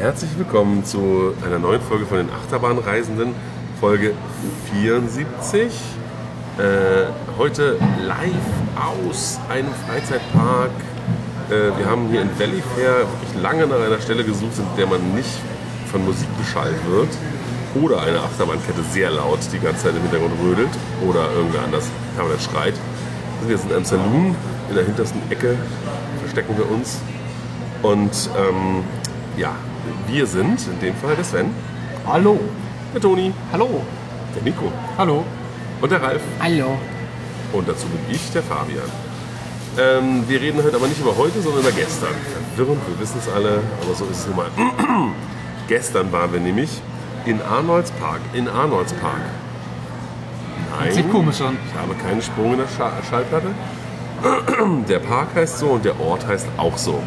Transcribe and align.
Herzlich 0.00 0.30
willkommen 0.38 0.82
zu 0.82 1.34
einer 1.44 1.58
neuen 1.58 1.82
Folge 1.82 2.06
von 2.06 2.16
den 2.16 2.30
Achterbahnreisenden, 2.30 3.34
Folge 3.80 4.14
74. 4.72 5.60
Äh, 6.56 6.62
heute 7.36 7.76
live 8.06 8.30
aus 8.76 9.38
einem 9.50 9.68
Freizeitpark. 9.86 10.70
Äh, 11.50 11.78
wir 11.78 11.84
haben 11.84 12.08
hier 12.08 12.22
in 12.22 12.30
Valley 12.38 12.62
Fair 12.74 13.00
wirklich 13.00 13.42
lange 13.42 13.66
nach 13.66 13.78
einer 13.78 14.00
Stelle 14.00 14.24
gesucht, 14.24 14.52
in 14.56 14.64
der 14.78 14.86
man 14.86 15.14
nicht 15.14 15.38
von 15.92 16.02
Musik 16.02 16.28
beschallt 16.38 16.80
wird 16.88 17.10
oder 17.84 18.00
eine 18.00 18.20
Achterbahnkette 18.20 18.82
sehr 18.90 19.10
laut 19.10 19.40
die 19.52 19.58
ganze 19.58 19.82
Zeit 19.82 19.96
im 19.96 20.00
Hintergrund 20.00 20.32
rödelt 20.42 20.70
oder 21.06 21.30
irgendwer 21.30 21.64
anders 21.64 21.90
permanent 22.16 22.40
schreit. 22.40 22.74
Wir 23.46 23.58
sind 23.58 23.68
in 23.68 23.76
einem 23.76 23.84
Saloon 23.84 24.34
in 24.70 24.74
der 24.74 24.86
hintersten 24.86 25.20
Ecke, 25.30 25.58
verstecken 26.20 26.56
wir 26.56 26.70
uns. 26.70 27.00
Und 27.82 28.30
ähm, 28.38 28.82
ja, 29.36 29.54
wir 30.06 30.26
sind 30.26 30.60
in 30.66 30.80
dem 30.80 30.94
Fall 30.96 31.16
der 31.16 31.24
Sven, 31.24 31.46
Hallo. 32.06 32.38
der 32.94 33.00
Toni, 33.00 33.32
Hallo. 33.52 33.82
der 34.34 34.42
Nico 34.42 34.70
Hallo. 34.98 35.24
und 35.80 35.92
der 35.92 36.02
Ralf. 36.02 36.20
Hallo. 36.40 36.78
Und 37.52 37.68
dazu 37.68 37.86
bin 37.88 38.00
ich, 38.14 38.30
der 38.32 38.42
Fabian. 38.42 38.84
Ähm, 39.78 40.24
wir 40.28 40.40
reden 40.40 40.62
heute 40.62 40.76
aber 40.76 40.86
nicht 40.88 41.00
über 41.00 41.16
heute, 41.16 41.40
sondern 41.40 41.62
über 41.62 41.72
gestern. 41.72 42.14
Verwirrend, 42.54 42.80
wir 42.88 43.00
wissen 43.00 43.18
es 43.20 43.28
alle, 43.32 43.60
aber 43.82 43.94
so 43.94 44.04
ist 44.06 44.20
es 44.20 44.26
nun 44.26 44.36
mal. 44.36 44.46
gestern 45.68 46.10
waren 46.12 46.32
wir 46.32 46.40
nämlich 46.40 46.70
in 47.24 47.40
Arnolds 47.42 47.90
Park. 47.92 48.20
In 48.32 48.48
Arnolds 48.48 48.92
Park. 48.94 49.20
Nein, 50.78 50.92
Sieht 50.92 51.10
komisch 51.10 51.40
an. 51.40 51.56
ich 51.68 51.78
habe 51.78 51.94
keinen 51.94 52.22
Sprung 52.22 52.52
in 52.52 52.58
der 52.58 52.68
Scha 52.68 52.92
Schallplatte. 53.08 53.48
Der 54.88 54.98
Park 54.98 55.28
heißt 55.34 55.58
so 55.58 55.68
und 55.68 55.84
der 55.84 55.98
Ort 56.00 56.26
heißt 56.26 56.46
auch 56.58 56.76
so. 56.76 57.02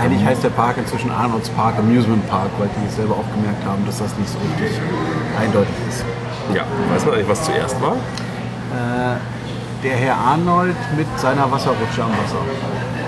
Eigentlich 0.00 0.24
heißt 0.24 0.44
der 0.44 0.50
Park 0.50 0.76
inzwischen 0.78 1.10
Arnolds 1.10 1.48
Park 1.50 1.78
Amusement 1.78 2.26
Park, 2.28 2.50
weil 2.58 2.68
die 2.76 2.90
selber 2.94 3.14
auch 3.14 3.30
gemerkt 3.34 3.64
haben, 3.66 3.84
dass 3.86 3.98
das 3.98 4.16
nicht 4.18 4.30
so 4.30 4.38
richtig 4.38 4.78
eindeutig 5.40 5.74
ist. 5.88 6.04
Ja, 6.54 6.62
weiß 6.92 7.04
man 7.04 7.14
eigentlich, 7.14 7.28
was 7.28 7.44
zuerst 7.44 7.80
war? 7.82 7.96
Der 9.82 9.96
Herr 9.96 10.16
Arnold 10.16 10.76
mit 10.96 11.06
seiner 11.18 11.50
Wasserrutsche 11.50 12.02
am 12.02 12.10
Wasser. 12.10 12.42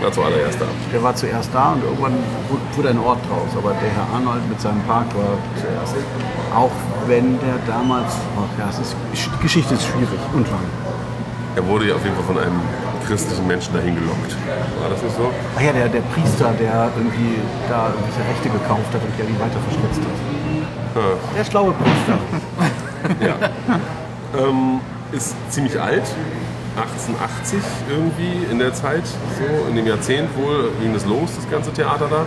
Na, 0.03 0.11
zuallererst 0.11 0.61
da. 0.61 0.65
Der 0.93 1.03
war 1.03 1.15
zuerst 1.15 1.51
da 1.53 1.73
und 1.73 1.83
irgendwann 1.85 2.15
wu- 2.49 2.77
wurde 2.77 2.89
ein 2.91 2.99
Ort 2.99 3.19
draus. 3.29 3.51
Aber 3.59 3.71
der 3.73 3.91
Herr 3.91 4.07
Arnold 4.17 4.49
mit 4.49 4.61
seinem 4.61 4.81
Park 4.85 5.07
war 5.15 5.37
zuerst. 5.61 5.95
Auch 6.55 6.71
wenn 7.07 7.39
der 7.41 7.57
damals, 7.67 8.15
ach 8.39 8.59
ja, 8.59 8.67
es 8.71 8.79
ist, 8.79 8.95
Gesch- 9.13 9.43
Geschichte 9.43 9.75
ist 9.75 9.85
schwierig 9.87 10.21
und 10.33 10.47
lang. 10.49 10.65
Er 11.57 11.67
wurde 11.67 11.89
ja 11.89 11.95
auf 11.97 12.05
jeden 12.05 12.17
Fall 12.17 12.25
von 12.25 12.39
einem 12.39 12.61
christlichen 13.11 13.47
Menschen 13.49 13.75
dahin 13.75 13.97
gelockt. 13.97 14.37
War 14.81 14.89
das 14.89 15.03
nicht 15.03 15.17
so? 15.17 15.33
Ach 15.57 15.61
ja, 15.61 15.73
der, 15.73 15.89
der 15.89 16.01
Priester, 16.15 16.53
der 16.61 16.93
irgendwie 16.97 17.43
da 17.69 17.89
irgendwelche 17.89 18.23
Rechte 18.31 18.49
gekauft 18.49 18.87
hat 18.95 19.03
und 19.03 19.19
ja 19.19 19.25
die 19.27 19.41
weiter 19.41 19.59
verschlitzt 19.67 20.01
hat. 20.01 21.37
Der 21.37 21.45
schlaue 21.45 21.73
Priester. 21.73 22.19
Ja. 23.19 23.35
ähm, 24.39 24.79
ist 25.11 25.35
ziemlich 25.49 25.81
alt. 25.81 26.03
1880 26.77 27.59
irgendwie 27.89 28.45
in 28.53 28.59
der 28.59 28.75
Zeit, 28.75 29.07
so 29.07 29.69
in 29.69 29.75
dem 29.75 29.87
Jahrzehnt 29.87 30.29
wohl 30.37 30.71
ging 30.83 30.93
das 30.93 31.07
los, 31.07 31.31
das 31.35 31.51
ganze 31.51 31.73
Theater 31.73 32.09
da. 32.11 32.27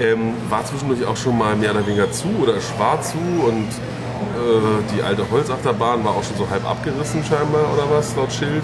Ähm, 0.00 0.34
war 0.48 0.64
zwischendurch 0.64 1.04
auch 1.04 1.16
schon 1.16 1.36
mal 1.36 1.56
mehr 1.56 1.72
oder 1.72 1.84
weniger 1.84 2.10
zu 2.12 2.28
oder 2.40 2.54
war 2.78 3.02
zu 3.02 3.18
und 3.18 3.66
äh, 3.66 4.94
die 4.94 5.02
alte 5.02 5.28
Holzachterbahn 5.28 6.04
war 6.04 6.12
auch 6.12 6.22
schon 6.22 6.36
so 6.36 6.48
halb 6.48 6.64
abgerissen 6.64 7.24
scheinbar 7.24 7.62
oder 7.74 7.90
was 7.90 8.14
laut 8.14 8.32
Schild. 8.32 8.62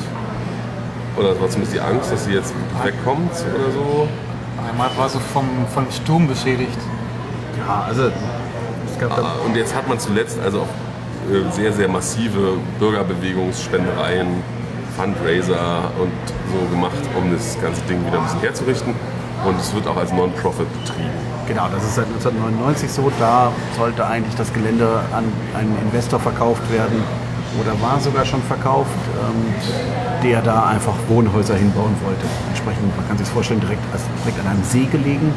Oder 1.17 1.41
war 1.41 1.49
zumindest 1.49 1.75
die 1.75 1.81
Angst, 1.81 2.11
dass 2.13 2.25
sie 2.25 2.33
jetzt 2.33 2.53
wegkommt 2.83 3.31
oder 3.31 3.73
so. 3.73 4.09
Einmal 4.69 4.91
war 4.97 5.09
so 5.09 5.19
vom, 5.19 5.47
vom 5.73 5.87
Sturm 5.91 6.27
beschädigt. 6.27 6.79
Ja, 7.59 7.85
also 7.87 8.05
es 8.05 8.99
gab 8.99 9.17
dann 9.17 9.27
Und 9.47 9.57
jetzt 9.57 9.75
hat 9.75 9.89
man 9.89 9.99
zuletzt 9.99 10.39
also 10.45 10.61
auch 10.61 11.33
äh, 11.33 11.51
sehr, 11.53 11.73
sehr 11.73 11.89
massive 11.89 12.59
Bürgerbewegungsspendereien, 12.79 14.43
Fundraiser 14.97 15.91
und 16.01 16.13
so 16.53 16.69
gemacht, 16.71 16.93
um 17.17 17.33
das 17.33 17.61
ganze 17.61 17.83
Ding 17.83 18.05
wieder 18.07 18.19
ein 18.19 18.25
bisschen 18.25 18.41
herzurichten. 18.41 18.95
Und 19.45 19.61
es 19.61 19.75
wird 19.75 19.87
auch 19.87 19.97
als 19.97 20.13
Non-Profit 20.13 20.67
betrieben. 20.81 21.11
Genau, 21.47 21.69
das 21.73 21.85
ist 21.85 21.97
seit 21.97 22.07
1999 22.07 22.91
so. 22.91 23.13
Da 23.19 23.53
sollte 23.77 24.07
eigentlich 24.07 24.35
das 24.37 24.53
Gelände 24.53 25.01
an 25.13 25.25
einen 25.55 25.77
Investor 25.83 26.19
verkauft 26.19 26.63
werden 26.73 27.03
oder 27.61 27.73
war 27.81 28.01
sogar 28.01 28.25
schon 28.25 28.43
verkauft, 28.43 28.91
ähm, 29.23 29.55
der 30.23 30.41
da 30.43 30.67
einfach 30.67 30.95
Wohnhäuser 31.09 31.55
hinbauen 31.57 31.95
wollte. 32.05 32.25
Entsprechend, 32.49 32.97
man 32.97 33.07
kann 33.07 33.17
sich 33.19 33.27
das 33.27 33.33
vorstellen, 33.35 33.61
direkt, 33.61 33.83
also 33.93 34.05
direkt 34.25 34.41
an 34.41 34.47
einem 34.53 34.65
See 34.65 34.87
gelegen. 34.87 35.33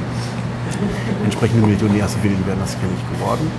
Entsprechende 1.23 1.65
Millionärsvillen 1.67 2.45
wären 2.47 2.59
das 2.59 2.71
sicherlich 2.73 3.03
geworden. 3.17 3.49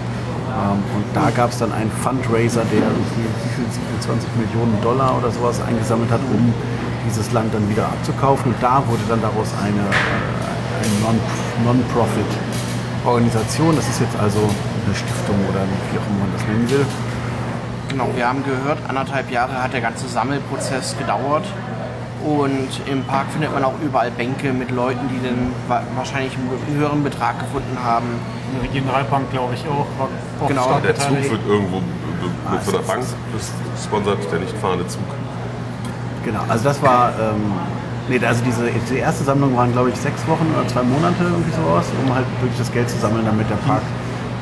Ähm, 0.49 0.79
und 0.97 1.05
da 1.15 1.31
gab 1.31 1.51
es 1.51 1.59
dann 1.59 1.73
einen 1.73 1.91
Fundraiser, 1.91 2.63
der 2.73 2.81
irgendwie 2.81 3.25
wie 3.29 3.49
viel, 3.55 3.65
27 4.01 4.29
Millionen 4.41 4.81
Dollar 4.83 5.17
oder 5.19 5.31
sowas 5.31 5.61
eingesammelt 5.61 6.11
hat, 6.11 6.21
um 6.33 6.53
dieses 7.07 7.31
Land 7.33 7.53
dann 7.55 7.69
wieder 7.69 7.85
abzukaufen. 7.87 8.53
Und 8.53 8.63
da 8.63 8.83
wurde 8.89 9.03
dann 9.09 9.21
daraus 9.21 9.53
eine, 9.63 9.81
äh, 9.85 10.83
eine 10.83 10.95
Non- 11.05 11.21
Non-Profit-Organisation. 11.65 13.77
das 13.77 13.89
ist 13.89 14.01
jetzt 14.01 14.17
also 14.21 14.39
eine 14.41 14.95
Stiftung 14.95 15.37
oder 15.49 15.61
wie 15.93 15.99
auch 15.99 16.07
immer 16.09 16.21
man 16.25 16.33
das 16.37 16.45
nennen 16.49 16.69
will. 16.71 16.85
Genau, 17.89 18.09
wir 18.15 18.29
haben 18.29 18.45
gehört, 18.45 18.79
anderthalb 18.89 19.31
Jahre 19.31 19.63
hat 19.63 19.73
der 19.73 19.81
ganze 19.81 20.07
Sammelprozess 20.09 20.97
gedauert. 20.99 21.45
Und 22.25 22.69
im 22.87 23.05
Park 23.05 23.27
findet 23.33 23.53
man 23.55 23.63
auch 23.65 23.75
überall 23.83 24.11
Bänke 24.11 24.53
mit 24.53 24.71
Leuten, 24.73 25.09
die 25.09 25.25
dann 25.25 25.53
wa- 25.69 25.83
wahrscheinlich 25.97 26.33
einen 26.37 26.51
höheren 26.77 27.03
Betrag 27.05 27.39
gefunden 27.39 27.79
haben. 27.83 28.07
Im 28.55 28.61
Regionalbank, 28.61 29.31
glaube 29.31 29.55
ich, 29.55 29.63
auch. 29.69 29.87
War 29.99 30.09
auch 30.43 30.49
Genau, 30.49 30.81
Der 30.83 30.97
Zug 30.97 31.11
wird 31.31 31.47
irgendwo 31.47 31.79
be- 31.79 32.59
von 32.61 32.73
der 32.75 32.81
Bank 32.81 33.05
gesponsert, 33.75 34.19
der 34.33 34.39
nicht 34.41 34.59
fahrende 34.59 34.87
Zug. 34.89 35.03
Genau, 36.25 36.41
also 36.49 36.65
das 36.65 36.83
war, 36.83 37.13
ähm, 37.21 37.53
nee, 38.09 38.21
also 38.27 38.43
diese 38.45 38.65
die 38.91 38.99
erste 38.99 39.23
Sammlung 39.25 39.57
waren, 39.57 39.73
glaube 39.73 39.91
ich, 39.91 39.97
sechs 39.97 40.27
Wochen 40.27 40.47
oder 40.59 40.67
zwei 40.69 40.83
Monate 40.83 41.23
irgendwie 41.23 41.53
sowas, 41.53 41.87
um 42.05 42.13
halt 42.15 42.27
wirklich 42.41 42.59
das 42.59 42.73
Geld 42.73 42.91
zu 42.91 42.99
sammeln, 42.99 43.25
damit 43.25 43.49
der 43.49 43.57
Park 43.57 43.83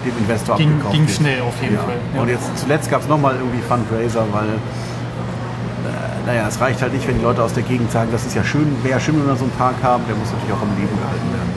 dem 0.07 0.17
Investor 0.19 0.57
Ging, 0.57 0.71
abgekauft 0.73 0.95
ging 0.95 1.07
wird. 1.07 1.17
schnell 1.17 1.41
auf 1.43 1.55
jeden 1.63 1.75
Ja. 1.77 1.83
Fall. 1.83 2.21
Und 2.23 2.29
jetzt 2.29 2.59
zuletzt 2.59 2.91
gab 2.91 3.03
es 3.03 3.09
nochmal 3.09 3.35
irgendwie 3.37 3.61
Fundraiser, 3.63 4.25
weil, 4.33 4.49
äh, 4.49 6.27
naja, 6.27 6.47
es 6.49 6.61
reicht 6.61 6.81
halt 6.83 6.93
nicht, 6.95 7.07
wenn 7.07 7.19
die 7.19 7.25
Leute 7.25 7.43
aus 7.43 7.53
der 7.53 7.63
Gegend 7.63 7.91
sagen, 7.93 8.09
das 8.13 8.25
ist 8.27 8.35
ja 8.35 8.43
schön, 8.45 8.67
wäre 8.83 9.01
schön, 9.01 9.19
wenn 9.19 9.27
wir 9.27 9.37
so 9.37 9.45
einen 9.45 9.53
Park 9.53 9.77
haben, 9.83 10.03
der 10.09 10.17
muss 10.17 10.29
natürlich 10.33 10.53
auch 10.55 10.63
am 10.63 10.71
Leben 10.77 10.97
gehalten 10.97 11.29
werden. 11.33 11.53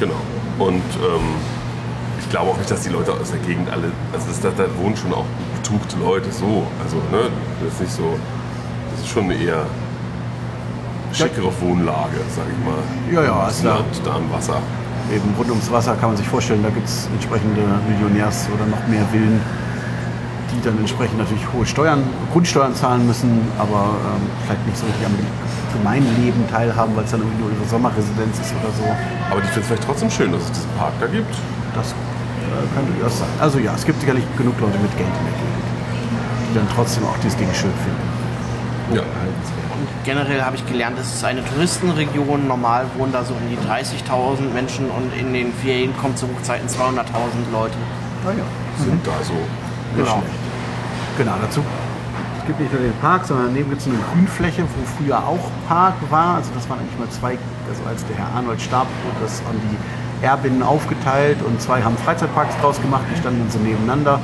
Genau. 0.00 0.20
Und 0.58 0.82
ähm, 1.00 1.28
ich 2.20 2.28
glaube 2.28 2.50
auch 2.50 2.56
nicht, 2.58 2.70
dass 2.70 2.80
die 2.82 2.88
Leute 2.90 3.12
aus 3.12 3.30
der 3.30 3.40
Gegend 3.40 3.70
alle, 3.70 3.90
also 4.12 4.26
das, 4.28 4.40
da, 4.40 4.64
wohnen 4.80 4.96
schon 4.96 5.12
auch 5.12 5.24
betuchte 5.62 5.96
Leute 5.98 6.30
so. 6.32 6.66
Also, 6.82 6.96
ne, 7.10 7.30
das 7.62 7.74
ist 7.74 7.80
nicht 7.80 7.92
so, 7.92 8.16
das 8.92 9.00
ist 9.04 9.08
schon 9.12 9.24
eine 9.24 9.34
eher 9.34 9.64
schickere 11.12 11.52
Wohnlage, 11.60 12.16
sag 12.34 12.44
ich 12.48 12.64
mal. 12.64 12.80
Ja, 13.12 13.22
ja, 13.28 13.44
Das 13.46 13.56
also 13.56 13.68
da- 13.68 13.74
Land 13.76 14.00
da 14.04 14.14
am 14.14 14.32
Wasser. 14.32 14.56
Eben 15.10 15.34
rund 15.36 15.50
ums 15.50 15.70
Wasser 15.70 15.96
kann 15.96 16.10
man 16.10 16.16
sich 16.16 16.28
vorstellen, 16.28 16.62
da 16.62 16.70
gibt 16.70 16.86
es 16.86 17.08
entsprechende 17.12 17.62
Millionärs- 17.88 18.48
oder 18.54 18.64
noch 18.66 18.86
mehr 18.88 19.04
Villen, 19.10 19.40
die 20.52 20.60
dann 20.62 20.78
entsprechend 20.78 21.18
natürlich 21.18 21.44
hohe 21.52 21.66
Steuern, 21.66 22.02
Grundsteuern 22.32 22.74
zahlen 22.74 23.06
müssen, 23.06 23.40
aber 23.58 23.96
ähm, 23.98 24.22
vielleicht 24.46 24.66
nicht 24.66 24.78
so 24.78 24.86
richtig 24.86 25.06
am 25.06 25.16
Gemeinleben 25.72 26.48
teilhaben, 26.48 26.94
weil 26.96 27.04
es 27.04 27.10
dann 27.10 27.20
irgendwie 27.20 27.42
nur 27.42 27.50
ihre 27.50 27.68
Sommerresidenz 27.68 28.38
ist 28.38 28.52
oder 28.60 28.72
so. 28.76 28.84
Aber 29.30 29.40
die 29.40 29.48
finden 29.48 29.60
es 29.60 29.66
vielleicht 29.66 29.84
trotzdem 29.84 30.10
schön, 30.10 30.32
dass 30.32 30.42
es 30.42 30.52
diesen 30.52 30.70
Park 30.78 30.92
da 31.00 31.06
gibt. 31.06 31.34
Das 31.74 31.92
äh, 31.92 32.68
kann 32.76 32.84
durchaus 32.86 33.18
sein. 33.18 33.32
Also 33.40 33.58
ja, 33.58 33.74
es 33.74 33.84
gibt 33.84 34.00
sicherlich 34.00 34.24
genug 34.36 34.54
Leute 34.60 34.78
mit 34.78 34.92
Geld 34.96 35.08
in 35.08 35.24
der 35.24 35.36
Gegend, 35.40 35.64
die 36.50 36.54
dann 36.56 36.68
trotzdem 36.76 37.04
auch 37.04 37.16
dieses 37.24 37.36
Ding 37.36 37.48
schön 37.52 37.72
finden. 37.84 38.96
Ja. 38.96 39.02
Generell 40.04 40.42
habe 40.42 40.56
ich 40.56 40.66
gelernt, 40.66 40.98
es 40.98 41.14
ist 41.14 41.24
eine 41.24 41.44
Touristenregion. 41.44 42.46
Normal 42.46 42.86
wohnen 42.96 43.12
da 43.12 43.24
so 43.24 43.34
um 43.34 43.40
die 43.48 43.56
30.000 43.56 44.52
Menschen 44.52 44.90
und 44.90 45.12
in 45.18 45.32
den 45.32 45.52
Ferien 45.52 45.96
kommen 45.96 46.16
zu 46.16 46.26
Hochzeiten 46.28 46.68
200.000 46.68 47.52
Leute. 47.52 47.74
Ah 48.26 48.30
ja. 48.30 48.84
Sind 48.84 49.06
da 49.06 49.12
so. 49.22 49.34
Genau. 49.96 50.22
Genau, 51.18 51.32
dazu. 51.40 51.62
Es 52.38 52.46
gibt 52.46 52.58
nicht 52.58 52.72
nur 52.72 52.82
den 52.82 52.94
Park, 53.00 53.24
sondern 53.24 53.46
daneben 53.46 53.70
gibt 53.70 53.82
es 53.82 53.86
eine 53.86 53.98
Grünfläche, 54.12 54.64
wo 54.64 54.84
früher 54.96 55.18
auch 55.18 55.50
Park 55.68 55.94
war. 56.10 56.36
Also 56.36 56.50
das 56.54 56.68
waren 56.68 56.80
eigentlich 56.80 56.98
mal 56.98 57.10
zwei, 57.10 57.38
also 57.68 57.82
als 57.88 58.04
der 58.06 58.16
Herr 58.16 58.34
Arnold 58.34 58.60
starb, 58.60 58.88
wurde 59.04 59.24
das 59.24 59.40
an 59.48 59.54
die 59.70 60.24
Erbinnen 60.24 60.62
aufgeteilt 60.62 61.38
und 61.46 61.60
zwei 61.60 61.82
haben 61.82 61.96
Freizeitparks 61.96 62.54
draus 62.60 62.80
gemacht, 62.80 63.02
die 63.12 63.18
standen 63.18 63.40
dann 63.40 63.50
so 63.50 63.58
nebeneinander. 63.58 64.20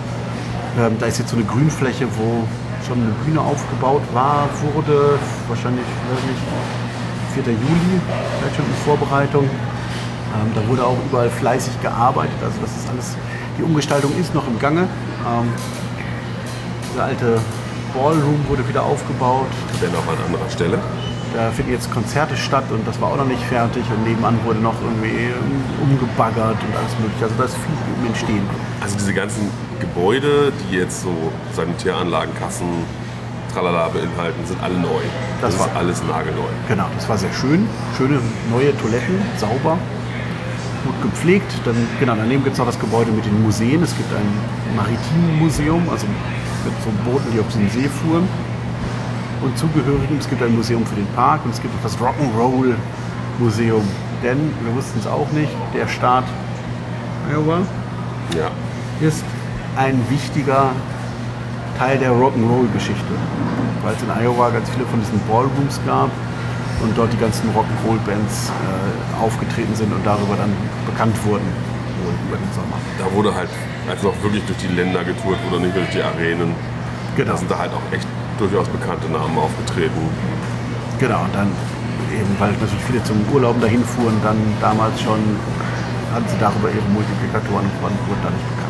Ähm, 0.78 0.96
da 0.99 1.06
ist 1.06 1.19
jetzt 1.19 1.31
so 1.31 1.37
eine 1.37 1.44
Grünfläche, 1.44 2.06
wo 2.16 2.44
schon 2.88 3.02
eine 3.02 3.12
Bühne 3.25 3.40
aufgebaut 3.40 4.02
war, 4.14 4.49
wurde, 4.75 5.19
wahrscheinlich, 5.46 5.85
weiß 5.85 6.25
nicht, 6.25 7.44
4. 7.44 7.52
Juli, 7.52 8.00
vielleicht 8.40 8.56
schon 8.56 8.64
in 8.64 8.75
Vorbereitung. 8.85 9.44
Ähm, 9.44 10.50
da 10.55 10.67
wurde 10.69 10.85
auch 10.85 10.96
überall 11.08 11.31
fleißig 11.31 11.81
gearbeitet, 11.82 12.37
also 12.43 12.56
das 12.61 12.70
ist 12.76 12.88
alles, 12.88 13.17
die 13.58 13.62
Umgestaltung 13.62 14.11
ist 14.19 14.35
noch 14.35 14.46
im 14.46 14.58
Gange. 14.58 14.82
Ähm, 14.82 15.49
dieser 16.90 17.05
alte 17.05 17.38
Ballroom 17.94 18.40
wurde 18.49 18.67
wieder 18.69 18.82
aufgebaut. 18.82 19.46
Wenn 19.81 19.91
auch 19.91 20.08
an 20.08 20.19
anderer 20.26 20.50
Stelle. 20.50 20.79
da 21.34 21.50
finden 21.50 21.73
jetzt 21.73 21.93
Konzerte 21.93 22.37
statt 22.37 22.64
und 22.70 22.87
das 22.88 23.00
war 23.00 23.12
auch 23.12 23.17
noch 23.17 23.26
nicht 23.26 23.43
fertig 23.44 23.84
und 23.91 24.05
nebenan 24.08 24.38
wurde 24.44 24.61
noch 24.61 24.75
irgendwie 24.82 25.32
umgebaggert 25.82 26.56
und 26.56 26.76
alles 26.76 26.93
mögliche. 27.00 27.25
Also 27.25 27.34
da 27.37 27.44
ist 27.44 27.55
viel 27.55 28.00
im 28.00 28.06
Entstehen. 28.06 28.43
Also 28.81 28.96
diese 28.96 29.12
ganzen 29.12 29.50
Gebäude, 29.80 30.52
die 30.70 30.76
jetzt 30.76 31.02
so 31.02 31.10
Sanitäranlagen, 31.54 32.34
Kassen, 32.34 32.66
tralala 33.52 33.88
beinhalten, 33.88 34.44
sind 34.46 34.62
alle 34.62 34.75
neu. 34.78 35.00
Das, 35.40 35.56
Das 35.56 35.60
war- 35.60 35.76
alles 35.76 36.02
nagelneu. 36.04 36.48
Genau, 36.69 36.86
das 36.94 37.08
war 37.08 37.16
sehr 37.19 37.32
schön. 37.32 37.66
Schöne 37.96 38.20
neue 38.50 38.76
Toiletten, 38.78 39.20
sauber, 39.36 39.78
gut 40.84 41.02
gepflegt. 41.10 41.50
Dann, 41.64 41.76
genau, 42.00 42.14
daneben 42.16 42.42
gibt 42.44 42.54
es 42.54 42.58
noch 42.58 42.66
das 42.66 42.78
Gebäude 42.78 43.10
mit 43.12 43.25
den 43.25 43.42
Museen. 43.42 43.82
Es 43.82 43.96
gibt 43.96 44.10
ein 44.14 44.76
Maritimmuseum, 44.76 45.88
also 45.90 46.06
mit 46.06 46.74
so 46.84 46.90
Booten, 47.10 47.32
die 47.32 47.40
auf 47.40 47.48
den 47.52 47.69
See 47.70 47.88
fuhren. 47.88 48.28
Und 49.40 49.56
zugehörigen, 49.56 50.19
es 50.19 50.28
gibt 50.28 50.42
ein 50.42 50.54
Museum 50.56 50.84
für 50.84 50.96
den 50.96 51.06
Park 51.14 51.40
und 51.44 51.52
es 51.54 51.62
gibt 51.62 51.72
auch 51.78 51.82
das 51.82 51.96
Rock'n'Roll 51.98 52.74
Museum. 53.38 53.82
Denn, 54.22 54.50
wir 54.64 54.74
wussten 54.74 54.98
es 54.98 55.06
auch 55.06 55.31
nicht, 55.31 55.50
der 55.72 55.86
Staat 55.86 56.24
Iowa 57.32 57.58
Ja. 58.36 58.50
ist 59.00 59.22
ein 59.78 60.02
wichtiger 60.10 60.70
Teil 61.78 61.98
der 61.98 62.10
Rock'n'Roll-Geschichte. 62.10 63.14
Weil 63.84 63.94
es 63.94 64.02
in 64.02 64.10
Iowa 64.10 64.50
ganz 64.50 64.69
viele 64.70 64.84
von 64.86 64.98
diesen 64.98 65.20
Ballrooms 65.30 65.78
gab 65.86 66.10
und 66.82 66.98
dort 66.98 67.12
die 67.12 67.16
ganzen 67.16 67.48
Rock'n'Roll-Bands 67.54 68.50
äh, 68.50 69.22
aufgetreten 69.22 69.75
sind 69.75 69.92
und 69.94 70.04
darüber 70.04 70.34
dann 70.34 70.52
bekannt 70.84 71.14
wurden. 71.25 71.46
Über 72.28 72.36
den 72.36 72.52
Sommer. 72.54 72.78
Da 72.98 73.04
wurde 73.14 73.34
halt, 73.34 73.50
als 73.88 74.02
noch 74.02 74.14
wirklich 74.22 74.42
durch 74.44 74.58
die 74.58 74.69
Länder 74.69 75.04
getourt 75.04 75.38
wurde, 75.50 75.62
nicht 75.62 75.76
durch 75.76 75.90
die 75.90 76.02
Arenen. 76.02 76.54
Genau. 77.16 77.32
Da 77.32 77.36
sind 77.36 77.50
da 77.50 77.58
halt 77.58 77.72
auch 77.72 77.92
echt 77.92 78.06
durchaus 78.38 78.66
bekannte 78.69 79.08
Namen 79.10 79.36
aufgetreten. 79.36 80.08
Genau, 80.98 81.20
und 81.22 81.34
dann 81.34 81.50
eben, 82.12 82.31
weil 82.38 82.52
natürlich 82.52 82.84
viele 82.86 83.02
zum 83.04 83.19
Urlauben 83.32 83.60
dahin 83.60 83.84
fuhren, 83.84 84.14
dann 84.22 84.38
damals 84.60 85.00
schon 85.00 85.19
hatten 86.14 86.28
sie 86.28 86.38
darüber 86.40 86.69
ihre 86.69 86.88
Multiplikatoren 86.88 87.66
und 87.66 87.94
wurden 88.08 88.22
dadurch 88.22 88.46
bekannt. 88.56 88.68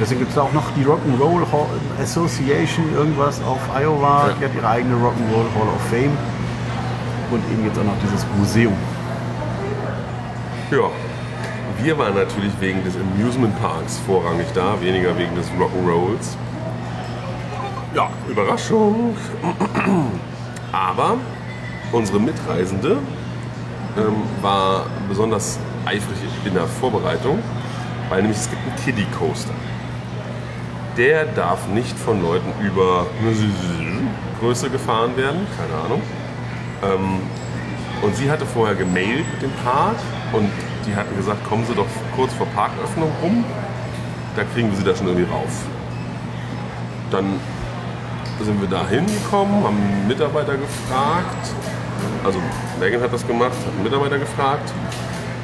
Deswegen 0.00 0.20
gibt 0.20 0.32
es 0.32 0.38
auch 0.38 0.52
noch 0.52 0.64
die 0.76 0.84
Rock'n'Roll 0.84 1.44
Association, 2.02 2.84
irgendwas 2.94 3.40
auf 3.42 3.58
Iowa, 3.74 4.28
Ja. 4.28 4.34
die 4.38 4.44
hat 4.44 4.54
ihre 4.54 4.68
eigene 4.68 4.94
Rock'n'Roll 4.96 5.48
Hall 5.54 5.68
of 5.74 5.82
Fame 5.90 6.16
und 7.30 7.42
eben 7.50 7.64
jetzt 7.64 7.78
auch 7.78 7.84
noch 7.84 7.98
dieses 8.04 8.26
Museum. 8.38 8.74
Ja. 10.70 10.90
Wir 11.82 11.98
waren 11.98 12.14
natürlich 12.14 12.52
wegen 12.60 12.82
des 12.84 12.94
Amusement 12.96 13.58
Parks 13.60 13.98
vorrangig 14.06 14.46
da, 14.54 14.80
weniger 14.80 15.16
wegen 15.16 15.34
des 15.34 15.46
Rock'n'Rolls. 15.58 16.36
Ja, 17.94 18.08
Überraschung. 18.28 19.16
Aber 20.72 21.16
unsere 21.92 22.20
Mitreisende 22.20 22.98
ähm, 23.96 24.16
war 24.42 24.86
besonders 25.08 25.58
eifrig 25.86 26.18
in 26.44 26.54
der 26.54 26.64
Vorbereitung, 26.66 27.38
weil 28.10 28.22
nämlich 28.22 28.38
es 28.38 28.50
gibt 28.50 28.60
einen 28.66 28.76
Kiddie 28.84 29.06
Coaster. 29.18 29.54
Der 30.96 31.26
darf 31.26 31.68
nicht 31.68 31.98
von 31.98 32.22
Leuten 32.22 32.52
über 32.64 33.06
Größe 34.40 34.70
gefahren 34.70 35.16
werden, 35.16 35.46
keine 35.56 35.82
Ahnung. 35.84 36.02
Ähm, 36.82 37.20
und 38.02 38.16
sie 38.16 38.30
hatte 38.30 38.46
vorher 38.46 38.74
gemailt 38.74 39.24
mit 39.32 39.42
dem 39.42 39.52
Park 39.62 39.96
und 40.32 40.50
die 40.86 40.94
hatten 40.94 41.14
gesagt, 41.16 41.44
kommen 41.44 41.66
Sie 41.66 41.74
doch 41.74 41.86
kurz 42.14 42.32
vor 42.34 42.46
Parköffnung 42.54 43.10
rum, 43.22 43.44
da 44.36 44.44
kriegen 44.44 44.70
wir 44.70 44.76
Sie 44.76 44.84
da 44.84 44.94
schon 44.94 45.06
irgendwie 45.06 45.30
rauf. 45.30 45.64
Dann 47.10 47.40
sind 48.42 48.60
wir 48.60 48.68
da 48.68 48.86
hingekommen, 48.86 49.64
haben 49.64 49.76
einen 49.76 50.08
Mitarbeiter 50.08 50.56
gefragt, 50.56 51.50
also 52.24 52.38
Megan 52.80 53.00
hat 53.00 53.12
das 53.12 53.26
gemacht, 53.26 53.52
hat 53.52 53.72
einen 53.74 53.82
Mitarbeiter 53.82 54.18
gefragt 54.18 54.72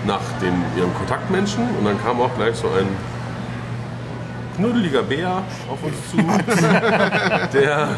nach 0.06 0.20
dem, 0.40 0.55
ihrem 0.76 0.94
Kontaktmenschen 0.94 1.62
und 1.78 1.84
dann 1.84 2.00
kam 2.02 2.20
auch 2.20 2.34
gleich 2.37 2.56
so 2.56 2.69
ein 2.69 2.87
knuddeliger 4.62 5.02
Bär 5.02 5.42
auf 5.68 5.82
uns 5.82 5.96
zu, 6.10 6.16
der 7.52 7.88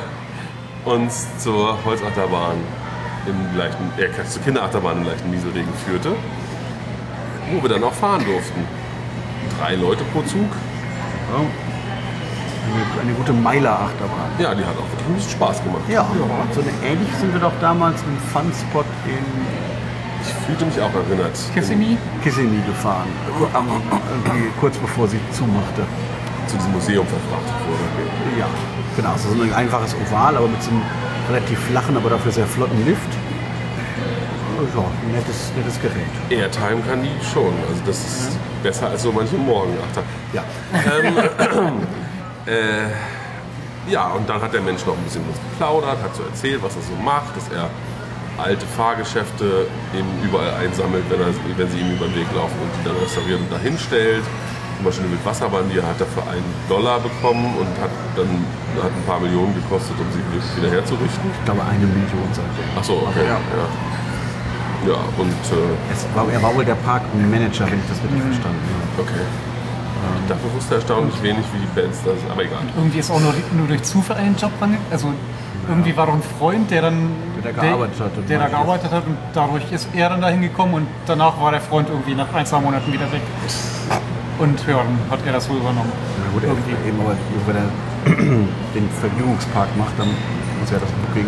uns 0.86 1.26
zur 1.38 1.76
Holzachterbahn 1.84 2.56
im 3.26 3.58
leichten, 3.58 3.84
äh, 3.98 4.08
zur 4.26 4.42
Kinderachterbahn 4.42 4.98
im 4.98 5.06
leichten 5.06 5.30
Nieselregen 5.30 5.72
führte, 5.86 6.14
wo 7.52 7.62
wir 7.62 7.68
dann 7.68 7.84
auch 7.84 7.92
fahren 7.92 8.24
durften. 8.24 8.64
Drei 9.58 9.74
Leute 9.74 10.04
pro 10.04 10.22
Zug. 10.22 10.40
Ja. 10.40 11.40
Eine, 13.02 13.12
gute 13.12 13.32
Meiler-Achterbahn. 13.34 14.30
Ja, 14.38 14.54
die 14.54 14.64
hat 14.64 14.72
auch 14.72 14.90
wirklich 14.90 15.06
ein 15.06 15.14
bisschen 15.14 15.32
Spaß 15.32 15.62
gemacht. 15.62 15.82
Ja, 15.88 16.06
so 16.52 16.60
eine 16.60 16.70
ähnlich 16.82 17.14
sind 17.20 17.32
wir 17.34 17.40
doch 17.40 17.52
damals 17.60 18.00
im 18.02 18.16
Fun-Spot 18.32 18.84
in 19.04 19.24
Ich 20.22 20.32
fühlte 20.46 20.64
mich 20.64 20.80
auch 20.80 20.92
erinnert. 20.94 21.38
Kissimmee? 21.52 21.98
Kissimmee 22.22 22.62
gefahren. 22.66 23.08
Irgendwie 23.28 24.48
kurz 24.58 24.78
bevor 24.78 25.06
sie 25.06 25.20
zumachte. 25.30 25.84
Zu 26.46 26.56
diesem 26.56 26.72
Museum 26.72 27.06
verfrachtet 27.06 27.54
wurde. 27.66 28.38
Ja, 28.38 28.46
genau. 28.96 29.14
So 29.16 29.42
ein 29.42 29.52
einfaches 29.52 29.94
Oval, 29.94 30.36
aber 30.36 30.48
mit 30.48 30.62
so 30.62 30.70
einem 30.70 30.82
relativ 31.28 31.58
flachen, 31.58 31.96
aber 31.96 32.10
dafür 32.10 32.32
sehr 32.32 32.46
flotten 32.46 32.84
Lift. 32.84 33.08
Ja, 34.76 34.80
ein 34.80 35.12
nettes, 35.12 35.52
nettes 35.56 35.80
Gerät. 35.80 36.06
Airtime 36.30 36.80
kann 36.88 37.02
die 37.02 37.24
schon. 37.32 37.52
Also 37.68 37.82
das 37.86 37.98
ist 37.98 38.38
besser 38.62 38.88
als 38.88 39.02
so 39.02 39.12
manche 39.12 39.36
Morgenachter. 39.36 40.02
Ja. 40.32 40.44
Äh, 42.46 42.92
ja, 43.90 44.08
und 44.08 44.28
dann 44.28 44.42
hat 44.42 44.52
der 44.52 44.60
Mensch 44.60 44.84
noch 44.84 44.94
ein 44.94 45.02
bisschen 45.04 45.22
mit 45.22 45.30
uns 45.30 45.40
geplaudert, 45.50 45.96
hat 46.02 46.14
so 46.14 46.22
erzählt, 46.24 46.62
was 46.62 46.76
er 46.76 46.82
so 46.82 46.94
macht, 47.02 47.34
dass 47.34 47.48
er 47.48 47.70
alte 48.36 48.66
Fahrgeschäfte 48.66 49.66
eben 49.96 50.08
überall 50.22 50.52
einsammelt, 50.54 51.04
wenn, 51.08 51.20
er, 51.20 51.28
wenn 51.56 51.70
sie 51.70 51.78
ihm 51.78 51.94
über 51.94 52.06
den 52.06 52.16
Weg 52.16 52.26
laufen 52.34 52.56
und 52.60 52.70
die 52.78 52.88
dann 52.88 52.96
restauriert 52.96 53.40
und 53.40 53.52
dahin 53.52 53.78
stellt. 53.78 54.24
Zum 54.84 54.92
Beispiel 54.92 55.06
eine 55.08 55.16
Wildwasserbahn, 55.16 55.64
die 55.72 55.80
hat 55.80 55.96
er 55.96 56.04
für 56.12 56.20
einen 56.28 56.44
Dollar 56.68 57.00
bekommen 57.00 57.56
und 57.56 57.72
hat 57.80 57.88
dann 58.20 58.28
hat 58.84 58.92
ein 58.92 59.04
paar 59.08 59.16
Millionen 59.18 59.56
gekostet, 59.56 59.96
um 59.96 60.04
sie 60.12 60.20
wieder 60.60 60.68
herzurichten. 60.68 61.24
Ich 61.32 61.44
glaube, 61.48 61.64
eine 61.64 61.88
Million 61.88 62.28
seitdem. 62.36 62.68
Ach 62.76 62.84
so, 62.84 63.00
okay. 63.08 63.24
Ja. 63.24 63.40
Ja, 63.40 63.64
ja. 64.92 65.00
und 65.16 65.32
äh, 65.56 65.88
Es 65.88 66.04
war, 66.12 66.28
er 66.28 66.42
war 66.42 66.54
wohl 66.54 66.66
der 66.68 66.76
Parkmanager, 66.84 67.64
wenn 67.64 67.80
ich 67.80 67.88
das 67.88 67.96
richtig 68.04 68.28
verstanden 68.28 68.60
habe. 68.60 69.08
okay. 69.08 69.24
Dafür 70.28 70.52
wusste 70.52 70.74
er 70.74 70.84
erstaunlich 70.84 71.16
wenig, 71.22 71.44
wie 71.56 71.64
die 71.64 71.72
Bands 71.80 72.04
da 72.04 72.12
sind, 72.12 72.28
aber 72.30 72.44
egal. 72.44 72.60
Irgendwie 72.76 72.98
ist 72.98 73.10
auch 73.10 73.20
nur, 73.20 73.32
nur 73.56 73.66
durch 73.66 73.82
Zufall 73.84 74.18
ein 74.18 74.36
Job 74.36 74.52
dran. 74.60 74.76
Also 74.90 75.08
irgendwie 75.66 75.96
war 75.96 76.12
ein 76.12 76.20
Freund, 76.38 76.70
der 76.70 76.82
dann 76.82 77.08
Der 77.42 77.52
da 77.52 77.62
gearbeitet 77.62 78.00
hat 78.00 78.12
und 78.18 78.28
der 78.28 78.38
da 78.38 78.48
gearbeitet 78.48 78.92
hat 78.92 79.06
und 79.06 79.16
dadurch 79.32 79.64
ist 79.72 79.88
er 79.94 80.10
dann 80.10 80.20
dahin 80.20 80.42
gekommen 80.42 80.74
und 80.74 80.86
danach 81.06 81.40
war 81.40 81.52
der 81.52 81.62
Freund 81.62 81.88
irgendwie 81.88 82.14
nach 82.14 82.28
ein, 82.34 82.44
zwei 82.44 82.60
Monaten 82.60 82.92
wieder 82.92 83.10
weg. 83.10 83.22
Und 84.38 84.58
ja, 84.66 84.76
dann 84.82 84.98
hat 85.10 85.20
er 85.26 85.32
das 85.32 85.48
wohl 85.48 85.56
übernommen. 85.58 85.92
Ja, 86.18 86.26
gut, 86.32 86.42
er, 86.42 86.88
eben, 86.88 87.00
aber 87.00 87.14
wenn 87.46 87.56
er 87.56 87.68
den 88.74 88.88
Vergnügungspark 89.00 89.68
macht, 89.78 89.94
dann 89.98 90.08
muss 90.60 90.70
er 90.72 90.80
das 90.80 90.90
Booking 90.90 91.26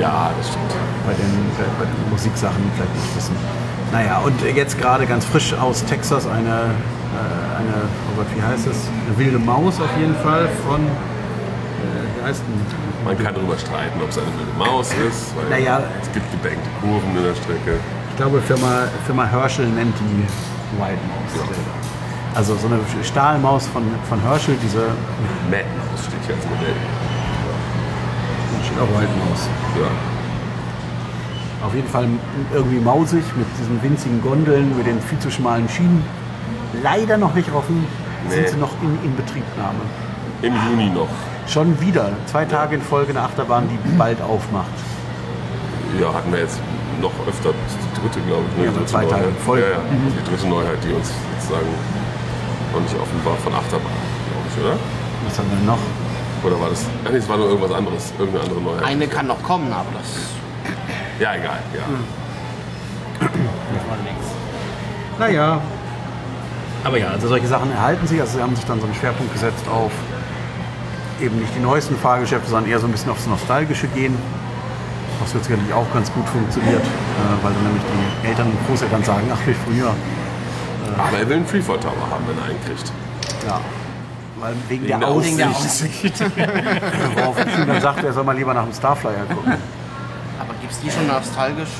Ja, 0.00 0.30
das 0.36 0.48
stimmt. 0.48 0.72
bei 1.06 1.12
den, 1.12 1.32
bei, 1.78 1.84
den 1.84 2.10
Musiksachen 2.10 2.62
vielleicht 2.74 2.94
nicht 2.94 3.16
wissen. 3.16 3.36
Naja, 3.92 4.18
und 4.24 4.34
jetzt 4.54 4.78
gerade 4.78 5.06
ganz 5.06 5.24
frisch 5.24 5.52
aus 5.54 5.84
Texas 5.84 6.26
eine, 6.26 6.48
äh, 6.48 7.58
eine 7.60 7.74
oh 8.10 8.16
Gott, 8.16 8.26
wie 8.34 8.42
heißt 8.42 8.66
es? 8.66 8.88
Eine 9.06 9.18
wilde 9.18 9.38
Maus 9.38 9.78
auf 9.80 9.90
jeden 9.98 10.16
Fall 10.16 10.48
von, 10.66 10.80
äh, 10.80 12.18
wie 12.18 12.26
heißt 12.26 12.42
denn? 12.42 12.86
Man 13.04 13.16
kann 13.22 13.34
darüber 13.34 13.56
streiten, 13.56 14.00
ob 14.02 14.08
es 14.08 14.18
eine 14.18 14.26
wilde 14.38 14.52
Maus 14.58 14.88
ist, 15.08 15.36
weil 15.36 15.48
Naja. 15.60 15.80
es 16.02 16.10
gibt 16.12 16.26
gedenkte 16.32 16.68
Kurven 16.80 17.16
in 17.16 17.22
der 17.22 17.34
Strecke. 17.36 17.78
Ich 18.10 18.16
glaube, 18.16 18.40
Firma, 18.40 18.88
Firma 19.04 19.24
Herschel 19.26 19.66
nennt 19.68 19.94
die 20.00 20.24
Wild 20.80 20.98
Maus. 21.06 21.36
Ja. 21.36 21.85
Also 22.36 22.54
so 22.56 22.66
eine 22.66 22.78
Stahlmaus 23.02 23.66
von, 23.66 23.82
von 24.08 24.20
Herschel, 24.20 24.56
diese 24.62 24.88
Mad 25.50 25.64
Maus 25.78 26.04
steht 26.04 26.20
hier 26.26 26.34
als 26.36 26.44
Modell. 26.44 26.76
steht 28.64 28.78
auch 28.78 29.00
Wild 29.00 29.08
Maus. 29.18 29.48
Ja. 29.80 29.88
Auf 31.66 31.74
jeden 31.74 31.88
Fall 31.88 32.06
irgendwie 32.52 32.78
mausig 32.78 33.24
mit 33.36 33.46
diesen 33.58 33.82
winzigen 33.82 34.20
Gondeln, 34.22 34.76
mit 34.76 34.86
den 34.86 35.00
viel 35.00 35.18
zu 35.18 35.30
schmalen 35.30 35.66
Schienen. 35.68 36.04
Leider 36.82 37.16
noch 37.16 37.34
nicht 37.34 37.50
offen, 37.54 37.86
sind 38.28 38.42
Nee. 38.42 38.48
sie 38.48 38.56
noch 38.58 38.72
in 38.82 38.98
Inbetriebnahme. 39.02 39.80
Im 40.42 40.52
Juni 40.70 40.90
noch. 40.90 41.08
Schon 41.48 41.80
wieder, 41.80 42.10
zwei 42.26 42.44
Tage 42.44 42.74
in 42.76 42.82
Folge 42.82 43.10
eine 43.12 43.22
Achterbahn, 43.22 43.66
die 43.70 43.78
bald 43.96 44.20
aufmacht. 44.20 44.66
Ja, 45.98 46.12
hatten 46.12 46.30
wir 46.32 46.40
jetzt 46.40 46.60
noch 47.00 47.12
öfter 47.26 47.50
die 47.52 48.00
dritte, 48.00 48.20
glaube 48.26 48.42
ich. 48.52 48.58
Ne? 48.58 48.64
Ja, 48.66 48.70
Die 48.70 48.74
so 48.74 48.80
dritte 48.80 48.92
zwei 48.92 49.04
Tage 49.06 49.22
Neuheit. 49.22 49.28
in 49.38 49.42
Folge. 49.44 49.62
Ja, 49.64 49.70
ja. 49.70 49.76
Also 49.78 50.20
die 50.20 50.30
dritte 50.30 50.46
Neuheit, 50.48 50.78
die 50.84 50.92
uns 50.92 51.08
sozusagen 51.40 51.66
noch 52.76 52.82
nicht 52.82 53.00
offen 53.00 53.24
war 53.24 53.36
von 53.36 53.54
Achterbahn, 53.54 53.92
glaube 54.30 54.46
ich, 54.48 54.64
oder? 54.64 54.76
Was 55.26 55.38
haben 55.38 55.50
wir 55.50 55.66
noch? 55.66 55.78
Oder 56.44 56.60
war 56.60 56.70
das? 56.70 56.84
Ach 57.04 57.10
nee, 57.10 57.18
es 57.18 57.28
war 57.28 57.36
nur 57.36 57.48
irgendwas 57.48 57.72
anderes. 57.72 58.12
Irgendeine 58.18 58.44
andere 58.44 58.60
Neuheit. 58.60 58.84
Eine 58.84 59.08
kann 59.08 59.26
noch 59.26 59.42
kommen, 59.42 59.72
aber 59.72 59.88
das 59.96 60.06
Ja, 61.18 61.34
egal. 61.34 61.58
Ja. 61.74 61.82
Naja. 65.18 65.60
Aber 66.84 66.98
ja, 66.98 67.08
also 67.08 67.28
solche 67.28 67.46
Sachen 67.46 67.72
erhalten 67.72 68.06
sich. 68.06 68.20
Also 68.20 68.36
sie 68.36 68.42
haben 68.42 68.54
sich 68.54 68.64
dann 68.66 68.78
so 68.78 68.86
einen 68.86 68.94
Schwerpunkt 68.94 69.32
gesetzt 69.32 69.66
auf 69.68 69.90
eben 71.20 71.38
nicht 71.40 71.54
die 71.56 71.60
neuesten 71.60 71.96
Fahrgeschäfte, 71.96 72.50
sondern 72.50 72.70
eher 72.70 72.78
so 72.78 72.86
ein 72.86 72.92
bisschen 72.92 73.10
aufs 73.10 73.26
Nostalgische 73.26 73.86
gehen. 73.88 74.16
Was 75.20 75.32
wird 75.32 75.44
sicherlich 75.44 75.72
auch 75.72 75.90
ganz 75.94 76.12
gut 76.12 76.28
funktioniert, 76.28 76.82
äh, 76.82 77.42
weil 77.44 77.52
dann 77.54 77.64
nämlich 77.64 77.82
die 77.82 78.28
Eltern 78.28 78.48
und 78.48 78.66
Großeltern 78.68 79.02
sagen, 79.02 79.26
ach 79.32 79.46
wie 79.46 79.54
früher. 79.54 79.94
Aber 80.98 81.18
er 81.18 81.28
will 81.28 81.36
einen 81.36 81.46
Freefall 81.46 81.78
Tower 81.78 81.92
haben, 82.10 82.24
wenn 82.28 82.38
er 82.38 82.44
einen 82.44 82.64
kriegt. 82.64 82.92
Ja. 83.46 83.60
Weil 84.38 84.54
wegen, 84.68 84.82
Wegen 84.82 84.86
der 84.86 84.98
der 84.98 85.08
Aussicht, 85.08 85.46
Aussicht. 85.46 86.20
worauf 87.16 87.36
ich 87.38 87.58
ihm 87.58 87.66
dann 87.66 87.80
sagte, 87.80 88.06
er 88.06 88.12
soll 88.12 88.24
mal 88.24 88.36
lieber 88.36 88.52
nach 88.52 88.64
dem 88.64 88.72
Starflyer 88.74 89.24
gucken. 89.28 89.54
Aber 90.38 90.54
gibt 90.60 90.72
es 90.72 90.80
die 90.80 90.90
schon 90.90 91.06
nostalgisch? 91.06 91.70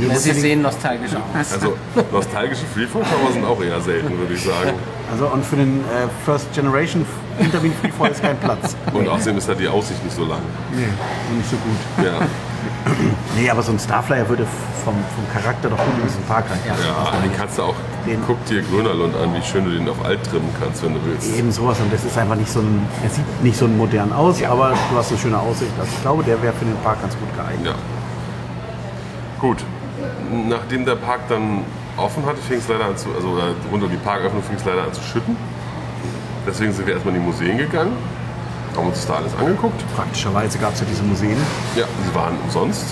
Ja, 0.00 0.16
sie 0.16 0.32
sehen 0.32 0.62
nostalgisch 0.62 1.12
aus. 1.14 1.52
Also 1.52 1.76
nostalgische 2.12 2.66
Freefall 2.74 3.02
Tower 3.02 3.32
sind 3.32 3.44
auch 3.44 3.62
eher 3.62 3.80
selten, 3.80 4.18
würde 4.18 4.34
ich 4.34 4.42
sagen. 4.42 4.72
Also 5.10 5.28
und 5.28 5.44
für 5.44 5.56
den 5.56 5.80
äh, 5.80 6.08
First 6.24 6.52
Generation 6.52 7.06
hinter 7.38 7.60
Freefall 7.60 8.10
ist 8.10 8.22
kein 8.22 8.36
Platz. 8.38 8.76
Und 8.92 9.08
außerdem 9.08 9.38
ist 9.38 9.48
da 9.48 9.54
die 9.54 9.68
Aussicht 9.68 10.02
nicht 10.04 10.16
so 10.16 10.24
lang. 10.24 10.40
Nee, 10.72 10.86
nicht 11.36 11.48
so 11.48 11.56
gut. 11.56 12.04
Ja, 12.04 12.26
Nee, 13.36 13.50
aber 13.50 13.62
so 13.62 13.70
ein 13.72 13.78
Starflyer 13.78 14.28
würde 14.28 14.46
vom, 14.84 14.94
vom 14.94 15.24
Charakter 15.32 15.68
doch 15.68 15.76
gut 15.76 15.94
in 16.00 16.06
diesen 16.08 16.22
Park 16.24 16.46
rein. 16.50 16.58
ja 16.66 17.20
den 17.20 17.36
kannst 17.36 17.58
du 17.58 17.62
auch. 17.64 17.74
Den- 18.06 18.22
Guck 18.26 18.42
dir 18.46 18.62
Grönerlund 18.62 19.14
an, 19.16 19.34
wie 19.34 19.42
schön 19.42 19.64
du 19.64 19.70
den 19.72 19.88
auf 19.88 20.02
alt 20.04 20.22
trimmen 20.24 20.48
kannst, 20.60 20.82
wenn 20.82 20.94
du 20.94 21.00
willst. 21.04 21.36
Eben 21.36 21.52
sowas 21.52 21.78
und 21.80 21.92
das 21.92 22.02
ist 22.04 22.16
einfach 22.16 22.36
nicht 22.36 22.50
so 22.50 22.60
ein, 22.60 22.86
er 23.04 23.10
sieht 23.10 23.42
nicht 23.42 23.56
so 23.58 23.68
modern 23.68 24.12
aus, 24.12 24.42
aber 24.42 24.70
du 24.90 24.96
hast 24.96 25.10
eine 25.10 25.18
schöne 25.20 25.38
Aussicht. 25.38 25.72
Also 25.78 25.90
ich 25.94 26.02
glaube, 26.02 26.22
der 26.24 26.40
wäre 26.42 26.54
für 26.54 26.64
den 26.64 26.76
Park 26.82 27.00
ganz 27.02 27.14
gut 27.18 27.28
geeignet. 27.36 27.66
Ja. 27.66 27.74
Gut. 29.40 29.58
Nachdem 30.48 30.84
der 30.86 30.96
Park 30.96 31.20
dann 31.28 31.62
offen 31.96 32.24
hatte, 32.26 32.38
fing 32.38 32.58
es 32.58 32.68
leider 32.68 32.86
an 32.86 32.96
zu, 32.96 33.08
also 33.14 33.38
rund 33.70 33.82
um 33.82 33.90
die 33.90 33.96
Parköffnung 33.96 34.42
fing 34.42 34.56
es 34.56 34.64
leider 34.64 34.82
an 34.84 34.92
zu 34.92 35.02
schütten. 35.02 35.36
Deswegen 36.46 36.72
sind 36.72 36.86
wir 36.86 36.94
erstmal 36.94 37.14
in 37.14 37.20
die 37.20 37.26
Museen 37.26 37.58
gegangen, 37.58 37.92
haben 38.76 38.86
uns 38.86 38.98
das 38.98 39.06
da 39.08 39.14
alles 39.14 39.32
angeguckt. 39.36 39.82
Praktischerweise 39.94 40.58
gab 40.58 40.74
es 40.74 40.80
ja 40.80 40.86
diese 40.88 41.02
Museen 41.02 41.36
Ja, 41.74 41.84
sie 42.08 42.14
waren 42.14 42.34
umsonst, 42.44 42.84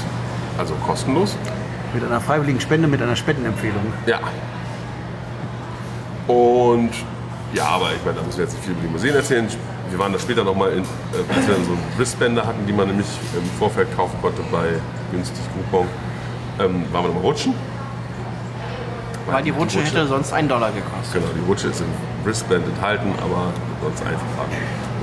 also 0.59 0.75
kostenlos. 0.87 1.37
mit 1.93 2.05
einer 2.05 2.21
freiwilligen 2.21 2.61
Spende, 2.61 2.89
mit 2.89 3.01
einer 3.01 3.17
Spendenempfehlung. 3.17 3.93
Ja. 4.07 4.19
Und 6.27 6.91
ja, 7.53 7.67
aber 7.67 7.93
ich 7.93 8.05
meine, 8.05 8.19
da 8.19 8.23
müssen 8.25 8.39
wir 8.39 8.45
jetzt 8.45 8.55
nicht 8.55 8.65
viel 8.65 8.73
über 8.73 8.83
die 8.83 8.89
Museen 8.89 9.15
erzählen. 9.15 9.47
Wir 9.91 9.99
waren 9.99 10.13
da 10.13 10.19
später 10.19 10.43
nochmal, 10.43 10.73
äh, 10.73 10.79
als 10.79 11.47
wir 11.47 11.55
dann 11.55 11.65
so 11.65 11.79
Wristbänder 11.97 12.45
hatten, 12.45 12.67
die 12.67 12.73
man 12.73 12.89
nämlich 12.89 13.07
im 13.37 13.49
Vorfeld 13.59 13.95
kaufen 13.97 14.17
konnte 14.21 14.43
bei 14.51 14.81
günstig 15.13 15.45
Coupon, 15.55 15.87
ähm, 16.59 16.85
waren 16.93 17.05
wir 17.05 17.09
nochmal 17.09 17.23
rutschen. 17.23 17.55
Weil 19.27 19.43
die 19.43 19.51
Rutsche 19.51 19.81
hätte 19.81 20.07
sonst 20.07 20.33
einen 20.33 20.49
Dollar 20.49 20.71
gekostet. 20.73 21.15
Genau, 21.15 21.27
die 21.35 21.49
Rutsche 21.49 21.69
ist 21.69 21.81
im 21.81 21.87
Wristband 22.25 22.67
enthalten, 22.67 23.13
aber 23.23 23.53
sonst 23.83 24.03
einfach. 24.03 24.25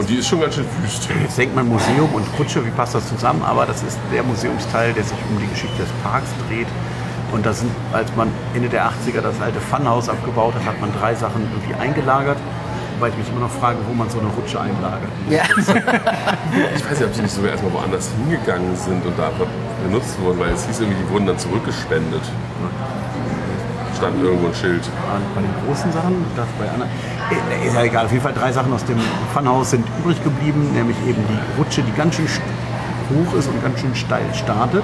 Und 0.02 0.10
die 0.10 0.16
ist 0.16 0.30
schon 0.30 0.42
ganz 0.42 0.56
schön 0.56 0.66
wüst. 0.82 1.08
Jetzt 1.22 1.38
denkt 1.38 1.56
man 1.56 1.70
Museum 1.70 2.10
und 2.16 2.26
Rutsche, 2.40 2.66
wie 2.66 2.72
passt 2.72 2.96
das 2.96 3.08
zusammen? 3.08 3.44
Aber 3.44 3.68
das 3.68 3.84
ist 3.84 4.00
der 4.12 4.24
Museumsteil, 4.24 4.94
der 4.94 5.04
sich 5.04 5.18
um 5.30 5.40
die 5.40 5.46
Geschichte 5.46 5.78
des 5.78 5.92
Parks 6.02 6.28
dreht. 6.48 6.66
Und 7.32 7.46
da 7.46 7.54
sind, 7.54 7.70
als 7.94 8.10
man 8.16 8.30
Ende 8.56 8.68
der 8.68 8.88
80er 8.88 9.22
das 9.22 9.40
alte 9.40 9.60
Funhaus 9.62 10.10
abgebaut 10.10 10.56
hat, 10.56 10.66
hat 10.66 10.82
man 10.82 10.92
drei 10.92 11.14
Sachen 11.14 11.48
irgendwie 11.54 11.76
eingelagert. 11.76 12.38
Wobei 12.98 13.10
ich 13.10 13.18
mich 13.18 13.30
immer 13.30 13.42
noch 13.42 13.52
frage, 13.52 13.78
wo 13.88 13.94
man 13.94 14.10
so 14.10 14.18
eine 14.18 14.30
Rutsche 14.30 14.60
einlagert. 14.60 15.12
Ja. 15.30 15.44
Ich 16.76 16.84
weiß 16.84 17.00
nicht, 17.00 17.08
ob 17.08 17.14
sie 17.14 17.22
nicht 17.22 17.36
sogar 17.36 17.52
erstmal 17.52 17.72
woanders 17.74 18.10
hingegangen 18.18 18.76
sind 18.76 19.06
und 19.06 19.14
da 19.20 19.28
einfach 19.28 19.46
benutzt 19.84 20.20
wurden, 20.20 20.40
weil 20.40 20.50
es 20.50 20.66
hieß 20.66 20.80
irgendwie, 20.80 20.98
die 20.98 21.10
wurden 21.12 21.28
dann 21.28 21.38
zurückgespendet. 21.38 22.24
Stand 24.02 24.24
irgendwo 24.24 24.48
ein 24.48 24.56
Schild. 24.56 24.82
Bei 25.36 25.42
den 25.42 25.54
großen 25.68 25.92
Sachen, 25.92 26.26
das 26.36 26.48
bei 26.58 26.68
anderen, 26.68 26.90
äh, 27.30 27.68
ist 27.68 27.76
ja 27.76 27.84
egal. 27.84 28.06
Auf 28.06 28.12
jeden 28.12 28.24
Fall 28.24 28.34
drei 28.34 28.52
Sachen 28.52 28.74
aus 28.74 28.84
dem 28.86 28.98
Funhaus 29.32 29.70
sind 29.70 29.86
übrig 30.00 30.24
geblieben, 30.24 30.72
nämlich 30.74 30.98
eben 31.08 31.24
die 31.30 31.60
Rutsche, 31.60 31.84
die 31.84 31.92
ganz 31.92 32.16
schön 32.16 32.26
hoch 32.26 33.38
ist 33.38 33.48
und 33.48 33.62
ganz 33.62 33.80
schön 33.80 33.94
steil 33.94 34.26
startet. 34.34 34.82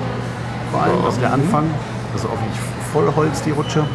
Vor 0.72 0.84
allem, 0.84 1.04
also 1.04 1.20
der 1.20 1.34
Anfang, 1.34 1.66
also 2.14 2.28
auch 2.28 2.34
wirklich 2.34 2.60
Vollholz, 2.94 3.42
die 3.42 3.50
Rutsche. 3.52 3.88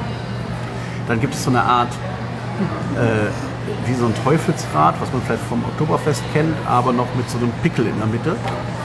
Dann 1.06 1.20
gibt 1.20 1.34
es 1.34 1.44
so 1.44 1.50
eine 1.50 1.62
Art, 1.62 1.92
äh, 2.96 3.30
wie 3.86 3.94
so 3.94 4.06
ein 4.06 4.14
Teufelsrad, 4.24 4.96
was 5.00 5.12
man 5.12 5.22
vielleicht 5.22 5.44
vom 5.44 5.62
Oktoberfest 5.64 6.24
kennt, 6.32 6.56
aber 6.66 6.92
noch 6.92 7.06
mit 7.14 7.30
so 7.30 7.38
einem 7.38 7.52
Pickel 7.62 7.86
in 7.86 7.96
der 7.96 8.08
Mitte. 8.08 8.34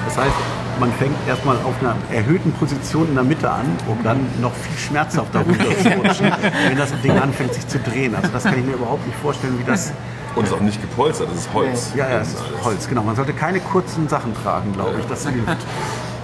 Das 0.05 0.17
heißt, 0.19 0.35
man 0.79 0.91
fängt 0.93 1.15
erstmal 1.27 1.55
auf 1.57 1.75
einer 1.81 1.95
erhöhten 2.11 2.51
Position 2.53 3.07
in 3.09 3.15
der 3.15 3.23
Mitte 3.23 3.49
an, 3.49 3.65
um 3.87 4.01
dann 4.03 4.25
noch 4.41 4.53
viel 4.53 4.77
schmerzhafter 4.77 5.41
runterzurutschen, 5.41 6.31
wenn 6.67 6.77
das 6.77 6.91
Ding 7.01 7.17
anfängt 7.17 7.53
sich 7.53 7.67
zu 7.67 7.79
drehen. 7.79 8.15
Also 8.15 8.29
das 8.31 8.43
kann 8.43 8.59
ich 8.59 8.65
mir 8.65 8.73
überhaupt 8.73 9.05
nicht 9.05 9.17
vorstellen, 9.19 9.57
wie 9.59 9.63
das... 9.63 9.91
Und 10.35 10.43
es 10.43 10.51
ist 10.51 10.55
auch 10.55 10.61
nicht 10.61 10.79
gepolstert, 10.79 11.29
das 11.31 11.39
ist 11.39 11.53
Holz. 11.53 11.91
Ja, 11.95 12.07
ja, 12.09 12.19
es 12.19 12.29
ist 12.29 12.43
Holz, 12.63 12.87
genau. 12.87 13.01
Man 13.01 13.15
sollte 13.15 13.33
keine 13.33 13.59
kurzen 13.59 14.07
Sachen 14.07 14.35
tragen, 14.35 14.71
glaube 14.73 14.99
ich. 14.99 15.05
Das 15.07 15.27
hilft. 15.27 15.57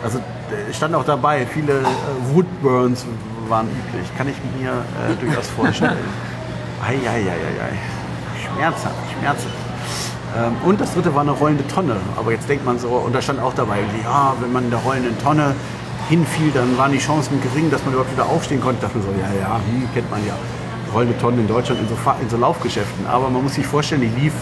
Also 0.03 0.19
äh, 0.19 0.71
stand 0.71 0.93
auch 0.93 1.05
dabei, 1.05 1.47
viele 1.47 1.79
äh, 1.79 1.85
Woodburns 2.31 3.05
waren 3.47 3.67
üblich. 3.67 4.07
Kann 4.15 4.27
ich 4.27 4.35
mir 4.59 4.69
äh, 4.71 5.15
durchaus 5.19 5.47
vorstellen. 5.47 5.97
Eieieiei. 6.85 7.33
Schmerzhaft, 8.39 8.95
schmerzhaft. 9.17 9.62
Ähm, 10.35 10.55
und 10.65 10.81
das 10.81 10.93
dritte 10.93 11.13
war 11.13 11.21
eine 11.21 11.31
rollende 11.31 11.67
Tonne. 11.67 11.95
Aber 12.15 12.31
jetzt 12.31 12.49
denkt 12.49 12.65
man 12.65 12.79
so, 12.79 12.89
und 12.89 13.13
da 13.13 13.21
stand 13.21 13.39
auch 13.39 13.53
dabei, 13.53 13.79
ja, 14.03 14.33
wenn 14.39 14.51
man 14.51 14.65
in 14.65 14.71
der 14.71 14.79
rollenden 14.79 15.17
Tonne 15.19 15.53
hinfiel, 16.09 16.51
dann 16.53 16.77
waren 16.77 16.91
die 16.91 16.99
Chancen 16.99 17.41
gering, 17.41 17.69
dass 17.71 17.83
man 17.85 17.93
überhaupt 17.93 18.11
wieder 18.11 18.25
aufstehen 18.25 18.61
konnte. 18.61 18.81
Da 18.81 18.87
dachte 18.87 18.99
man 18.99 19.07
so, 19.07 19.21
ja, 19.21 19.29
ja, 19.39 19.55
hm, 19.57 19.87
kennt 19.93 20.09
man 20.09 20.25
ja. 20.25 20.33
Rollende 20.93 21.17
Tonnen 21.17 21.39
in 21.39 21.47
Deutschland 21.47 21.81
in 21.81 21.87
so, 21.87 21.95
in 22.21 22.29
so 22.29 22.37
Laufgeschäften. 22.37 23.07
Aber 23.07 23.29
man 23.29 23.43
muss 23.43 23.55
sich 23.55 23.65
vorstellen, 23.65 24.01
die 24.01 24.21
lief 24.21 24.33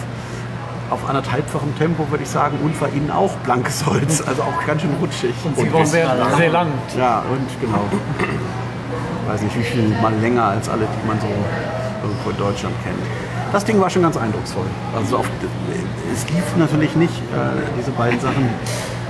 auf 0.90 1.08
anderthalbfachem 1.08 1.76
Tempo, 1.78 2.08
würde 2.10 2.24
ich 2.24 2.28
sagen, 2.28 2.58
und 2.62 2.78
war 2.80 2.88
innen 2.88 3.10
auch 3.10 3.32
blankes 3.38 3.86
Holz, 3.86 4.22
also 4.26 4.42
auch 4.42 4.66
ganz 4.66 4.82
schön 4.82 4.90
rutschig. 5.00 5.34
Und 5.44 5.56
sie 5.56 5.72
waren 5.72 5.86
sehr, 5.86 6.14
sehr 6.36 6.50
lang. 6.50 6.68
Ja, 6.98 7.20
und 7.20 7.60
genau. 7.60 7.84
Weiß 9.26 9.40
nicht, 9.40 9.58
wie 9.58 9.62
viel 9.62 9.88
mal 10.02 10.12
länger 10.20 10.44
als 10.44 10.68
alle, 10.68 10.86
die 10.86 11.08
man 11.08 11.18
so 11.20 11.26
irgendwo 11.26 12.30
in 12.30 12.36
Deutschland 12.36 12.74
kennt. 12.84 13.31
Das 13.52 13.64
Ding 13.66 13.78
war 13.78 13.90
schon 13.90 14.02
ganz 14.02 14.16
eindrucksvoll. 14.16 14.64
Also 14.96 15.18
auf, 15.18 15.26
es 16.12 16.24
lief 16.30 16.56
natürlich 16.56 16.96
nicht, 16.96 17.12
äh, 17.12 17.60
diese 17.78 17.90
beiden 17.90 18.18
Sachen, 18.18 18.48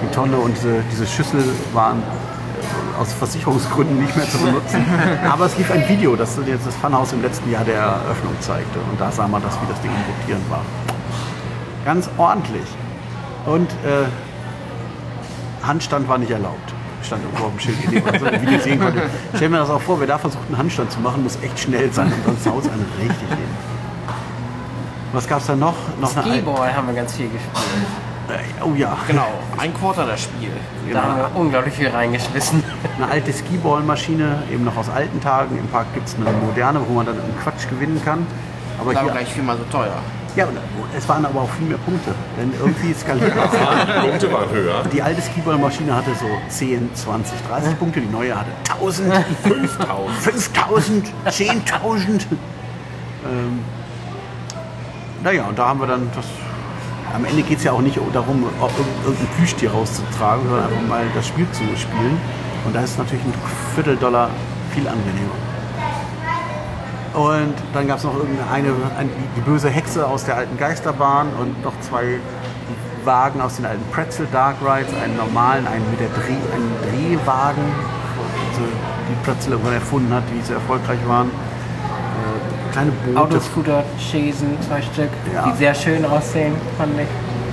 die 0.03 0.15
Tonne 0.15 0.37
und 0.37 0.57
diese, 0.57 0.83
diese 0.91 1.07
Schüssel 1.07 1.45
waren 1.73 1.99
äh, 2.01 3.01
aus 3.01 3.13
Versicherungsgründen 3.13 4.01
nicht 4.01 4.17
mehr 4.17 4.29
zu 4.29 4.39
benutzen. 4.39 4.85
Aber 5.31 5.47
es 5.47 5.57
lief 5.57 5.71
ein 5.71 5.89
Video, 5.89 6.17
das 6.17 6.37
jetzt 6.45 6.67
das 6.67 6.75
Funhaus 6.75 7.13
im 7.13 7.23
letzten 7.23 7.53
Jahr 7.53 7.65
der 7.65 7.77
Eröffnung 7.77 8.35
zeigte. 8.41 8.81
Und 8.91 9.01
da 9.01 9.13
sah 9.13 9.29
man 9.29 9.41
das, 9.43 9.55
wie 9.63 9.67
das 9.71 9.81
Ding 9.81 9.93
am 9.93 10.03
Rotieren 10.21 10.43
war. 10.51 10.63
Ganz 11.85 12.11
ordentlich. 12.19 12.67
Und 13.47 13.71
äh, 13.71 14.07
Handstand 15.65 16.09
war 16.09 16.19
nicht 16.19 16.33
erlaubt. 16.33 16.75
Stand 17.05 17.23
irgendwo 17.25 17.45
auf 17.45 17.53
dem 17.53 17.61
Schild, 17.61 17.93
in 17.93 18.05
man 18.05 18.19
so 18.19 18.27
ein 18.27 18.43
Video 18.43 18.59
sehen 18.59 18.81
konnte. 18.81 19.03
Stell 19.37 19.49
mir 19.49 19.59
das 19.59 19.71
auch 19.71 19.81
vor, 19.81 20.01
wer 20.01 20.07
da 20.09 20.19
versucht, 20.19 20.43
einen 20.49 20.59
Handstand 20.59 20.91
zu 20.91 20.99
machen, 21.01 21.23
muss 21.23 21.39
echt 21.43 21.59
schnell 21.61 21.93
sein 21.93 22.13
und 22.27 22.43
sonst 22.43 22.47
haut 22.47 22.73
einen 22.73 22.87
richtig 23.01 23.29
hin. 23.29 23.72
Was 25.13 25.29
gab 25.29 25.41
es 25.41 25.47
da 25.47 25.57
noch? 25.57 25.75
noch 26.01 26.11
Skiball 26.11 26.75
haben 26.75 26.87
wir 26.87 26.95
ganz 26.95 27.15
viel 27.15 27.29
gespielt. 27.29 27.87
Äh, 28.29 28.65
oh 28.65 28.73
ja, 28.75 28.97
Genau, 29.07 29.29
ein 29.59 29.75
Quarter 29.75 30.07
das 30.07 30.23
Spiel. 30.23 30.53
Da 30.91 31.03
haben 31.03 31.17
genau. 31.17 31.29
wir 31.29 31.41
unglaublich 31.41 31.75
viel 31.75 31.89
reingeschmissen. 31.89 32.65
Eine 32.97 33.11
alte 33.11 33.33
Skiballmaschine, 33.33 34.45
eben 34.51 34.65
noch 34.65 34.77
aus 34.77 34.89
alten 34.89 35.21
Tagen. 35.21 35.59
Im 35.59 35.67
Park 35.69 35.87
gibt 35.93 36.09
es 36.09 36.15
eine 36.15 36.25
moderne, 36.31 36.81
wo 36.89 36.95
man 36.95 37.07
dann 37.07 37.17
einen 37.21 37.37
Quatsch 37.43 37.69
gewinnen 37.69 38.01
kann. 38.05 38.27
Aber 38.81 38.95
War 38.95 39.03
hier, 39.03 39.13
gleich 39.13 39.29
viermal 39.29 39.59
so 39.59 39.65
teuer. 39.65 39.93
ja, 40.35 40.47
und 40.47 40.57
es 40.97 41.07
waren 41.09 41.27
aber 41.27 41.43
auch 41.43 41.51
viel 41.51 41.67
mehr 41.67 41.79
Punkte. 41.79 42.15
Denn 42.39 42.53
irgendwie 42.59 42.95
skaliert 42.95 43.33
das. 43.37 43.51
Die 43.51 44.09
Punkte 44.09 44.33
waren 44.33 44.51
höher. 44.51 44.83
Die 44.91 45.03
alte 45.03 45.21
Skiballmaschine 45.21 45.95
hatte 45.95 46.15
so 46.15 46.27
10, 46.49 46.95
20, 46.95 47.33
30 47.49 47.79
Punkte, 47.79 48.01
die 48.01 48.09
neue 48.09 48.35
hatte 48.35 48.51
1000, 48.71 49.13
5000, 49.43 50.11
5000, 50.21 51.07
10.000. 51.27 52.23
Ähm, 53.25 53.61
naja, 55.23 55.45
und 55.45 55.59
da 55.59 55.69
haben 55.69 55.81
wir 55.81 55.87
dann 55.87 56.11
das. 56.15 56.27
Am 57.15 57.25
Ende 57.25 57.43
geht 57.43 57.59
es 57.59 57.65
ja 57.65 57.73
auch 57.73 57.83
nicht 57.83 57.99
darum, 58.15 58.45
irgendein 59.05 59.27
Plüschtier 59.37 59.71
rauszutragen, 59.71 60.49
sondern 60.49 60.65
einfach 60.65 60.89
mal 60.89 61.05
das 61.15 61.27
Spiel 61.27 61.47
zu 61.53 61.63
spielen. 61.77 62.19
Und 62.65 62.75
da 62.75 62.81
ist 62.81 62.97
natürlich 62.97 63.25
ein 63.25 63.35
Vierteldollar 63.75 64.31
viel 64.73 64.89
angenehmer. 64.89 65.35
Und 67.13 67.55
dann 67.75 67.87
gab 67.87 67.99
es 67.99 68.05
noch 68.05 68.17
irgendeine, 68.17 68.73
eine, 68.99 69.11
die 69.37 69.41
böse 69.43 69.69
Hexe 69.69 70.07
aus 70.07 70.25
der 70.25 70.37
alten 70.37 70.57
Geisterbahn 70.57 71.29
und 71.39 71.63
noch 71.63 71.79
zwei 71.81 72.19
Wagen 73.05 73.41
aus 73.43 73.57
den 73.57 73.67
alten 73.67 73.85
Pretzel 73.91 74.27
Dark 74.33 74.57
Rides, 74.63 74.95
einen 74.95 75.17
normalen, 75.17 75.67
einen 75.67 75.89
mit 75.91 76.01
der 76.01 76.09
Dreh, 76.09 76.33
einen 76.55 76.73
Drehwagen, 76.81 77.65
also 78.51 78.63
die 79.11 79.25
Pretzel 79.27 79.53
irgendwann 79.53 79.75
erfunden 79.75 80.15
hat, 80.15 80.23
die 80.33 80.41
so 80.41 80.55
erfolgreich 80.55 81.01
waren. 81.07 81.31
Kleine 82.73 82.91
Boote. 82.91 83.21
Autoscooter, 83.21 83.85
Chasen, 83.99 84.57
zwei 84.67 84.81
Stück, 84.83 85.11
Ja. 85.35 85.45
die 85.47 85.57
sehr 85.57 85.75
schön 85.75 86.05
aussehen, 86.05 86.55
fand 86.79 86.93
ich. 86.99 87.07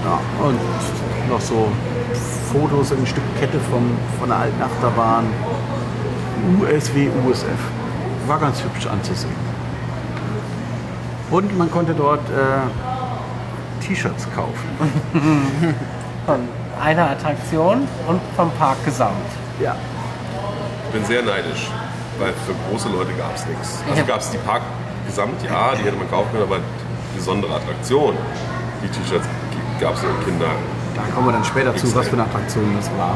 Ja, 0.05 0.19
und 0.45 0.57
noch 1.29 1.41
so 1.41 1.67
Fotos, 2.51 2.91
ein 2.93 3.05
Stück 3.05 3.23
Kette 3.39 3.59
vom, 3.69 3.91
von 4.19 4.29
der 4.29 4.38
alten 4.39 4.61
Achterbahn. 4.61 5.25
USW, 6.59 7.09
USF. 7.27 7.47
War 8.27 8.39
ganz 8.39 8.63
hübsch 8.63 8.88
anzusehen. 8.88 9.33
Und 11.31 11.55
man 11.57 11.69
konnte 11.69 11.93
dort 11.93 12.21
äh, 12.29 13.85
T-Shirts 13.85 14.27
kaufen. 14.33 14.53
Von 16.25 16.39
einer 16.83 17.09
Attraktion 17.09 17.88
und 18.07 18.19
vom 18.35 18.49
Park 18.51 18.83
gesamt. 18.85 19.13
Ja. 19.61 19.75
Ich 20.88 20.93
bin 20.93 21.05
sehr 21.05 21.21
neidisch, 21.23 21.69
weil 22.19 22.33
für 22.45 22.53
große 22.69 22.89
Leute 22.89 23.11
gab 23.13 23.35
es 23.35 23.45
nichts. 23.47 23.79
Also 23.89 24.05
gab 24.05 24.19
es 24.21 24.29
die 24.31 24.38
Park 24.38 24.61
gesamt, 25.09 25.41
ja, 25.43 25.73
die 25.75 25.83
hätte 25.83 25.97
man 25.97 26.09
kaufen 26.09 26.29
können, 26.31 26.43
aber 26.43 26.59
besondere 27.15 27.55
Attraktion, 27.55 28.13
die 28.83 28.87
T-Shirts 28.87 29.27
gab 29.81 29.95
es 29.95 30.03
in 30.03 30.25
Kinder. 30.25 30.51
Da 30.95 31.01
kommen 31.13 31.27
wir 31.27 31.33
dann 31.33 31.45
später 31.45 31.75
zu, 31.75 31.93
was 31.95 32.07
für 32.07 32.13
eine 32.13 32.23
Attraktion 32.23 32.65
das 32.77 32.89
war. 32.97 33.15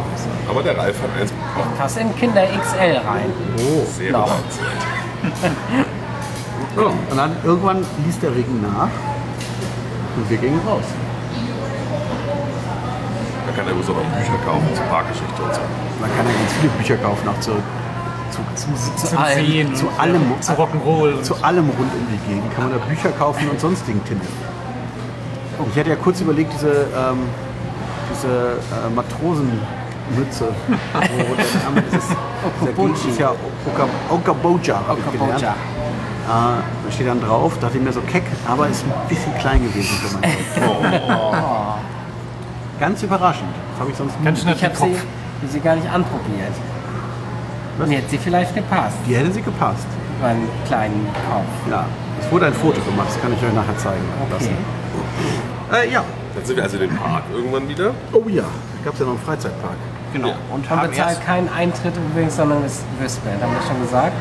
Aber 0.49 0.63
der 0.63 0.77
Ralf 0.77 0.95
hat 1.01 1.09
eins 1.19 1.33
Pass 1.77 1.97
in 1.97 2.15
Kinder 2.15 2.43
XL 2.45 2.97
rein. 3.05 3.29
sehr 3.97 4.11
Noch. 4.11 4.25
bereits. 4.25 4.59
Ja, 6.75 6.85
und 6.85 7.15
dann 7.15 7.35
irgendwann 7.43 7.85
ließ 8.03 8.19
der 8.19 8.31
Regen 8.31 8.59
nach 8.63 8.89
und 10.15 10.27
wir 10.27 10.37
gingen 10.37 10.59
raus. 10.67 10.85
Man 13.45 13.55
kann 13.55 13.67
ja 13.67 13.83
so 13.83 13.93
noch 13.93 14.01
Bücher 14.01 14.39
kaufen 14.43 14.67
zur 14.73 14.85
Parkgeschichte 14.85 15.43
und 15.43 15.53
so. 15.53 15.61
Man 16.01 16.09
kann 16.17 16.25
ja 16.25 16.33
ganz 16.33 16.53
viele 16.59 16.73
Bücher 16.73 16.97
kaufen, 16.97 17.29
auch 17.29 17.39
zu, 17.41 17.51
zu, 18.33 18.41
zu, 18.97 19.07
Zu 19.07 19.17
allem. 19.19 19.45
Sehen, 19.45 19.75
zu 19.75 19.85
allem, 19.97 20.21
zu 20.41 20.51
Rock'n'Roll. 20.53 21.13
und- 21.15 21.25
zu 21.25 21.35
allem 21.43 21.65
rund 21.69 21.91
um 21.93 22.07
die 22.11 22.19
Gegend 22.33 22.53
kann 22.55 22.69
man 22.69 22.79
da 22.79 22.85
Bücher 22.85 23.09
kaufen 23.11 23.49
und 23.49 23.59
sonstigen 23.59 24.03
Tinder. 24.05 24.25
Ich 25.71 25.79
hatte 25.79 25.89
ja 25.91 25.95
kurz 25.95 26.19
überlegt, 26.21 26.51
diese, 26.53 26.87
ähm, 26.97 27.19
diese 28.11 28.27
äh, 28.27 28.89
Matrosenmütze, 28.95 30.47
wo 30.93 31.35
der 31.35 31.45
Name 31.63 31.83
ist, 33.05 33.19
ja 33.19 33.29
Oka- 33.29 33.89
Okaboja, 34.13 34.75
habe 34.87 34.99
ich 34.99 35.11
gelernt. 35.11 35.43
Okaboja. 35.43 35.51
Äh, 35.51 35.55
da 36.85 36.91
steht 36.91 37.07
dann 37.07 37.21
drauf, 37.21 37.57
dachte 37.59 37.77
ich 37.77 37.83
mir 37.83 37.93
so 37.93 38.01
keck, 38.01 38.23
aber 38.47 38.67
ist 38.67 38.83
ein 38.85 38.91
bisschen 39.09 39.33
klein 39.39 39.63
gewesen 39.63 39.95
für 39.97 40.13
mein 40.13 40.21
Geld. 40.21 40.37
Ganz 42.79 43.03
überraschend. 43.03 43.49
Das 43.73 43.79
habe 43.81 43.91
ich 43.91 43.97
sonst 43.97 44.19
nie. 44.19 44.25
Ganz 44.25 44.41
schnell 44.41 44.55
Ich 44.55 44.63
habe 44.63 44.75
sie, 44.75 44.95
sie 45.47 45.59
gar 45.59 45.75
nicht 45.75 45.87
anprobiert. 45.89 46.51
Was? 47.77 47.87
Mir 47.89 47.97
hat 47.99 48.09
sie 48.09 48.17
vielleicht 48.17 48.53
gepasst, 48.55 48.97
Die 49.07 49.15
hätte 49.15 49.31
sie 49.31 49.41
gepasst. 49.41 49.87
meinen 50.21 50.47
kleinen 50.67 51.07
Kopf. 51.29 51.71
Ja, 51.71 51.85
es 52.21 52.31
wurde 52.31 52.45
ein 52.47 52.53
Foto 52.53 52.79
gemacht, 52.81 53.07
das 53.09 53.21
kann 53.21 53.33
ich 53.33 53.43
euch 53.43 53.53
nachher 53.53 53.77
zeigen 53.77 54.03
Okay. 54.31 54.49
Äh, 55.87 55.91
ja. 55.91 56.03
Dann 56.35 56.45
sind 56.45 56.55
wir 56.55 56.63
also 56.63 56.77
in 56.77 56.89
den 56.89 56.97
Park 56.97 57.23
irgendwann 57.33 57.67
wieder. 57.69 57.91
Oh 58.11 58.23
ja, 58.27 58.41
da 58.43 58.85
gab 58.85 58.93
es 58.93 58.99
ja 58.99 59.05
noch 59.05 59.13
einen 59.13 59.21
Freizeitpark. 59.21 59.75
Genau. 60.13 60.29
Ja. 60.29 60.35
Und 60.51 60.69
Man 60.69 60.79
haben 60.79 60.89
bezahlt 60.89 61.25
keinen 61.25 61.49
Eintritt 61.49 61.93
übrigens, 61.97 62.35
sondern 62.35 62.63
ist 62.63 62.81
Wristband, 62.99 63.41
haben 63.41 63.51
wir 63.53 63.61
schon 63.67 63.81
gesagt. 63.81 64.13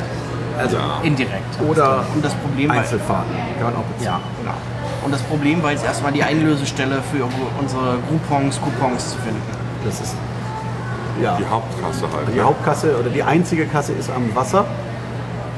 Also, 0.58 0.76
Indirekt. 1.02 1.60
Oder 1.66 2.04
und 2.14 2.22
das 2.24 2.34
Problem 2.34 2.70
Einzelfahrten. 2.70 3.32
Kann 3.58 3.64
man 3.72 3.76
auch 3.76 3.84
bezahlen. 3.96 4.22
genau. 4.40 4.54
Und 5.04 5.12
das 5.12 5.22
Problem 5.22 5.62
war 5.62 5.72
jetzt 5.72 5.84
erstmal 5.84 6.12
die 6.12 6.22
Einlösestelle 6.22 7.00
für 7.10 7.26
unsere 7.58 7.96
Groupons, 8.08 8.60
Coupons 8.60 9.10
zu 9.12 9.16
finden. 9.18 9.40
Das 9.84 10.00
ist 10.00 10.14
ja, 11.20 11.36
Die 11.36 11.46
Hauptkasse 11.46 12.02
halt. 12.14 12.28
die 12.32 12.38
ne? 12.38 12.44
Hauptkasse 12.44 12.96
oder 12.98 13.10
die 13.10 13.22
einzige 13.22 13.66
Kasse 13.66 13.92
ist 13.92 14.10
am 14.10 14.34
Wasser 14.34 14.64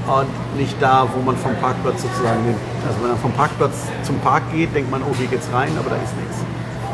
und 0.07 0.59
nicht 0.59 0.77
da, 0.81 1.07
wo 1.15 1.23
man 1.23 1.37
vom 1.37 1.55
Parkplatz 1.57 2.03
sozusagen 2.03 2.45
nimmt. 2.45 2.59
Also 2.87 3.01
wenn 3.03 3.09
man 3.11 3.19
vom 3.19 3.33
Parkplatz 3.33 3.75
zum 4.03 4.19
Park 4.21 4.43
geht, 4.53 4.75
denkt 4.75 4.91
man, 4.91 5.03
oh, 5.03 5.15
hier 5.17 5.27
geht's 5.29 5.49
rein, 5.53 5.71
aber 5.79 5.91
da 5.91 5.97
ist 5.97 6.17
nichts. 6.17 6.39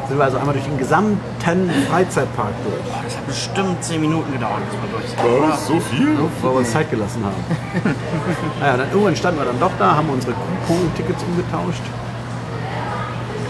Sind 0.09 0.19
wir 0.19 0.25
also 0.25 0.39
einmal 0.39 0.55
durch 0.55 0.65
den 0.65 0.77
gesamten 0.79 1.71
Freizeitpark 1.89 2.53
durch, 2.65 3.05
Das 3.05 3.17
hat 3.17 3.27
bestimmt 3.27 3.83
10 3.85 4.01
Minuten 4.01 4.33
gedauert, 4.33 4.59
bis 4.69 4.81
wir 4.81 4.91
durch 4.91 5.09
sind. 5.09 5.51
Was? 5.51 5.67
So 5.67 5.79
viel? 5.79 6.19
weil 6.43 6.51
wir 6.53 6.59
uns 6.59 6.73
Zeit 6.73 6.91
gelassen 6.91 7.25
haben. 7.25 7.95
naja, 8.61 8.77
dann 8.77 8.91
irgendwann 8.91 9.15
standen 9.17 9.39
wir 9.41 9.47
dann 9.47 9.61
doch 9.61 9.71
da, 9.79 9.95
haben 9.95 10.09
unsere 10.11 10.33
Coupon-Tickets 10.67 11.23
umgetauscht 11.23 11.83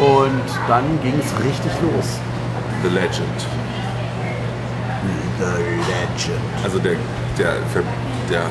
und 0.00 0.48
dann 0.68 0.84
ging 1.02 1.14
es 1.18 1.32
richtig 1.44 1.72
los. 1.82 2.18
The 2.82 2.88
Legend. 2.88 3.40
The 5.40 5.46
Legend. 5.46 6.38
Also 6.62 6.78
der, 6.78 6.96
der, 7.38 7.54
der, 8.30 8.42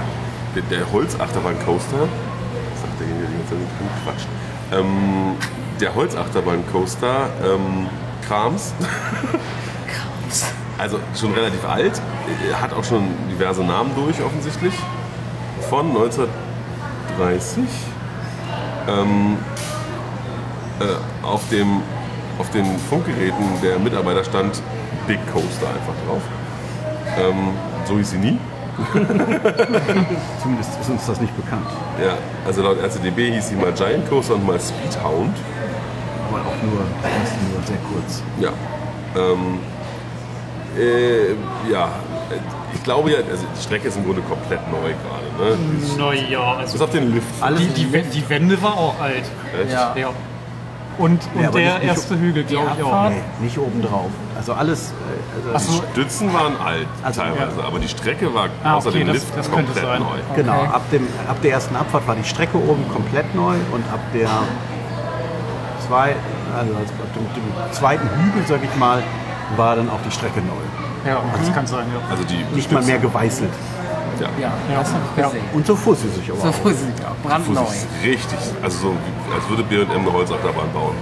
der, 0.55 0.63
der 0.63 0.91
Holzachterbahn-Coaster, 0.91 2.00
sagt 2.81 3.00
der 3.00 3.08
die 3.08 3.38
ganze 3.38 3.53
Zeit 3.53 3.60
quatscht, 4.03 4.27
ähm, 4.72 5.36
der 5.79 5.93
Holzachterbahn-Coaster 5.93 7.30
ähm, 7.45 7.88
Krams, 8.28 8.73
also 10.80 10.99
schon 11.15 11.34
relativ 11.34 11.63
alt, 11.63 12.02
hat 12.60 12.73
auch 12.73 12.84
schon 12.84 13.04
diverse 13.32 13.63
Namen 13.63 13.91
durch 13.95 14.19
offensichtlich, 14.23 14.73
von 15.69 15.89
1930. 15.89 17.65
Ähm, 18.88 19.38
äh, 20.80 21.25
auf, 21.25 21.47
dem, 21.49 21.84
auf 22.39 22.49
den 22.49 22.65
Funkgeräten 22.89 23.62
der 23.62 23.78
Mitarbeiter 23.78 24.23
stand 24.23 24.63
Big 25.06 25.19
Coaster 25.32 25.67
einfach 25.67 25.93
drauf. 26.08 26.21
Ähm, 27.17 27.54
so 27.86 27.98
hieß 27.98 28.12
sie 28.12 28.17
nie. 28.17 28.38
Zumindest 30.41 30.80
ist 30.80 30.89
uns 30.89 31.06
das 31.06 31.19
nicht 31.19 31.36
bekannt. 31.36 31.65
Ja, 32.04 32.13
also 32.45 32.62
laut 32.62 32.78
RCDB 32.82 33.34
hieß 33.34 33.50
sie 33.50 33.56
mal 33.56 33.74
Giant 33.74 34.10
Coaster 34.10 34.36
und 34.36 34.45
mal 34.45 34.60
Speedhound. 34.60 35.36
Aber 36.30 36.39
auch 36.41 36.63
nur, 36.63 36.80
nur 36.82 37.63
sehr 37.65 37.78
kurz. 37.91 38.24
Ja. 38.39 38.52
Ähm, 39.15 39.60
äh, 40.78 41.32
ja, 41.72 41.89
ich 42.74 42.84
glaube 42.84 43.12
ja, 43.12 43.17
also 43.17 43.43
die 43.58 43.62
Strecke 43.63 43.88
ist 43.88 43.98
im 43.98 44.06
Grunde 44.06 44.22
komplett 44.22 44.62
neu 44.72 44.78
gerade. 44.93 45.58
Ne? 45.58 45.58
Ist- 45.84 45.98
Naja, 45.98 46.54
Bis 46.62 46.72
also 46.74 46.84
auf 46.86 46.91
den 46.91 47.13
Lift. 47.13 47.28
Alles 47.41 47.62
die, 47.74 47.86
die, 47.86 48.02
die 48.02 48.30
Wende 48.30 48.62
war 48.62 48.78
auch 48.78 49.00
alt. 49.02 49.24
Echt? 49.62 49.72
Ja. 49.74 49.95
Ja. 49.98 50.10
Und, 50.99 51.21
und 51.33 51.41
Ja, 51.41 51.49
der 51.49 51.62
nicht- 51.62 51.73
nicht- 51.79 51.88
erste 51.88 52.19
Hügel, 52.19 52.43
glaube 52.43 52.71
ich 52.77 52.83
auch. 52.83 52.88
Abfahrt? 52.91 53.13
Nee, 53.13 53.45
nicht 53.45 53.57
obendrauf. 53.57 54.09
Also 54.38 54.53
alles. 54.53 54.91
äh, 54.91 55.53
Also 55.53 55.71
so. 55.71 55.83
Stützen 55.93 56.31
waren 56.33 56.53
alt 56.63 56.88
Also, 57.03 57.21
teilweise, 57.21 57.63
aber 57.65 57.79
die 57.79 57.88
Strecke 57.88 58.31
war 58.33 58.49
Ah, 58.63 58.75
außer 58.75 58.89
okay, 58.89 58.99
dem 58.99 59.07
das- 59.07 59.15
Lift 59.15 59.38
das 59.38 59.49
komplett 59.49 59.75
sein. 59.83 60.01
neu. 60.01 60.17
Genau, 60.35 60.59
Okay. 60.59 60.67
ab, 60.73 60.81
dem, 60.91 61.07
ab 61.27 61.38
der 61.41 61.51
ersten 61.53 61.75
Abfahrt 61.75 62.05
war 62.07 62.15
die 62.15 62.23
Strecke 62.25 62.57
oben 62.57 62.85
komplett 62.93 63.33
neu 63.33 63.55
und 63.71 63.83
ab 63.91 63.99
der 64.13 64.29
zwei, 65.88 66.15
also 66.57 66.73
ab 66.73 66.83
dem, 67.15 67.23
dem 67.33 67.73
zweiten 67.73 68.09
Hügel, 68.09 68.43
sag 68.47 68.59
ich 68.63 68.75
mal, 68.77 69.01
war 69.55 69.75
dann 69.77 69.89
auch 69.89 69.99
die 70.05 70.12
Strecke 70.12 70.39
neu. 70.41 71.09
Ja, 71.09 71.21
das 71.39 71.53
kann 71.55 71.65
sein, 71.65 71.85
ja. 71.93 72.01
Also 72.12 72.23
die 72.25 72.43
Nicht 72.55 72.71
mal 72.71 72.79
Stützen- 72.81 72.88
mehr 72.88 72.99
geweißelt. 72.99 73.49
Ja. 74.19 74.27
Ja, 74.39 74.51
Ja. 74.71 74.79
das 74.79 74.89
habe 74.89 75.01
ich 75.15 75.17
Ja. 75.21 75.27
gesehen. 75.27 75.43
Und 75.53 75.65
so 75.67 75.75
fuhr 75.75 75.95
sie 75.95 76.10
sich 76.10 76.29
aber 76.32 76.41
So 76.41 76.47
auch. 76.49 76.53
fuhr 76.53 76.73
sie 76.73 76.86
auch. 77.05 77.27
Brandneu. 77.27 77.62
Fuß 77.62 77.75
ist 77.75 77.88
richtig, 78.03 78.39
also 78.62 78.77
so 78.77 78.88
wie, 78.93 79.34
als 79.36 79.49
würde 79.49 79.63
B&M 79.63 79.88
eine 79.89 80.12
Holzachterbahn 80.13 80.71
bauen. 80.73 80.95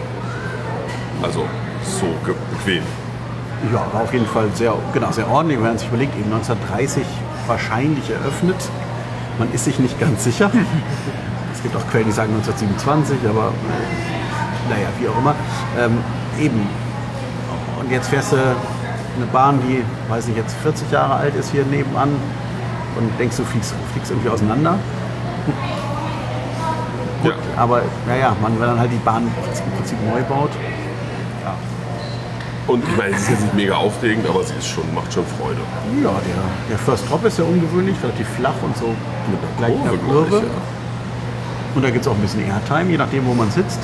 Also 1.21 1.43
so 1.83 2.05
ge- 2.25 2.35
bequem. 2.51 2.83
Ja, 3.73 3.81
war 3.91 4.03
auf 4.03 4.13
jeden 4.13 4.27
Fall 4.27 4.47
sehr, 4.53 4.73
genau, 4.93 5.11
sehr 5.11 5.27
ordentlich. 5.29 5.57
Wenn 5.57 5.67
man 5.67 5.77
sich 5.77 5.87
überlegt, 5.87 6.15
eben 6.15 6.31
1930 6.31 7.03
wahrscheinlich 7.47 8.07
eröffnet. 8.09 8.55
Man 9.39 9.51
ist 9.53 9.65
sich 9.65 9.79
nicht 9.79 9.99
ganz 9.99 10.23
sicher. 10.23 10.49
Es 11.53 11.63
gibt 11.63 11.75
auch 11.75 11.89
Quellen, 11.89 12.05
die 12.05 12.11
sagen 12.11 12.33
1927, 12.35 13.17
aber 13.27 13.51
naja, 14.69 14.87
wie 14.99 15.07
auch 15.09 15.17
immer. 15.17 15.33
Ähm, 15.75 15.97
eben. 16.39 16.67
Und 17.79 17.89
jetzt 17.91 18.09
fährst 18.09 18.31
du 18.31 18.35
eine 18.35 19.25
Bahn, 19.33 19.59
die, 19.67 19.83
weiß 20.07 20.27
nicht, 20.27 20.37
jetzt 20.37 20.55
40 20.61 20.91
Jahre 20.91 21.15
alt 21.15 21.33
ist 21.35 21.49
hier 21.51 21.65
nebenan 21.65 22.09
und 22.97 23.09
denkst, 23.19 23.37
du 23.37 23.43
fliegst, 23.43 23.73
fliegst 23.93 24.11
irgendwie 24.11 24.29
auseinander. 24.29 24.77
Ja. 27.23 27.31
Aber 27.55 27.81
naja, 28.07 28.35
man, 28.41 28.59
wenn 28.59 28.67
dann 28.67 28.79
halt 28.79 28.91
die 28.91 29.03
Bahn 29.03 29.23
im 29.23 29.71
Prinzip 29.75 29.97
neu 30.05 30.21
baut, 30.23 30.51
Und 32.67 32.83
ich 32.83 32.97
meine, 32.97 33.15
es 33.15 33.21
ist 33.21 33.29
jetzt 33.29 33.43
nicht 33.43 33.53
mega 33.53 33.75
aufregend, 33.75 34.27
aber 34.27 34.43
sie 34.43 34.53
ist 34.55 34.67
schon, 34.67 34.83
macht 34.93 35.11
schon 35.13 35.25
Freude. 35.39 35.61
Ja, 36.03 36.11
der, 36.11 36.43
der 36.69 36.77
First 36.77 37.09
Drop 37.09 37.23
ist 37.23 37.39
ja 37.39 37.45
ungewöhnlich, 37.45 37.95
relativ 38.03 38.27
flach 38.35 38.59
und 38.61 38.75
so 38.77 38.93
gleich 39.57 39.73
in 39.73 39.83
der 39.83 39.91
Kurve, 39.93 40.11
Kurve. 40.11 40.29
glaub 40.29 40.43
ich, 40.43 41.75
Und 41.75 41.81
da 41.83 41.89
gibt 41.89 42.01
es 42.01 42.07
auch 42.11 42.15
ein 42.15 42.21
bisschen 42.21 42.43
Airtime, 42.45 42.91
je 42.91 42.97
nachdem, 42.97 43.25
wo 43.25 43.33
man 43.33 43.49
sitzt. 43.51 43.79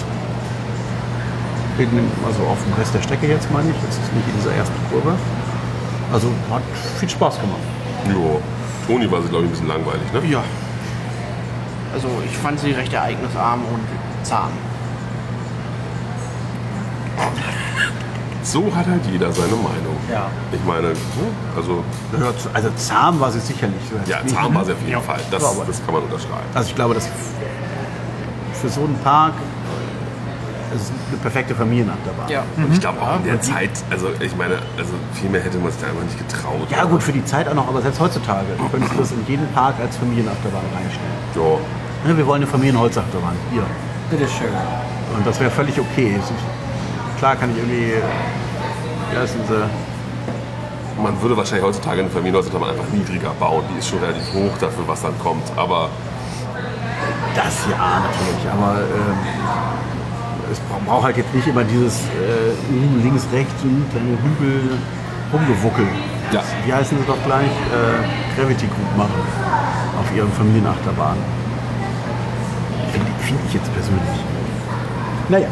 Also 2.28 2.43
auf 2.43 2.58
dem 2.63 2.73
Rest 2.78 2.93
der 2.93 3.02
Strecke 3.02 3.26
jetzt 3.26 3.52
meine 3.52 3.69
ich, 3.71 3.76
das 3.88 3.95
ist 3.97 4.13
nicht 4.13 4.28
in 4.28 4.36
dieser 4.36 4.54
ersten 4.54 4.76
Kurve. 4.91 5.15
Also 6.12 6.28
hat 6.52 6.62
viel 6.99 7.10
Spaß 7.10 7.39
gemacht. 7.39 7.63
Ja. 8.10 8.53
Toni 8.88 9.10
war 9.12 9.22
sie, 9.22 9.30
glaube 9.30 9.46
ich, 9.46 9.50
ein 9.50 9.52
bisschen 9.52 9.67
langweilig, 9.67 10.02
ne? 10.13 10.22
Ja. 10.30 10.43
Also 11.93 12.08
ich 12.26 12.36
fand 12.38 12.60
sie 12.60 12.72
recht 12.72 12.91
ereignisarm 12.93 13.62
und 13.65 14.26
zahm. 14.26 14.50
So 18.43 18.65
hat 18.76 18.86
halt 18.88 19.02
jeder 19.10 19.32
seine 19.32 19.54
Meinung. 19.56 19.96
Ja. 20.12 20.28
Ich 20.52 20.63
meine, 20.65 20.89
ne, 20.89 20.96
also, 21.56 21.84
Also 22.54 22.69
zahm 22.76 23.19
war 23.19 23.32
sie 23.32 23.39
sicherlich. 23.39 23.80
ja, 24.06 24.17
zahm 24.28 24.54
war 24.54 24.65
sie 24.65 24.74
auf 24.74 24.80
jeden 24.80 24.91
Ja. 24.91 25.00
Fall. 25.00 25.19
Das, 25.32 25.41
das 25.41 25.86
kann 25.86 25.93
man 25.93 26.04
unterschreiben. 26.04 26.43
Also 26.54 26.69
ich 26.69 26.76
glaube, 26.76 26.93
dass 26.96 27.08
für 28.62 28.69
so 28.69 28.82
einen 28.82 28.98
Park 29.04 29.34
es 30.76 30.84
ist 30.84 30.92
eine 31.10 31.18
perfekte 31.18 31.56
Familienachterbahn. 31.56 32.30
Ja. 32.30 32.44
Und 32.58 32.74
ich 32.74 32.80
glaube 32.80 33.02
auch 33.02 33.18
in 33.18 33.26
der 33.26 33.42
Zeit, 33.42 33.72
also 33.90 34.08
ich 34.20 34.36
meine, 34.36 34.56
also 34.78 34.94
viel 35.14 35.30
mehr 35.30 35.42
hätte 35.42 35.58
man 35.58 35.72
sich 35.72 35.82
da 35.82 35.88
einfach 35.88 36.04
nicht 36.04 36.18
getraut. 36.18 36.68
Ja 36.70 36.84
gut, 36.86 37.04
für 37.04 37.12
die 37.12 37.24
Zeit 37.26 37.48
auch 37.48 37.54
noch, 37.54 37.68
aber 37.68 37.82
selbst 37.82 38.00
heutzutage 38.00 38.48
könntest 38.72 38.94
du 38.94 38.98
das 38.98 39.12
in 39.12 39.26
jeden 39.28 39.48
Park 39.54 39.76
als 39.82 39.98
Familienachterbahn 39.98 40.64
reinstellen. 40.76 41.14
Ja. 41.36 42.10
Ne, 42.10 42.18
Wir 42.18 42.28
wollen 42.28 42.42
eine 42.42 42.52
Familienholzachterbahn. 42.52 43.36
Hier. 43.52 43.64
Bitteschön. 44.10 44.50
Und 45.16 45.26
das 45.26 45.40
wäre 45.40 45.52
völlig 45.52 45.80
okay. 45.80 46.20
Klar 47.18 47.36
kann 47.36 47.52
ich 47.52 47.58
irgendwie, 47.58 47.94
ja, 49.14 49.24
ist 49.24 49.36
diese 49.42 49.70
man 51.02 51.20
würde 51.22 51.36
wahrscheinlich 51.36 51.66
heutzutage 51.66 52.02
eine 52.02 52.10
Familienhäuser 52.10 52.56
einfach 52.56 52.88
niedriger 52.92 53.32
bauen. 53.40 53.64
Die 53.74 53.80
ist 53.80 53.90
schon 53.90 54.00
relativ 54.00 54.34
hoch 54.34 54.58
dafür, 54.60 54.88
was 54.88 55.02
dann 55.02 55.18
kommt. 55.20 55.44
Aber 55.56 55.90
Das 57.36 57.66
ja, 57.70 58.00
natürlich, 58.00 58.46
aber 58.52 58.80
ähm, 58.82 59.18
es 60.54 60.60
bra- 60.62 60.80
braucht 60.86 61.04
halt 61.04 61.18
jetzt 61.18 61.34
nicht 61.34 61.48
immer 61.48 61.63
dieses 61.63 61.96
äh, 62.00 63.02
links, 63.04 63.28
rechts 63.34 63.62
und 63.63 63.86
kleine 63.92 64.18
Hügel 64.24 64.78
rumgewuckel. 65.34 65.86
Ja. 66.32 66.42
Wie 66.66 66.74
heißen 66.74 66.98
sie 66.98 67.06
doch 67.06 67.18
gleich? 67.26 67.46
Äh, 67.48 68.36
Gravity 68.39 68.66
Group 68.68 68.98
machen 68.98 69.13
auf 70.00 70.16
ihren 70.16 70.32
Familienachterbahn. 70.32 71.18
Finde 72.92 73.08
find 73.22 73.39
ich 73.48 73.54
jetzt 73.56 73.74
persönlich. 73.74 74.20
Naja, 75.30 75.48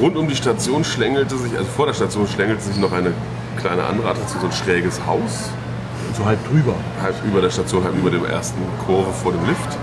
rund 0.00 0.16
um 0.16 0.28
die 0.28 0.36
Station 0.36 0.84
schlängelte 0.84 1.36
sich, 1.36 1.52
also 1.56 1.68
vor 1.70 1.86
der 1.86 1.94
Station 1.94 2.26
schlängelte 2.26 2.62
sich 2.62 2.76
noch 2.78 2.92
eine 2.92 3.12
kleine 3.60 3.84
andere 3.84 4.10
Attraktion, 4.10 4.40
so 4.40 4.46
ein 4.46 4.52
schräges 4.52 5.00
Haus. 5.06 5.50
so 6.16 6.24
halb 6.24 6.38
drüber. 6.48 6.74
Halb 7.02 7.14
über 7.24 7.40
der 7.40 7.50
Station, 7.50 7.84
halb 7.84 7.96
über 7.96 8.10
dem 8.10 8.24
ersten 8.24 8.60
Kurve 8.86 9.12
vor 9.12 9.32
dem 9.32 9.44
Lift. 9.46 9.78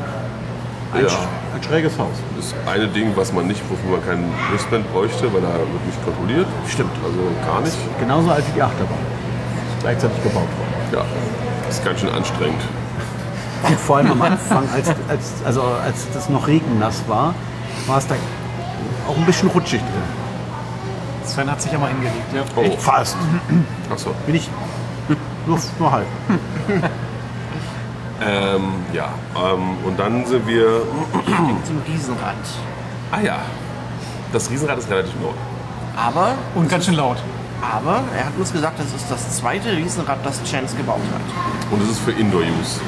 Ein, 0.93 1.03
Ja. 1.03 1.09
Ein 1.55 1.63
schräges 1.63 1.97
Haus. 1.97 2.15
Das 2.35 2.53
eine 2.71 2.87
Ding, 2.87 3.11
was 3.15 3.33
man 3.33 3.47
nicht, 3.47 3.61
wofür 3.69 3.97
man 3.97 4.05
keinen 4.05 4.31
Wristband 4.51 4.91
bräuchte, 4.93 5.31
weil 5.33 5.43
er 5.43 5.53
wird 5.59 5.85
nicht 5.85 6.03
kontrolliert. 6.03 6.47
Stimmt. 6.67 6.91
Also 7.03 7.19
gar 7.45 7.61
nicht. 7.61 7.77
Genauso 7.99 8.31
alt 8.31 8.47
wie 8.47 8.53
die 8.53 8.61
Achterbahn. 8.61 8.97
Ist 9.77 9.81
gleichzeitig 9.81 10.23
gebaut 10.23 10.43
worden. 10.43 10.73
Ja, 10.93 11.69
ist 11.69 11.83
ganz 11.83 11.99
schön 11.99 12.09
anstrengend. 12.09 12.61
Und 13.67 13.79
vor 13.79 13.97
allem 13.97 14.11
am 14.11 14.21
Anfang, 14.21 14.63
als, 14.73 14.89
als, 15.09 15.33
also 15.45 15.61
als 15.61 16.07
das 16.13 16.29
noch 16.29 16.47
regennass 16.47 17.03
war, 17.07 17.33
war 17.87 17.97
es 17.97 18.07
da 18.07 18.15
auch 19.07 19.17
ein 19.17 19.25
bisschen 19.25 19.49
rutschig 19.49 19.81
drin. 19.81 20.19
Sven 21.25 21.51
hat 21.51 21.61
sich 21.61 21.71
ja 21.71 21.77
mal 21.77 21.89
hingelegt. 21.89 22.33
Ja. 22.33 22.43
Oh, 22.55 22.77
Fast. 22.77 23.17
achso. 23.91 24.11
Bin 24.25 24.35
ich 24.35 24.49
nur, 25.45 25.59
nur 25.77 25.91
halb. 25.91 26.07
Ähm, 28.21 28.73
ja, 28.93 29.09
ähm, 29.35 29.77
und 29.85 29.97
dann 29.99 30.25
sind 30.25 30.45
wir. 30.47 30.81
Zum 31.65 31.81
Riesenrad. 31.87 32.35
Ah 33.11 33.21
ja, 33.21 33.37
das 34.33 34.49
Riesenrad 34.49 34.77
ist 34.77 34.89
relativ 34.89 35.13
neu. 35.21 35.29
Aber, 35.95 36.33
Und 36.55 36.69
ganz 36.69 36.85
schön 36.85 36.95
laut. 36.95 37.17
aber 37.61 38.01
er 38.17 38.25
hat 38.25 38.33
uns 38.37 38.51
gesagt, 38.53 38.79
das 38.79 38.87
ist 38.93 39.09
das 39.09 39.37
zweite 39.37 39.71
Riesenrad, 39.75 40.17
das 40.23 40.41
Chance 40.43 40.75
gebaut 40.77 41.01
hat. 41.13 41.71
Und 41.71 41.81
es 41.83 41.89
ist 41.91 41.99
für 41.99 42.11
Indoor-Use. 42.11 42.79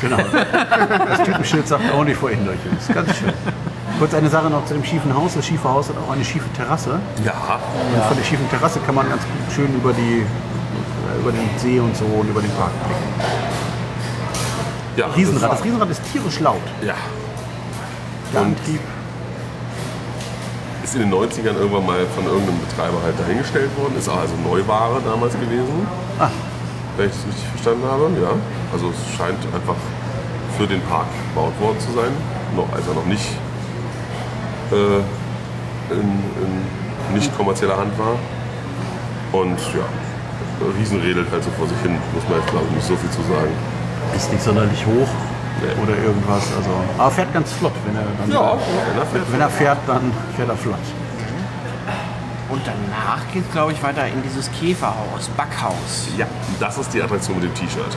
Genau. 0.00 0.18
Das 1.08 1.22
Typenschild 1.22 1.66
sagt 1.68 1.84
auch 1.92 2.04
nicht 2.04 2.16
vor 2.16 2.30
Indoor 2.30 2.54
Use. 2.54 2.92
Ganz 2.92 3.16
schön. 3.16 3.32
Kurz 3.98 4.12
eine 4.14 4.28
Sache 4.28 4.50
noch 4.50 4.64
zu 4.66 4.74
dem 4.74 4.84
schiefen 4.84 5.14
Haus. 5.14 5.34
Das 5.34 5.46
schiefe 5.46 5.68
Haus 5.68 5.88
hat 5.88 5.96
auch 5.96 6.12
eine 6.12 6.24
schiefe 6.24 6.52
Terrasse. 6.56 6.98
Ja, 7.24 7.32
Und 7.94 8.04
von 8.04 8.16
der 8.16 8.24
schiefen 8.24 8.48
Terrasse 8.50 8.80
kann 8.84 8.94
man 8.96 9.08
ganz 9.08 9.22
schön 9.54 9.72
über, 9.74 9.92
die, 9.92 10.22
äh, 10.22 11.20
über 11.20 11.30
den 11.30 11.48
See 11.58 11.78
und 11.78 11.96
so 11.96 12.04
und 12.04 12.28
über 12.28 12.40
den 12.42 12.50
Park 12.52 12.72
blicken. 12.86 13.34
Ja. 14.96 15.06
Riesenrad. 15.08 15.52
Das 15.52 15.64
Riesenrad 15.64 15.90
ist 15.90 16.00
tierisch 16.12 16.40
laut. 16.40 16.60
Ja, 16.82 16.94
Der 18.32 18.40
Und- 18.42 18.46
Antrieb. 18.58 18.80
ist 20.82 20.94
in 20.94 21.00
den 21.00 21.10
90ern 21.10 21.56
irgendwann 21.56 21.86
mal 21.86 22.04
von 22.14 22.24
irgendeinem 22.26 22.60
Betreiber 22.60 22.98
halt 23.02 23.18
dahingestellt 23.18 23.70
worden. 23.78 23.96
Ist 23.98 24.08
auch 24.08 24.18
also 24.18 24.34
Neuware 24.44 25.00
damals 25.04 25.32
gewesen. 25.34 25.86
Ah. 26.18 26.28
Wenn 26.96 27.06
ich 27.08 27.12
das 27.14 27.26
richtig 27.26 27.48
verstanden 27.48 27.84
habe, 27.90 28.04
ja. 28.22 28.30
Also 28.72 28.90
es 28.90 29.16
scheint 29.16 29.38
einfach 29.54 29.76
für 30.58 30.66
den 30.66 30.80
Park 30.82 31.06
gebaut 31.30 31.52
worden 31.60 31.80
zu 31.80 31.90
sein. 31.92 32.12
Noch, 32.54 32.68
als 32.72 32.86
er 32.86 32.94
noch 32.94 33.06
nicht 33.06 33.26
äh, 34.70 35.00
in, 35.92 36.00
in 36.00 37.14
nicht 37.14 37.36
kommerzieller 37.36 37.76
Hand 37.76 37.92
war. 37.98 38.14
Und 39.32 39.58
ja, 39.74 39.86
Riesenredelt 40.78 41.26
halt 41.32 41.42
so 41.44 41.50
vor 41.58 41.66
sich 41.66 41.76
hin, 41.82 41.98
muss 42.14 42.22
man 42.28 42.38
jetzt 42.38 42.50
glaube 42.50 42.66
ich 42.70 42.76
nicht 42.76 42.86
so 42.86 42.96
viel 42.96 43.10
zu 43.10 43.22
sagen. 43.22 43.50
Ist 44.16 44.32
nicht 44.32 44.42
sonderlich 44.44 44.84
hoch 44.86 45.08
Nee. 45.62 45.82
oder 45.82 45.96
irgendwas. 45.96 46.42
Also, 46.56 46.70
aber 46.98 47.10
fährt 47.10 47.32
ganz 47.32 47.52
flott. 47.52 47.72
Wenn 47.86 47.96
er, 47.96 48.02
dann, 48.02 48.28
wenn 48.28 48.36
er 49.00 49.06
fährt. 49.06 49.32
wenn 49.32 49.40
er 49.40 49.48
fährt, 49.50 49.78
dann 49.86 50.12
fährt 50.36 50.48
er 50.48 50.56
flott. 50.56 50.78
Und 52.50 52.60
danach 52.66 53.20
geht 53.32 53.44
es, 53.46 53.50
glaube 53.52 53.72
ich, 53.72 53.82
weiter 53.82 54.06
in 54.06 54.22
dieses 54.22 54.50
Käferhaus, 54.52 55.28
Backhaus. 55.36 56.08
Ja, 56.16 56.26
das 56.60 56.76
ist 56.78 56.92
die 56.92 57.02
Attraktion 57.02 57.36
mit 57.40 57.44
dem 57.44 57.54
T-Shirt. 57.54 57.96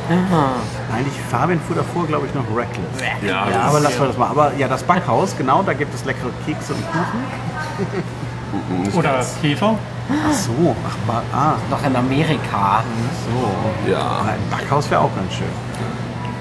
Eigentlich, 0.96 1.14
Fabian 1.30 1.60
fuhr 1.60 1.76
davor, 1.76 2.08
glaube 2.08 2.28
ich, 2.28 2.34
noch 2.34 2.46
Reckless. 2.56 2.86
Ja, 3.22 3.50
Ja, 3.50 3.62
aber 3.64 3.82
lassen 3.82 4.00
wir 4.00 4.08
das 4.08 4.18
mal. 4.18 4.30
Aber 4.30 4.54
ja, 4.58 4.68
das 4.68 4.84
Backhaus, 4.84 5.36
genau, 5.38 5.62
da 5.64 5.74
gibt 5.74 5.94
es 5.94 6.06
leckere 6.06 6.30
Kekse 6.46 6.74
und 6.74 6.84
Kuchen. 6.92 8.96
Oder 8.98 9.12
ganz. 9.14 9.36
Käfer. 9.42 9.76
Ach 10.10 10.34
so, 10.34 10.76
ach, 10.88 10.96
ah, 11.34 11.56
Noch 11.70 11.84
in 11.86 11.96
Amerika. 11.96 12.82
so. 13.26 13.92
Ja, 13.92 14.22
Ein 14.22 14.40
Backhaus 14.50 14.90
wäre 14.90 15.02
auch 15.02 15.14
ganz 15.16 15.34
schön. 15.34 15.48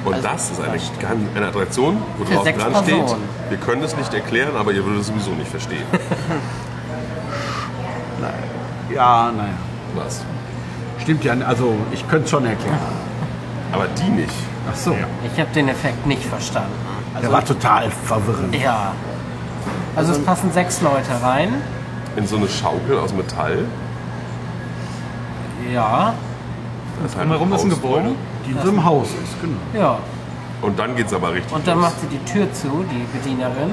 Und 0.07 0.25
das 0.25 0.51
ist 0.51 0.61
eine, 0.61 0.79
eine 1.35 1.47
Attraktion, 1.49 2.03
wo 2.19 2.25
draußen 2.25 2.45
sechs 2.45 2.63
dran 2.63 2.85
steht, 2.85 2.99
Personen. 2.99 3.23
wir 3.49 3.59
können 3.59 3.83
es 3.83 3.97
nicht 3.97 4.15
erklären, 4.15 4.57
aber 4.57 4.73
ihr 4.73 4.85
würdet 4.85 5.03
es 5.03 5.07
sowieso 5.09 5.31
nicht 5.33 5.51
verstehen. 5.51 5.85
Ja, 8.97 9.31
naja. 9.37 9.51
Was? 9.95 10.23
Stimmt 11.03 11.25
ja, 11.25 11.35
also 11.47 11.75
ich 11.93 12.07
könnte 12.09 12.25
es 12.25 12.31
schon 12.31 12.47
erklären. 12.47 12.79
Aber 13.73 13.87
die 13.89 14.11
nicht. 14.11 14.33
Ach 14.71 14.77
so. 14.77 14.97
Ich 15.25 15.41
habe 15.41 15.51
den 15.53 15.69
Effekt 15.69 16.07
nicht 16.07 16.25
verstanden. 16.25 16.73
Der 17.21 17.31
war 17.31 17.45
total 17.45 17.91
verwirrend. 17.91 18.55
Ja. 18.55 18.93
Also 19.97 20.13
es 20.13 20.25
passen 20.25 20.53
sechs 20.53 20.81
Leute 20.81 21.11
rein. 21.23 21.55
In 22.17 22.27
so 22.27 22.37
eine 22.37 22.49
Schaukel 22.49 22.99
aus 22.99 23.13
Metall. 23.13 23.65
Ja. 25.73 26.15
Das 27.03 27.13
ist 27.13 27.19
halt 27.19 27.29
Drumherum 27.29 27.53
ist 27.53 27.65
ein 27.65 27.71
Gebäude. 27.71 28.15
Die 28.47 28.53
in 28.53 28.63
so 28.63 28.69
einem 28.69 28.85
Haus 28.85 29.09
ist, 29.09 29.41
genau. 29.41 29.57
Ja. 29.85 29.99
Und 30.63 30.79
dann 30.79 30.97
geht 30.97 31.07
es 31.07 31.13
aber 31.13 31.33
richtig 31.35 31.53
Und 31.53 31.67
dann 31.67 31.79
los. 31.79 31.89
macht 31.91 32.01
sie 32.01 32.07
die 32.07 32.25
Tür 32.33 32.51
zu, 32.53 32.85
die 32.91 33.19
Bedienerin. 33.19 33.73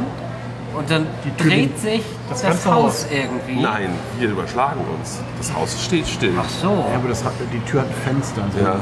Und 0.75 0.89
dann 0.89 1.05
Tür 1.37 1.47
dreht 1.47 1.79
sich 1.79 2.01
das 2.29 2.41
das, 2.41 2.49
ganze 2.49 2.71
Haus 2.73 2.83
Haus. 2.83 3.07
irgendwie. 3.11 3.61
Nein, 3.61 3.89
wir 4.17 4.29
überschlagen 4.29 4.81
uns. 4.97 5.19
Das 5.37 5.53
Haus 5.53 5.77
steht 5.83 6.07
still. 6.07 6.33
Ach 6.39 6.49
so. 6.49 6.67
Ja, 6.89 6.95
aber 6.95 7.09
das 7.09 7.23
hat, 7.23 7.33
die 7.53 7.59
Tür 7.69 7.81
hat 7.81 7.87
ein 7.89 7.93
Fenster. 8.15 8.41
So. 8.57 8.63
Ja. 8.65 8.79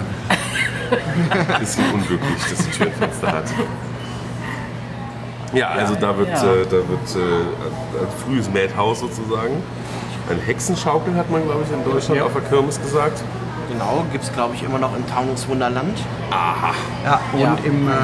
Bisschen 1.59 1.83
unglücklich, 1.93 2.43
dass 2.49 2.65
die 2.65 2.71
Tür 2.71 2.85
ein 2.87 2.93
Fenster 2.93 3.27
hat. 3.33 3.43
Ja, 5.53 5.67
also 5.69 5.95
da 5.95 6.17
wird, 6.17 6.29
Ja. 6.29 6.35
äh, 6.53 6.63
da 6.65 6.71
wird 6.71 7.15
äh, 7.15 7.19
ein 7.19 8.07
frühes 8.25 8.49
Madhouse 8.49 9.01
sozusagen. 9.01 9.61
Eine 10.29 10.39
Hexenschaukel 10.41 11.13
hat 11.15 11.29
man, 11.29 11.43
glaube 11.43 11.63
ich, 11.67 11.73
in 11.73 11.83
Deutschland 11.91 12.21
auf 12.21 12.31
der 12.33 12.41
Kirmes 12.43 12.81
gesagt. 12.81 13.21
Genau, 13.71 14.03
gibt 14.11 14.23
es, 14.23 14.31
glaube 14.33 14.53
ich, 14.55 14.63
immer 14.63 14.79
noch 14.79 14.95
im 14.95 15.07
Taunuswunderland. 15.07 15.97
Aha. 16.29 16.71
Ja, 17.05 17.19
und 17.33 17.39
Ja. 17.39 17.55
im, 17.63 17.87
äh, 17.87 17.91
äh, 17.91 17.95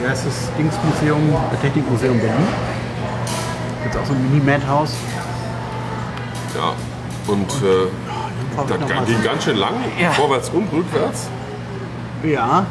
wie 0.00 0.08
heißt 0.08 0.26
das, 0.26 0.50
Dingsmuseum, 0.56 1.30
äh, 1.52 1.56
Technikmuseum 1.60 2.18
Berlin. 2.20 2.46
Gibt 3.82 3.94
es 3.94 4.00
auch 4.00 4.06
so 4.06 4.12
ein 4.12 4.22
Mini-Madhouse. 4.30 4.94
Ja. 6.54 6.72
Und 7.26 7.50
äh, 7.62 7.88
Da 8.56 8.76
das 8.76 9.06
ging 9.08 9.22
ganz 9.24 9.42
schön 9.44 9.56
lang, 9.56 9.74
Ja. 10.00 10.12
vorwärts 10.12 10.48
und 10.50 10.72
rückwärts. 10.72 11.28
Ja, 12.22 12.64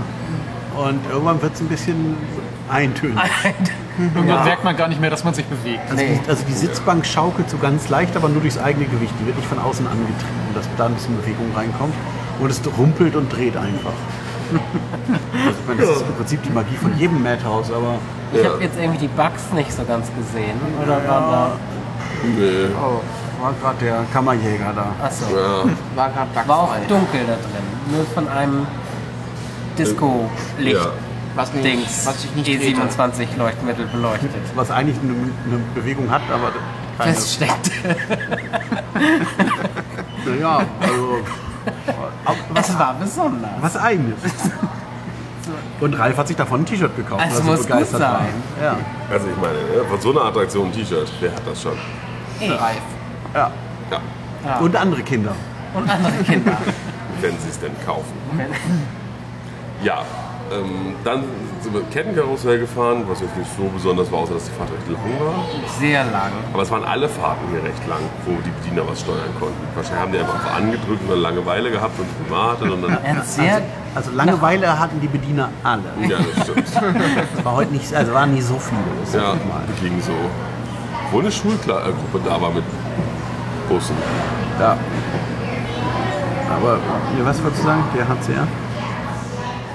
und 0.78 1.00
irgendwann 1.12 1.42
wird 1.42 1.54
es 1.54 1.60
ein 1.60 1.68
bisschen 1.68 2.16
eintönig. 2.72 3.18
Irgendwann 3.98 4.44
merkt 4.46 4.64
man 4.64 4.76
gar 4.76 4.88
nicht 4.88 5.00
mehr, 5.00 5.10
dass 5.10 5.24
man 5.24 5.34
sich 5.34 5.46
bewegt. 5.46 5.82
Also, 5.90 6.04
die, 6.04 6.20
also 6.30 6.44
die 6.48 6.54
Sitzbank 6.54 7.06
schaukelt 7.06 7.50
so 7.50 7.58
ganz 7.58 7.90
leicht, 7.90 8.16
aber 8.16 8.30
nur 8.30 8.42
durchs 8.42 8.58
eigene 8.58 8.86
Gewicht. 8.86 9.14
Die 9.20 9.26
wird 9.26 9.38
nicht 9.38 9.48
von 9.48 9.60
außen 9.60 9.86
angetrieben, 9.86 10.54
dass 10.56 10.68
da 10.78 10.88
ein 10.88 10.94
bisschen 10.94 11.18
Bewegung 11.18 11.52
reinkommt. 11.56 11.94
Und 12.40 12.50
es 12.50 12.62
rumpelt 12.78 13.16
und 13.16 13.30
dreht 13.32 13.56
einfach. 13.56 13.94
also, 14.54 15.60
ich 15.60 15.68
meine, 15.68 15.82
das 15.82 15.98
ist 15.98 16.08
im 16.08 16.16
Prinzip 16.16 16.44
die 16.44 16.50
Magie 16.50 16.76
von 16.76 16.98
jedem 16.98 17.22
Madhouse, 17.22 17.72
aber 17.72 17.96
Ich 18.34 18.46
habe 18.46 18.64
jetzt 18.64 18.78
irgendwie 18.78 19.00
die 19.00 19.08
Bugs 19.08 19.52
nicht 19.54 19.72
so 19.72 19.84
ganz 19.84 20.08
gesehen. 20.16 20.60
Oder 20.82 20.96
waren 21.08 21.32
da. 21.32 21.52
Nee. 22.24 22.68
oh, 22.82 23.02
war 23.44 23.54
gerade 23.62 23.86
der 23.86 24.06
Kammerjäger 24.12 24.74
da. 24.76 25.06
Achso. 25.06 25.26
Ja. 25.36 25.64
War 25.96 26.10
gerade 26.10 26.48
War 26.48 26.60
auch 26.60 26.76
dunkel 26.88 27.22
da 27.28 27.34
drin. 27.34 27.66
Nur 27.92 28.06
von 28.06 28.28
einem 28.28 28.66
Disco-Licht. 29.78 30.78
Ja. 30.78 30.92
Was, 31.36 31.52
nicht, 31.54 31.66
Dings, 31.66 32.06
was 32.06 32.22
sich 32.22 32.36
nicht 32.36 32.48
die 32.48 32.58
drehte. 32.58 32.76
27 32.76 33.38
Leuchtmittel 33.38 33.86
beleuchtet. 33.88 34.30
Was 34.56 34.70
eigentlich 34.72 34.98
eine, 35.02 35.14
eine 35.14 35.58
Bewegung 35.74 36.10
hat, 36.12 36.22
aber 36.32 36.52
keine. 36.98 37.14
Feststeckt. 37.14 37.72
Naja, 40.26 40.62
also 40.82 41.18
Es 42.56 42.80
war 42.80 42.94
besonders. 43.00 43.50
was 43.62 43.78
eigenes. 43.78 44.16
Und 45.80 45.94
Ralf 45.96 46.18
hat 46.18 46.28
sich 46.28 46.38
davon 46.38 46.62
ein 46.62 46.66
T-Shirt 46.66 46.96
gekauft, 46.96 47.24
Es 47.28 47.34
weil 47.34 47.40
er 47.40 47.44
so 47.46 47.52
muss 47.52 47.66
begeistert 47.66 48.00
war. 48.02 48.20
sein. 48.20 48.34
Ja. 48.62 48.76
Also 49.12 49.28
ich 49.28 49.36
meine, 49.38 49.58
ja, 49.76 49.84
von 49.90 50.00
so 50.00 50.12
einer 50.12 50.26
Attraktion 50.26 50.68
ein 50.68 50.74
T-Shirt, 50.74 51.12
wer 51.20 51.32
hat 51.32 51.42
das 51.46 51.62
schon? 51.62 51.74
Reif. 52.42 52.82
Ja. 53.34 53.52
Ja, 54.46 54.58
Und 54.60 54.76
andere 54.76 55.02
Kinder. 55.02 55.32
Und 55.74 55.90
andere 55.90 56.24
Kinder. 56.24 56.58
wenn 57.22 57.32
sie 57.40 57.50
es 57.50 57.60
denn 57.60 57.72
kaufen. 57.86 58.14
Ja, 59.84 60.04
ähm, 60.60 60.96
dann 61.04 61.24
sind 61.62 61.74
wir 61.74 61.82
Kettenkarussell 61.92 62.60
gefahren, 62.60 63.04
was 63.08 63.22
jetzt 63.22 63.36
nicht 63.38 63.50
so 63.58 63.64
besonders 63.64 64.12
war, 64.12 64.20
außer 64.20 64.34
dass 64.34 64.46
die 64.46 64.52
Fahrt 64.52 64.70
recht 64.72 64.88
lang 64.90 65.02
war. 65.20 65.44
Sehr 65.80 66.04
lang. 66.06 66.32
Aber 66.54 66.64
es 66.64 66.72
waren 66.72 66.84
alle 66.84 67.08
Fahrten 67.08 67.48
hier 67.52 67.64
recht 67.64 67.88
lang, 67.88 68.00
wo 68.26 68.32
die 68.42 68.50
Bediener 68.62 68.88
was 68.88 69.00
steuern 69.02 69.34
konnten. 69.40 69.56
Wahrscheinlich 69.76 70.02
haben 70.02 70.12
die 70.12 70.20
einfach 70.20 70.56
angedrückt 70.56 71.02
und 71.04 71.10
dann 71.10 71.20
Langeweile 71.22 71.72
gehabt 71.72 71.98
und 72.00 72.08
gewartet 72.26 72.72
und 72.72 72.82
dann. 72.82 72.98
Sehr. 73.26 73.62
Also 73.96 74.12
Langeweile 74.12 74.80
hatten 74.80 75.00
die 75.00 75.08
Bediener 75.08 75.50
alle. 75.64 75.84
Ja, 76.08 76.18
das 76.18 76.44
stimmt. 76.44 76.68
Es 76.68 76.76
war 77.46 77.54
heute 77.56 77.72
nicht, 77.72 77.94
also 77.94 78.14
waren 78.14 78.34
nicht 78.34 78.46
so 78.46 78.58
viele. 78.58 78.82
Das 79.06 79.14
Ja, 79.14 79.36
ging 79.82 80.02
so. 80.02 80.12
Wo 81.12 81.20
eine 81.20 81.32
Schulgruppe 81.32 82.20
da 82.26 82.42
war 82.42 82.50
mit 82.52 82.64
Bussen. 83.70 83.96
Ja. 84.60 84.78
Aber 86.50 86.78
was 87.24 87.44
wolltest 87.44 87.64
du 87.64 87.68
sagen? 87.68 87.84
Der 87.96 88.06
sehr. 88.22 88.48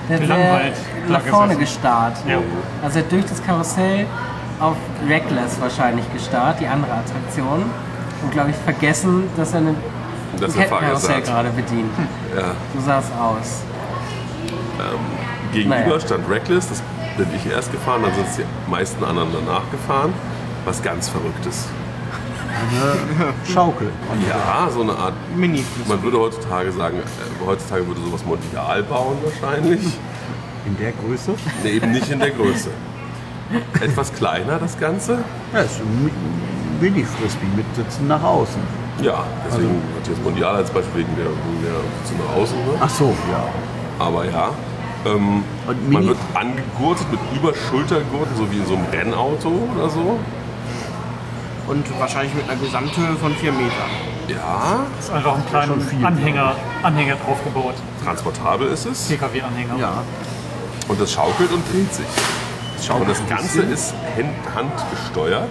Der 0.08 0.16
hat 0.16 0.22
Gelangweilt 0.22 0.76
sehr 0.76 1.06
da 1.06 1.12
nach 1.12 1.22
vorne 1.22 1.56
gestarrt. 1.56 2.16
Ja. 2.26 2.38
Also 2.82 2.98
er 2.98 3.04
hat 3.04 3.12
durch 3.12 3.24
das 3.26 3.44
Karussell 3.44 4.06
auf 4.60 4.76
Reckless 5.08 5.60
wahrscheinlich 5.60 6.10
gestarrt, 6.12 6.60
die 6.60 6.66
andere 6.66 6.92
Attraktion. 6.92 7.64
Und 8.22 8.32
glaube 8.32 8.50
ich 8.50 8.56
vergessen, 8.56 9.24
dass 9.36 9.52
er 9.52 9.58
eine 9.58 9.74
ein 10.40 10.52
Kettenkarussell 10.52 11.16
hat. 11.16 11.24
gerade 11.24 11.50
bedient. 11.50 11.90
Ja. 12.36 12.52
So 12.74 12.80
sah 12.84 12.98
es 12.98 13.06
aus. 13.18 13.62
Gegenüber 15.52 15.80
Naja. 15.80 16.00
stand 16.00 16.28
Reckless, 16.28 16.68
das 16.68 16.82
bin 17.16 17.26
ich 17.34 17.50
erst 17.50 17.72
gefahren, 17.72 18.02
dann 18.02 18.14
sind 18.14 18.26
die 18.38 18.70
meisten 18.70 19.02
anderen 19.04 19.30
danach 19.32 19.70
gefahren. 19.70 20.12
Was 20.64 20.82
ganz 20.82 21.08
Verrücktes. 21.08 21.66
Eine 22.58 23.34
Schaukel. 23.52 23.90
Ja, 24.28 24.68
so 24.72 24.82
eine 24.82 24.92
Art. 24.92 25.14
Mini. 25.36 25.64
Man 25.86 26.02
würde 26.02 26.18
heutzutage 26.18 26.72
sagen, 26.72 26.98
äh, 26.98 27.46
heutzutage 27.46 27.86
würde 27.86 28.00
sowas 28.00 28.24
mondial 28.24 28.82
bauen 28.82 29.16
wahrscheinlich. 29.22 29.80
in 30.66 30.76
der 30.78 30.92
Größe. 30.92 31.34
Nee, 31.62 31.70
eben 31.70 31.92
nicht 31.92 32.10
in 32.10 32.18
der 32.18 32.30
Größe. 32.30 32.70
Etwas 33.80 34.12
kleiner 34.12 34.58
das 34.58 34.78
Ganze. 34.78 35.18
Ja, 35.54 35.60
ist 35.60 35.80
ein 35.80 36.10
Mini-Frisbee 36.80 37.46
mit 37.56 37.66
Sitzen 37.74 38.06
nach 38.06 38.22
außen. 38.22 38.60
Ja, 39.02 39.24
deswegen 39.46 39.80
wird 39.94 40.08
jetzt 40.08 40.22
mondial 40.22 40.56
als 40.56 40.70
Beispiel 40.70 41.02
wegen 41.02 41.16
der, 41.16 41.26
wegen 41.26 41.62
der 41.62 41.78
zu 42.04 42.14
nach 42.14 42.36
außen. 42.36 42.58
Ne? 42.58 42.72
Ach 42.80 42.90
so, 42.90 43.14
ja. 43.30 43.44
Aber 43.98 44.24
ja. 44.24 44.50
Ähm, 45.06 45.44
man 45.90 46.06
wird 46.08 46.18
angegurtet 46.34 47.06
mit 47.10 47.20
Überschultergurten, 47.36 48.36
so 48.36 48.50
wie 48.50 48.58
in 48.58 48.66
so 48.66 48.74
einem 48.74 48.86
Rennauto 48.86 49.52
oder 49.76 49.88
so. 49.88 50.18
Und 51.68 51.84
wahrscheinlich 52.00 52.34
mit 52.34 52.48
einer 52.48 52.58
Gesamthöhe 52.60 53.14
von 53.20 53.34
4 53.34 53.52
Metern. 53.52 53.90
Ja, 54.28 54.80
Ist 54.98 55.10
einfach 55.10 55.36
ein 55.36 55.46
kleiner. 55.46 55.74
Anhänger, 56.06 56.54
Anhänger 56.82 57.16
draufgebaut. 57.24 57.74
transportabel 58.04 58.68
ist 58.68 58.86
es. 58.86 59.08
PKW-Anhänger. 59.08 59.76
Ja. 59.78 60.02
Und 60.88 61.00
das 61.00 61.12
schaukelt 61.12 61.50
und 61.52 61.62
dreht 61.72 61.92
sich. 61.94 62.06
Und 62.90 63.08
das 63.08 63.20
Ganze 63.28 63.62
ist 63.62 63.92
hand- 64.16 64.54
handgesteuert. 64.54 65.50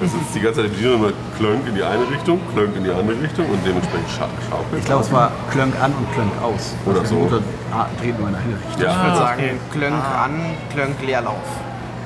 Das 0.00 0.08
ist 0.14 0.34
die 0.34 0.40
ganze 0.40 0.62
Zeit 0.62 0.70
die 0.70 0.74
Bedienung 0.76 1.00
immer 1.04 1.12
klönk 1.36 1.66
in 1.66 1.74
die 1.74 1.82
eine 1.82 2.08
Richtung, 2.08 2.40
klönk 2.54 2.74
in 2.76 2.84
die 2.84 2.90
andere 2.90 3.20
Richtung 3.20 3.46
und 3.50 3.58
dementsprechend 3.66 4.08
scha 4.10 4.26
schaukelt. 4.48 4.78
Ich 4.80 4.84
glaube, 4.86 5.02
es 5.04 5.12
war 5.12 5.30
Klönk 5.50 5.74
an 5.80 5.92
und 5.92 6.10
Klönk 6.14 6.32
aus. 6.42 6.72
Oder 6.86 7.00
Also 7.00 7.14
so. 7.14 7.20
der 7.20 7.24
Motor 7.24 7.40
ah, 7.72 7.86
dreht 8.00 8.18
nur 8.18 8.28
in 8.28 8.34
eine 8.34 8.44
Richtung. 8.46 8.72
Ich 8.78 8.82
Ja, 8.82 9.04
würde 9.04 9.16
sagen, 9.18 9.42
okay. 9.42 9.60
Klönk 9.72 9.94
an, 10.04 10.40
Klönk 10.72 11.02
Leerlauf. 11.04 11.34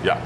ja. 0.03 0.17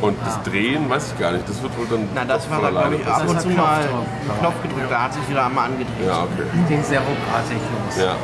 Und 0.00 0.16
das 0.24 0.40
Drehen 0.42 0.88
weiß 0.88 1.12
ich 1.12 1.18
gar 1.18 1.32
nicht. 1.32 1.48
Das 1.48 1.60
wird 1.62 1.76
wohl 1.76 1.86
dann 1.90 2.08
Na, 2.14 2.24
das 2.24 2.48
war 2.50 2.60
da, 2.62 2.70
glaube 2.70 2.96
ich, 2.96 3.06
ab 3.06 3.22
und 3.28 3.40
zu 3.40 3.48
mal 3.48 3.80
einen 3.80 4.38
Knopf 4.40 4.62
gedrückt. 4.62 4.86
Da 4.90 5.02
hat 5.02 5.14
sich 5.14 5.28
wieder 5.28 5.46
einmal 5.46 5.66
angedreht. 5.66 6.06
Ja, 6.06 6.22
okay. 6.22 6.44
Ging 6.68 6.82
sehr 6.84 7.00
ruckartig 7.00 7.56
los. 7.56 7.96
Ja. 8.04 8.14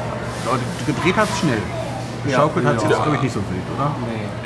Aber 0.47 0.59
gedreht 0.87 1.17
hat 1.17 1.29
es 1.29 1.39
schnell. 1.41 1.59
Geschaukelt 2.25 2.65
hat 2.65 2.77
es 2.77 2.83
Ja. 2.85 2.89
jetzt, 2.89 3.03
glaube 3.03 3.17
ich, 3.17 3.23
nicht 3.23 3.35
so 3.35 3.41
wild, 3.41 3.63
oder? 3.77 3.91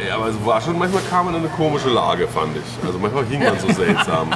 Ja, 0.08 0.14
aber 0.16 0.26
es 0.28 0.34
war 0.44 0.60
schon, 0.60 0.76
manchmal 0.78 1.02
kam 1.10 1.26
man 1.26 1.34
in 1.36 1.40
eine 1.42 1.48
komische 1.50 1.90
Lage, 1.90 2.26
fand 2.26 2.56
ich. 2.56 2.86
Also 2.86 2.98
manchmal 2.98 3.24
hing 3.26 3.40
man 3.44 3.56
so 3.58 3.68
seltsam. 3.72 4.30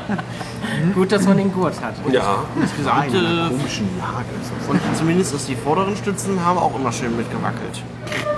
Gut, 0.94 1.11
dass 1.11 1.26
man 1.26 1.37
den 1.38 1.52
Gurt 1.52 1.74
hat. 1.83 1.94
Ja, 2.12 2.37
Das 2.61 2.70
Nein, 2.85 3.11
in 3.11 3.16
einer 3.16 3.35
gesamte 3.48 3.57
komischen 3.57 3.88
Lage 3.98 4.26
und 4.68 4.81
zumindest 4.96 5.35
ist 5.35 5.48
die 5.48 5.57
vorderen 5.57 5.96
Stützen 5.96 6.44
haben 6.44 6.59
auch 6.59 6.74
immer 6.76 6.92
schön 6.92 7.16
mitgewackelt. 7.16 7.83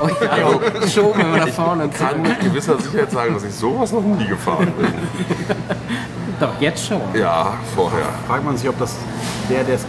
Oh 0.05 0.09
ja, 0.23 0.89
schon, 0.89 1.17
wenn 1.17 1.31
man 1.31 1.41
da 1.41 1.47
vorne 1.47 1.85
und 1.85 1.95
kann 1.95 2.21
mit 2.21 2.39
gewisser 2.41 2.79
Sicherheit 2.79 3.11
sagen, 3.11 3.35
dass 3.35 3.45
ich 3.45 3.55
sowas 3.55 3.91
noch 3.93 4.03
nie 4.03 4.27
gefahren 4.27 4.71
bin. 4.77 4.87
Doch, 6.41 6.61
jetzt 6.61 6.87
schon. 6.87 7.01
Ja, 7.15 7.55
vorher. 7.75 8.07
Fragt 8.27 8.45
man 8.45 8.57
sich, 8.57 8.69
ob 8.69 8.79
das 8.79 8.97
der, 9.49 9.65
der 9.65 9.77
es 9.77 9.87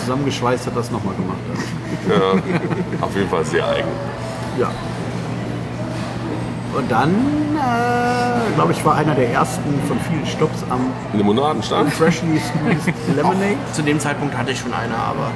zusammengeschweißt 0.00 0.66
hat, 0.66 0.76
das 0.76 0.90
nochmal 0.90 1.14
gemacht 1.14 1.38
hat. 1.50 2.18
Ja, 2.18 3.04
auf 3.06 3.16
jeden 3.16 3.28
Fall 3.30 3.44
sehr 3.44 3.66
eigen. 3.66 3.88
Ja. 4.58 4.70
Und 6.76 6.90
dann, 6.90 7.10
äh, 7.10 8.54
glaube 8.56 8.72
ich, 8.72 8.84
war 8.84 8.96
einer 8.96 9.14
der 9.14 9.30
ersten 9.30 9.62
von 9.86 9.98
vielen 10.00 10.26
Stops 10.26 10.64
am 10.70 10.80
Limonadenstand? 11.16 11.92
Freshly 11.92 12.40
Squeezed 12.40 12.94
Lemonade. 13.16 13.56
Zu 13.72 13.82
dem 13.82 14.00
Zeitpunkt 14.00 14.36
hatte 14.36 14.50
ich 14.50 14.58
schon 14.58 14.72
eine, 14.74 14.94
aber 14.96 15.30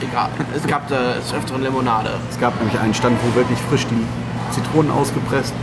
egal. 0.00 0.28
Es 0.56 0.66
gab 0.66 0.88
da 0.88 1.14
des 1.14 1.32
Öfteren 1.32 1.62
Limonade. 1.62 2.10
Es 2.30 2.38
gab 2.40 2.56
nämlich 2.58 2.78
einen 2.78 2.94
Stand, 2.94 3.16
wo 3.22 3.34
wirklich 3.36 3.58
frisch 3.68 3.86
die 3.86 4.04
Zitronen 4.54 4.90
ausgepresst, 4.90 5.54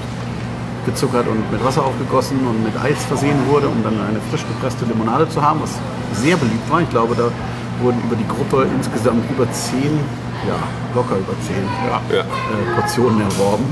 gezuckert 0.86 1.28
und 1.28 1.52
mit 1.52 1.64
Wasser 1.64 1.84
aufgegossen 1.84 2.40
und 2.48 2.64
mit 2.64 2.74
Eis 2.82 3.04
versehen 3.06 3.38
wurde, 3.50 3.68
um 3.68 3.84
dann 3.84 3.96
eine 4.08 4.20
frisch 4.32 4.46
gepresste 4.48 4.86
Limonade 4.86 5.28
zu 5.28 5.42
haben, 5.42 5.60
was 5.62 5.78
sehr 6.14 6.38
beliebt 6.38 6.70
war. 6.72 6.80
Ich 6.82 6.90
glaube, 6.90 7.16
da 7.16 7.30
wurden 7.84 8.02
über 8.06 8.16
die 8.16 8.28
Gruppe 8.28 8.66
insgesamt 8.74 9.30
über 9.30 9.52
zehn, 9.52 10.00
ja, 10.48 10.56
locker 10.96 11.18
über 11.18 11.34
zehn 11.46 11.68
Ja. 11.86 12.20
äh, 12.22 12.24
Portionen 12.80 13.20
erworben. 13.22 13.66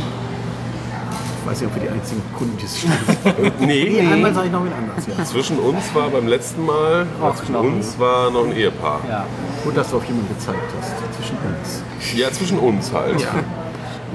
Ich 1.46 1.52
weiß 1.52 1.62
nicht, 1.62 1.70
ob 1.70 1.76
wir 1.76 1.84
die 1.84 1.90
einzigen 1.90 2.22
Kunden 2.36 2.58
dieses 2.58 2.80
Stands 2.80 3.24
sind. 3.24 3.62
Nee, 3.62 4.00
Nee, 4.02 4.14
einmal 4.14 4.34
sage 4.34 4.48
ich 4.48 4.52
noch 4.52 4.64
mit 4.64 4.74
anders. 4.74 5.06
Ja. 5.18 5.24
zwischen 5.26 5.60
uns 5.60 5.94
war 5.94 6.10
beim 6.10 6.28
letzten 6.28 6.66
Mal, 6.66 7.06
zwischen 7.38 7.56
uns 7.56 8.00
war 8.00 8.32
noch 8.32 8.46
ein 8.46 8.52
Ehepaar. 8.56 9.00
Ja. 9.08 9.26
Gut, 9.64 9.78
dass 9.78 9.92
du 9.92 9.98
auf 9.98 10.06
jemanden 10.06 10.34
gezeigt 10.36 10.58
hast. 10.80 11.16
Zwischen 11.16 11.38
uns. 11.38 11.84
Ja, 12.16 12.32
zwischen 12.32 12.58
uns 12.60 12.92
halt. 12.92 13.22
Ja. 13.22 13.28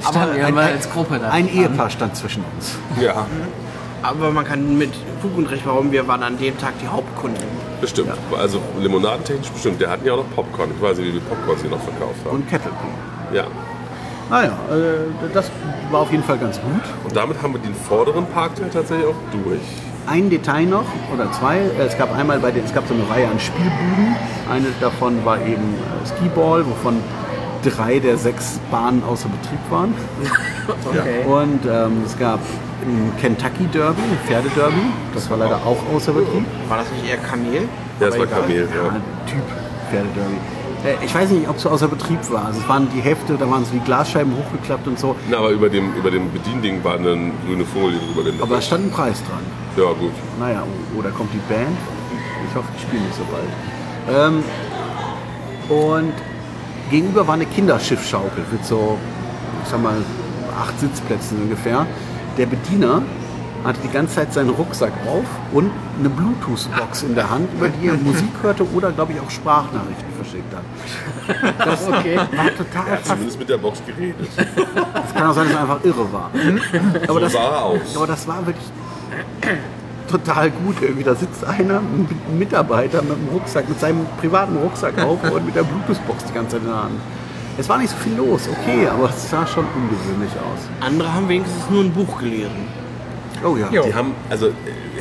Standen 0.08 0.36
wir 0.36 0.46
ein- 0.46 0.58
als 0.58 0.90
Gruppe 0.90 1.18
da. 1.20 1.30
Ein 1.30 1.48
Ehepaar 1.48 1.88
stand 1.90 2.16
zwischen 2.16 2.42
uns. 2.56 2.74
Aber 4.02 4.30
man 4.32 4.44
kann 4.44 4.76
mit 4.78 4.90
Fug 5.22 5.36
und 5.36 5.46
Recht, 5.50 5.62
warum 5.66 5.92
wir 5.92 6.08
waren 6.08 6.22
an 6.22 6.36
dem 6.38 6.56
Tag 6.58 6.72
die 6.82 6.88
Hauptkunden. 6.88 7.44
bestimmt. 7.80 8.10
Also 8.36 8.60
limonadentechnisch 8.80 9.50
bestimmt. 9.50 9.80
Der 9.80 9.90
hatten 9.90 10.04
ja 10.06 10.14
auch 10.14 10.18
noch 10.18 10.30
Popcorn. 10.34 10.70
Ich 10.76 10.82
weiß 10.82 10.98
nicht, 10.98 11.06
wie 11.06 11.10
viele 11.12 11.22
Popcorns 11.22 11.60
sie 11.62 11.68
noch 11.68 11.80
verkauft 11.80 12.16
haben. 12.24 12.36
Und 12.36 12.48
Kettlepool. 12.48 12.90
Ja. 13.32 13.44
Naja, 14.30 14.52
äh, 14.70 15.32
das 15.34 15.50
war 15.90 16.00
auf 16.00 16.10
jeden 16.10 16.22
Fall 16.22 16.38
ganz 16.38 16.60
gut. 16.60 16.82
Und 17.04 17.16
damit 17.16 17.42
haben 17.42 17.52
wir 17.52 17.60
den 17.60 17.74
vorderen 17.74 18.26
Parkteil 18.26 18.70
tatsächlich 18.70 19.06
auch 19.08 19.14
durch. 19.44 19.60
Ein 20.06 20.30
Detail 20.30 20.66
noch 20.66 20.84
oder 21.12 21.30
zwei. 21.32 21.60
Es 21.78 21.96
gab 21.98 22.16
einmal 22.16 22.38
bei 22.38 22.50
den, 22.50 22.64
es 22.64 22.72
gab 22.72 22.86
so 22.88 22.94
eine 22.94 23.08
Reihe 23.10 23.28
an 23.28 23.38
Spielbuden. 23.38 24.16
Eine 24.50 24.66
davon 24.80 25.24
war 25.24 25.38
eben 25.40 25.74
äh, 25.74 26.06
Skiball, 26.08 26.64
wovon 26.66 26.96
drei 27.62 27.98
der 27.98 28.16
sechs 28.16 28.58
Bahnen 28.70 29.02
außer 29.04 29.28
Betrieb 29.28 29.60
waren. 29.70 29.94
Okay. 30.86 31.24
Und 31.26 31.66
ähm, 31.68 32.02
es 32.06 32.16
gab 32.16 32.38
ein 32.82 33.12
Kentucky 33.20 33.64
Derby, 33.72 34.00
ein 34.02 34.18
Pferdederby. 34.24 34.80
Das 35.12 35.28
war 35.28 35.38
leider 35.38 35.56
auch 35.56 35.78
außer 35.92 36.12
Betrieb. 36.12 36.44
War 36.68 36.78
das 36.78 36.86
nicht 36.92 37.10
eher 37.10 37.16
Kamel? 37.16 37.62
Ja, 37.98 38.06
das 38.06 38.16
war 38.16 38.26
egal. 38.26 38.40
Kamel. 38.42 38.68
Ja, 38.72 38.84
Ja. 38.84 38.90
Typ 39.26 39.42
Pferdederby. 39.90 40.36
Äh, 40.84 41.04
Ich 41.04 41.14
weiß 41.14 41.30
nicht, 41.30 41.48
ob 41.48 41.56
es 41.56 41.66
außer 41.66 41.88
Betrieb 41.88 42.18
war. 42.30 42.46
Also 42.46 42.60
es 42.60 42.68
waren 42.68 42.88
die 42.94 43.00
Hälfte, 43.00 43.36
da 43.38 43.50
waren 43.50 43.64
so 43.64 43.72
die 43.72 43.80
Glasscheiben 43.80 44.32
hochgeklappt 44.36 44.86
und 44.86 44.98
so. 44.98 45.16
Na, 45.28 45.38
aber 45.38 45.50
über 45.50 45.68
dem, 45.68 45.94
über 45.94 46.10
dem 46.10 46.30
Bediending 46.32 46.82
war 46.84 46.94
eine 46.94 47.32
grüne 47.46 47.64
Folie 47.64 47.98
drüber. 48.14 48.42
Aber 48.42 48.54
da 48.56 48.62
stand 48.62 48.86
ein 48.86 48.90
Preis 48.90 49.22
dran. 49.24 49.42
ja, 49.76 49.92
gut. 49.92 50.12
Naja, 50.38 50.62
oh, 50.64 50.98
oder 50.98 51.10
kommt 51.10 51.30
die 51.32 51.52
Band? 51.52 51.76
Ich 52.48 52.54
hoffe, 52.54 52.68
die 52.76 52.82
spielen 52.82 53.02
nicht 53.04 53.14
so 53.16 53.22
bald. 53.30 54.32
Ähm, 54.32 54.42
und 55.68 56.12
gegenüber 56.90 57.26
war 57.26 57.34
eine 57.34 57.46
Kinderschiffschaukel 57.46 58.44
mit 58.50 58.64
so, 58.64 58.98
ich 59.62 59.70
sag 59.70 59.82
mal, 59.82 59.96
acht 60.60 60.78
Sitzplätzen 60.80 61.42
ungefähr. 61.42 61.86
Der 62.36 62.46
Bediener 62.46 63.02
hatte 63.64 63.78
die 63.84 63.88
ganze 63.92 64.14
Zeit 64.16 64.32
seinen 64.32 64.50
Rucksack 64.50 64.92
auf 65.06 65.24
und 65.52 65.70
eine 65.98 66.08
Bluetooth-Box 66.08 67.02
in 67.02 67.14
der 67.14 67.28
Hand, 67.30 67.48
über 67.54 67.68
die 67.68 67.88
er 67.88 67.94
Musik 67.94 68.30
hörte 68.42 68.64
oder, 68.72 68.90
glaube 68.92 69.12
ich, 69.12 69.20
auch 69.20 69.30
Sprachnachrichten 69.30 70.12
verschickt 70.16 70.54
hat. 70.54 71.58
Das 71.66 71.86
Okay. 71.88 72.16
war 72.16 72.26
total 72.56 72.86
Er 72.88 72.92
hat 72.96 73.06
zumindest 73.06 73.38
mit 73.38 73.48
der 73.48 73.58
Box 73.58 73.82
geredet. 73.86 74.28
Es 74.36 75.14
kann 75.14 75.26
auch 75.30 75.34
sein, 75.34 75.46
dass 75.46 75.54
er 75.54 75.60
einfach 75.62 75.84
irre 75.84 76.12
war. 76.12 76.30
Aber, 77.02 77.12
so 77.14 77.18
das, 77.20 77.32
sah 77.32 77.38
er 77.50 77.62
aus. 77.64 77.96
aber 77.96 78.06
das 78.06 78.26
war 78.28 78.46
wirklich 78.46 78.66
total 80.10 80.50
gut. 80.50 80.76
Irgendwie 80.80 81.04
da 81.04 81.14
sitzt 81.14 81.44
einer, 81.44 81.78
ein 81.78 82.08
Mitarbeiter 82.38 83.02
mit 83.02 83.12
dem 83.12 83.28
Rucksack, 83.32 83.68
mit 83.68 83.78
seinem 83.80 84.06
privaten 84.20 84.56
Rucksack 84.56 84.98
auf 85.02 85.22
und 85.30 85.46
mit 85.46 85.54
der 85.54 85.62
Bluetooth-Box 85.64 86.24
die 86.24 86.32
ganze 86.34 86.52
Zeit 86.56 86.62
in 86.62 86.68
der 86.68 86.82
Hand. 86.84 87.00
Es 87.58 87.68
war 87.68 87.76
nicht 87.78 87.90
so 87.90 87.96
viel 87.96 88.16
los, 88.16 88.48
okay, 88.50 88.88
aber 88.88 89.10
es 89.10 89.28
sah 89.28 89.46
schon 89.46 89.66
ungewöhnlich 89.74 90.32
aus. 90.32 90.68
Andere 90.86 91.12
haben 91.12 91.28
wenigstens 91.28 91.68
nur 91.68 91.82
ein 91.84 91.92
Buch 91.92 92.18
gelesen. 92.18 92.68
Oh 93.44 93.57
ja. 93.57 93.68
Jo. 93.70 93.83
Die 93.85 93.94
haben, 93.94 94.14
also 94.29 94.48
äh, 94.48 94.53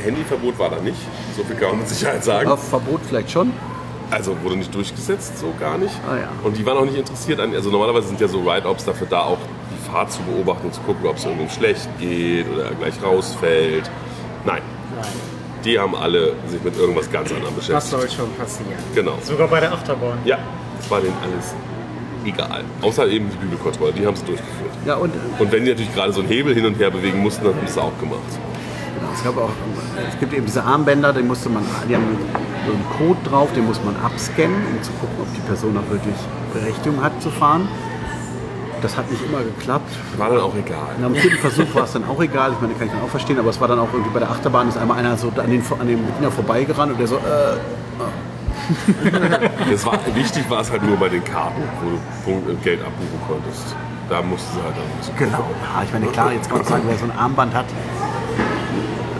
Handyverbot 0.03 0.57
war 0.59 0.69
da 0.69 0.77
nicht. 0.81 0.97
So 1.35 1.43
viel 1.43 1.55
kann 1.55 1.69
man 1.71 1.79
mit 1.79 1.89
Sicherheit 1.89 2.23
sagen. 2.23 2.49
Auf 2.49 2.67
Verbot 2.69 3.01
vielleicht 3.07 3.31
schon. 3.31 3.51
Also 4.11 4.35
wurde 4.41 4.57
nicht 4.57 4.73
durchgesetzt, 4.73 5.37
so 5.37 5.53
gar 5.59 5.77
nicht. 5.77 5.93
Ah, 6.09 6.15
ja. 6.17 6.29
Und 6.43 6.57
die 6.57 6.65
waren 6.65 6.77
auch 6.77 6.85
nicht 6.85 6.97
interessiert 6.97 7.39
an, 7.39 7.53
also 7.53 7.69
normalerweise 7.69 8.07
sind 8.07 8.19
ja 8.19 8.27
so 8.27 8.39
Ride-Ops 8.41 8.85
dafür 8.85 9.05
da, 9.07 9.21
auch 9.21 9.37
die 9.71 9.91
Fahrt 9.91 10.11
zu 10.11 10.21
beobachten 10.23 10.65
und 10.67 10.73
zu 10.73 10.81
gucken, 10.81 11.05
ob 11.07 11.17
es 11.17 11.25
irgendwo 11.25 11.47
schlecht 11.47 11.87
geht 11.99 12.47
oder 12.51 12.71
gleich 12.71 12.95
rausfällt. 13.03 13.89
Nein. 14.45 14.61
Die 15.63 15.77
haben 15.77 15.95
alle 15.95 16.33
sich 16.47 16.63
mit 16.63 16.75
irgendwas 16.77 17.11
ganz 17.11 17.31
anderem 17.31 17.53
Was 17.57 17.67
beschäftigt. 17.67 17.91
soll 17.91 18.09
schon 18.09 18.33
passieren? 18.35 18.73
Genau. 18.95 19.13
Sogar 19.21 19.47
bei 19.47 19.59
der 19.59 19.73
Achterbahn. 19.73 20.17
Ja, 20.25 20.39
das 20.77 20.89
war 20.89 21.01
denen 21.01 21.13
alles 21.21 21.53
egal. 22.25 22.63
Außer 22.81 23.07
eben 23.07 23.29
die 23.29 23.37
Bügelkontrolle, 23.37 23.93
die 23.93 24.05
haben 24.05 24.15
sie 24.15 24.25
durchgeführt. 24.25 24.71
Ja, 24.85 24.95
und 24.95 25.13
äh, 25.13 25.41
Und 25.41 25.51
wenn 25.51 25.63
die 25.63 25.71
natürlich 25.71 25.93
gerade 25.93 26.13
so 26.13 26.21
einen 26.21 26.29
Hebel 26.29 26.53
hin 26.53 26.65
und 26.65 26.77
her 26.79 26.91
bewegen 26.91 27.19
mussten, 27.19 27.45
dann 27.45 27.55
haben 27.55 27.67
sie 27.67 27.71
es 27.71 27.77
auch 27.77 27.97
gemacht. 27.99 28.19
Genau, 28.99 29.11
es, 29.13 29.23
gab 29.23 29.37
auch, 29.37 29.51
es 30.07 30.19
gibt 30.19 30.33
eben 30.33 30.45
diese 30.45 30.63
Armbänder, 30.63 31.13
die 31.13 31.23
musste 31.23 31.49
man, 31.49 31.63
die 31.87 31.95
haben 31.95 32.17
so 32.65 32.73
einen 32.73 32.85
Code 32.97 33.29
drauf, 33.29 33.49
den 33.53 33.65
muss 33.65 33.79
man 33.83 33.95
abscannen, 33.97 34.55
um 34.55 34.83
zu 34.83 34.91
gucken, 34.93 35.15
ob 35.21 35.33
die 35.33 35.41
Person 35.41 35.77
auch 35.77 35.89
wirklich 35.89 36.15
Berechtigung 36.53 37.01
hat 37.03 37.21
zu 37.21 37.29
fahren. 37.29 37.67
Das 38.81 38.95
hat 38.95 39.11
nicht 39.11 39.21
immer 39.25 39.39
geklappt. 39.39 39.91
War 40.17 40.29
dann 40.29 40.39
auch 40.39 40.55
egal. 40.55 40.95
Und 40.97 41.03
am 41.03 41.15
vierten 41.15 41.37
Versuch 41.37 41.75
war 41.75 41.83
es 41.83 41.91
dann 41.91 42.05
auch 42.05 42.21
egal, 42.21 42.53
ich 42.53 42.61
meine, 42.61 42.73
kann 42.75 42.87
ich 42.87 42.93
dann 42.93 43.01
auch 43.01 43.09
verstehen, 43.09 43.37
aber 43.37 43.49
es 43.49 43.59
war 43.59 43.67
dann 43.67 43.79
auch 43.79 43.91
irgendwie 43.91 44.11
bei 44.11 44.19
der 44.19 44.31
Achterbahn 44.31 44.69
ist 44.69 44.77
einmal 44.77 44.99
einer 44.99 45.17
so 45.17 45.27
an 45.35 45.49
den, 45.51 45.61
an 45.79 45.87
dem 45.87 45.99
Diener 46.17 46.31
vorbeigerannt 46.31 46.93
und 46.93 46.97
der 46.97 47.07
so, 47.07 47.15
äh, 47.15 47.19
Das 49.71 49.85
war, 49.85 49.99
wichtig 50.13 50.49
war 50.49 50.61
es 50.61 50.71
halt 50.71 50.83
nur 50.83 50.97
bei 50.97 51.09
den 51.09 51.23
Karten, 51.23 51.61
wo 51.81 51.89
du 51.89 51.99
Punkt, 52.23 52.49
äh, 52.49 52.63
Geld 52.63 52.81
abbuchen 52.81 53.19
konntest. 53.27 53.75
Da 54.09 54.21
mussten 54.21 54.55
sie 54.55 54.63
halt 54.63 54.75
dann 54.75 54.83
ein 54.83 54.97
bisschen 54.99 55.17
genau. 55.17 55.45
Ja, 55.61 55.83
ich 55.83 55.93
meine, 55.93 56.07
klar, 56.07 56.33
jetzt 56.33 56.49
kann 56.49 56.57
man 56.59 56.67
sagen, 56.67 56.83
wer 56.87 56.97
so 56.97 57.05
ein 57.05 57.17
Armband 57.17 57.53
hat 57.53 57.65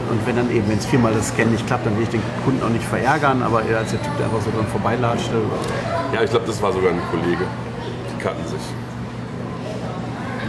und 0.10 0.26
wenn 0.26 0.36
dann 0.36 0.52
eben, 0.52 0.68
wenn 0.68 0.78
es 0.78 0.86
viermal 0.86 1.14
das 1.14 1.30
Scan 1.30 1.46
nicht 1.46 1.66
klappt, 1.68 1.86
dann 1.86 1.96
will 1.96 2.04
ich 2.04 2.10
den 2.10 2.22
Kunden 2.44 2.64
auch 2.64 2.70
nicht 2.70 2.84
verärgern, 2.84 3.44
aber 3.44 3.64
er 3.64 3.80
als 3.80 3.92
der 3.92 4.02
Typ, 4.02 4.18
der 4.18 4.26
einfach 4.26 4.42
so 4.42 4.50
dran 4.52 4.66
vorbeilatschte, 4.68 5.36
Ja, 6.14 6.24
ich 6.24 6.30
glaube, 6.32 6.48
das 6.48 6.62
war 6.62 6.74
sogar 6.74 6.92
ein 6.92 7.02
Kollege. 7.12 7.46
Die 8.12 8.22
kannten 8.24 8.48
sich. 8.48 8.62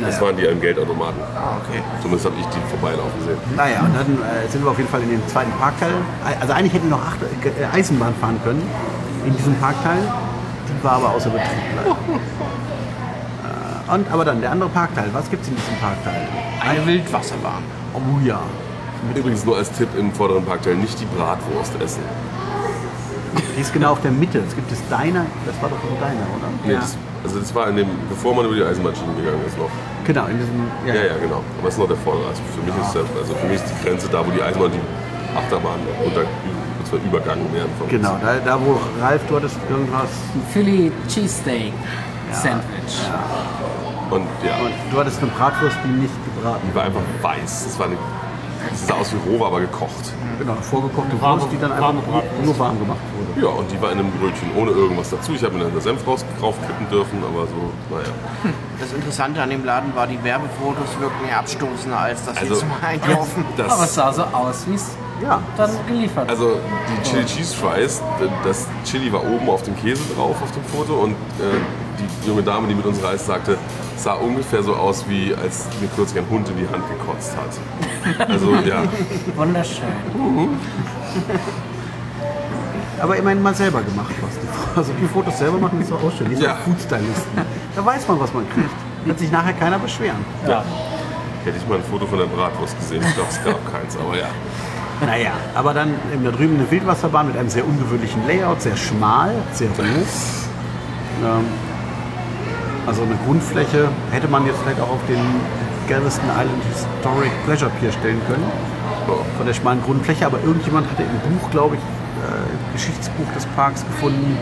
Das 0.00 0.20
waren 0.20 0.36
die 0.36 0.48
am 0.48 0.60
Geldautomaten. 0.60 1.20
Ah, 1.34 1.56
okay. 1.62 1.82
Zumindest 2.00 2.26
habe 2.26 2.36
ich 2.38 2.46
die 2.46 2.58
vorbeilaufen 2.70 3.20
sehen. 3.24 3.38
Naja, 3.56 3.80
und 3.80 3.94
dann 3.94 4.18
äh, 4.22 4.48
sind 4.48 4.64
wir 4.64 4.70
auf 4.70 4.78
jeden 4.78 4.90
Fall 4.90 5.02
in 5.02 5.10
den 5.10 5.28
zweiten 5.28 5.50
Parkteil. 5.52 5.92
Also 6.40 6.52
eigentlich 6.52 6.74
hätten 6.74 6.88
wir 6.88 6.96
noch 6.96 7.04
acht, 7.06 7.18
äh, 7.22 7.76
Eisenbahn 7.76 8.14
fahren 8.20 8.40
können 8.44 8.62
in 9.26 9.36
diesem 9.36 9.54
Parkteil. 9.56 9.98
Die 10.68 10.84
war 10.84 10.92
aber 10.92 11.10
außer 11.10 11.30
Betrieb. 11.30 11.48
leider. 11.76 11.90
äh, 13.90 13.94
und, 13.94 14.12
aber 14.12 14.24
dann 14.24 14.40
der 14.40 14.52
andere 14.52 14.70
Parkteil. 14.70 15.08
Was 15.12 15.28
gibt 15.30 15.42
es 15.42 15.48
in 15.48 15.56
diesem 15.56 15.76
Parkteil? 15.76 16.28
Eine 16.60 16.86
Wildwasserbahn. 16.86 17.62
Oh 17.94 18.24
ja. 18.24 18.40
Übrigens 19.14 19.44
nur 19.44 19.56
als 19.56 19.70
Tipp 19.72 19.88
im 19.98 20.12
vorderen 20.12 20.44
Parkteil 20.44 20.76
nicht 20.76 21.00
die 21.00 21.06
Bratwurst 21.06 21.72
essen. 21.82 22.02
Die 23.56 23.60
ist 23.60 23.72
genau 23.72 23.92
auf 23.92 24.02
der 24.02 24.10
Mitte. 24.10 24.42
Es 24.46 24.54
gibt 24.54 24.70
das 24.70 24.78
Diner. 24.88 25.26
Das 25.46 25.60
war 25.60 25.68
doch 25.68 25.78
ein 25.78 25.96
Diner, 25.96 26.26
oder? 26.36 26.48
Nee, 26.64 26.74
das, 26.74 26.96
also 27.30 27.40
das 27.40 27.54
war 27.54 27.68
in 27.68 27.76
dem, 27.76 27.88
bevor 28.08 28.34
man 28.34 28.46
über 28.46 28.56
die 28.56 28.64
Eisenbahnschiene 28.64 29.14
gegangen 29.14 29.40
ist 29.46 29.56
noch. 29.56 29.70
Genau, 30.04 30.26
in 30.26 30.38
diesem. 30.38 30.66
Ja, 30.86 30.94
Ja, 30.94 31.04
ja, 31.14 31.16
genau. 31.22 31.40
Aber 31.58 31.68
es 31.68 31.74
ist 31.74 31.80
noch 31.80 31.86
der 31.86 31.96
vordere. 31.98 32.28
Also 32.28 32.42
für 32.54 32.62
mich 32.66 32.74
ist 32.74 32.94
das, 32.94 33.06
also 33.16 33.34
für 33.34 33.46
mich 33.46 33.56
ist 33.62 33.66
die 33.70 33.78
Grenze 33.86 34.08
da, 34.10 34.26
wo 34.26 34.30
die 34.30 34.42
Eisenbahn 34.42 34.72
und 34.72 34.74
die 34.74 35.38
Achterbahn 35.38 35.78
unter, 36.04 36.22
zwar 36.90 36.98
übergangen 36.98 37.46
werden 37.54 37.70
von 37.78 37.86
uns. 37.86 37.94
Genau, 37.94 38.18
da, 38.20 38.34
da 38.44 38.58
wo 38.58 38.74
Ralf, 39.00 39.22
du 39.28 39.36
hattest 39.36 39.56
irgendwas. 39.70 40.10
Philly 40.52 40.90
Cheesesteak 41.06 41.72
Sandwich. 42.32 42.98
Und 44.10 44.26
ja, 44.42 44.58
Und 44.58 44.74
du 44.90 44.98
hattest 44.98 45.22
eine 45.22 45.30
Bratwurst, 45.30 45.76
die 45.84 46.02
nicht 46.02 46.14
gebraten 46.34 46.66
die 46.66 46.74
war 46.74 46.84
einfach 46.84 47.02
weiß. 47.22 47.64
Das 47.64 47.78
war 47.78 47.86
eine, 47.86 47.96
das 48.70 48.86
sah 48.86 48.94
aus 48.94 49.12
wie 49.12 49.30
roh, 49.30 49.40
war 49.40 49.48
aber 49.48 49.60
gekocht. 49.60 50.12
Genau, 50.38 50.52
eine 50.52 50.62
vorgekochte 50.62 51.20
Warme- 51.20 51.42
Wurst, 51.42 51.52
die 51.52 51.58
dann 51.58 51.72
einfach 51.72 51.92
nur 51.92 52.58
warm 52.58 52.78
gemacht 52.78 52.98
wurde. 53.16 53.46
Ja, 53.46 53.52
und 53.52 53.70
die 53.70 53.80
war 53.82 53.92
in 53.92 53.98
einem 53.98 54.10
Brötchen 54.12 54.50
ohne 54.56 54.70
irgendwas 54.70 55.10
dazu. 55.10 55.32
Ich 55.34 55.42
habe 55.44 55.54
mir 55.56 55.64
dann 55.64 55.72
der 55.72 55.80
Senf 55.82 56.06
raus, 56.06 56.24
draufkippen 56.40 56.88
dürfen, 56.90 57.22
aber 57.22 57.46
so, 57.46 57.70
naja. 57.94 58.08
Das 58.78 58.92
Interessante 58.92 59.42
an 59.42 59.50
dem 59.50 59.64
Laden 59.64 59.94
war, 59.94 60.06
die 60.06 60.22
Werbefotos 60.24 60.88
wirkten 60.98 61.28
eher 61.28 61.38
abstoßender 61.40 61.98
als 61.98 62.24
das 62.24 62.36
Also- 62.38 62.54
also, 62.54 62.60
zum 62.60 62.70
Einkaufen. 62.82 63.44
Aber 63.58 63.68
es 63.74 63.78
Das, 63.80 63.94
sah 63.94 64.12
so 64.12 64.22
aus, 64.24 64.64
wie 64.66 64.74
es 64.74 64.86
Ja, 65.22 65.40
dann 65.56 65.70
geliefert 65.86 66.30
also 66.30 66.56
die 66.88 67.08
Chili 67.10 67.24
Cheese 67.26 67.54
Fries, 67.54 68.00
das 68.42 68.66
Chili 68.84 69.12
war 69.12 69.22
oben 69.22 69.50
auf 69.50 69.62
dem 69.62 69.76
Käse 69.76 70.00
drauf 70.16 70.36
auf 70.42 70.50
dem 70.52 70.64
Foto 70.64 70.94
und 71.02 71.12
äh, 71.12 71.89
die 72.00 72.28
junge 72.28 72.42
Dame, 72.42 72.66
die 72.68 72.74
mit 72.74 72.84
uns 72.86 73.02
reist, 73.02 73.26
sagte, 73.26 73.56
es 73.96 74.02
sah 74.04 74.14
ungefähr 74.14 74.62
so 74.62 74.74
aus, 74.74 75.04
wie 75.08 75.34
als 75.34 75.66
mir 75.80 75.88
kürzlich 75.94 76.22
ein 76.22 76.28
Hund 76.30 76.48
in 76.48 76.56
die 76.56 76.66
Hand 76.68 76.82
gekotzt 76.88 77.32
hat. 77.36 78.28
Also 78.30 78.54
ja, 78.66 78.82
Wunderschön. 79.36 79.84
Aber 83.00 83.16
immerhin 83.16 83.42
mal 83.42 83.54
selber 83.54 83.80
gemacht 83.82 84.12
was. 84.20 84.30
Die- 84.38 84.78
Also 84.78 84.92
die 85.00 85.06
Fotos 85.06 85.38
selber 85.38 85.58
machen 85.58 85.80
ist 85.80 85.90
doch 85.90 86.02
auch 86.02 86.12
schön. 86.16 86.28
Die 86.28 86.34
sind 86.36 86.44
Ja. 86.44 86.56
Foodstylisten. 86.56 87.32
Da 87.74 87.84
weiß 87.86 88.06
man, 88.08 88.20
was 88.20 88.32
man 88.34 88.48
kriegt. 88.50 88.68
Wird 89.06 89.18
sich 89.18 89.30
nachher 89.32 89.54
keiner 89.54 89.78
beschweren. 89.78 90.22
Ja. 90.46 90.62
hätte 91.44 91.56
ich 91.56 91.66
mal 91.66 91.76
ein 91.78 91.84
Foto 91.84 92.06
von 92.06 92.18
der 92.18 92.26
Bratwurst 92.26 92.76
gesehen. 92.78 93.02
Ich 93.06 93.14
glaube, 93.14 93.30
es 93.30 93.42
gab 93.42 93.72
keins, 93.72 93.96
aber 93.96 94.18
ja. 94.18 94.26
Naja, 95.06 95.30
aber 95.54 95.72
dann 95.72 95.94
eben 96.12 96.22
da 96.24 96.30
drüben 96.30 96.56
eine 96.56 96.70
Wildwasserbahn 96.70 97.28
mit 97.28 97.36
einem 97.38 97.48
sehr 97.48 97.64
ungewöhnlichen 97.66 98.26
Layout, 98.26 98.60
sehr 98.60 98.76
schmal, 98.76 99.30
sehr 99.52 99.68
hoch. 99.70 99.74
Ähm, 101.22 101.44
also 102.86 103.02
eine 103.02 103.16
Grundfläche 103.26 103.88
hätte 104.10 104.28
man 104.28 104.46
jetzt 104.46 104.58
vielleicht 104.62 104.80
auch 104.80 104.90
auf 104.90 105.04
den 105.08 105.20
Galveston 105.88 106.28
Island 106.30 106.62
Historic 106.64 107.32
Pleasure 107.44 107.70
Pier 107.80 107.92
stellen 107.92 108.20
können. 108.26 108.44
Von 109.36 109.46
der 109.46 109.54
schmalen 109.54 109.82
Grundfläche, 109.82 110.26
aber 110.26 110.38
irgendjemand 110.44 110.88
hatte 110.90 111.02
im 111.02 111.18
Buch, 111.32 111.50
glaube 111.50 111.76
ich, 111.76 111.80
äh, 111.80 112.72
Geschichtsbuch 112.74 113.26
des 113.34 113.44
Parks 113.56 113.84
gefunden, 113.84 114.36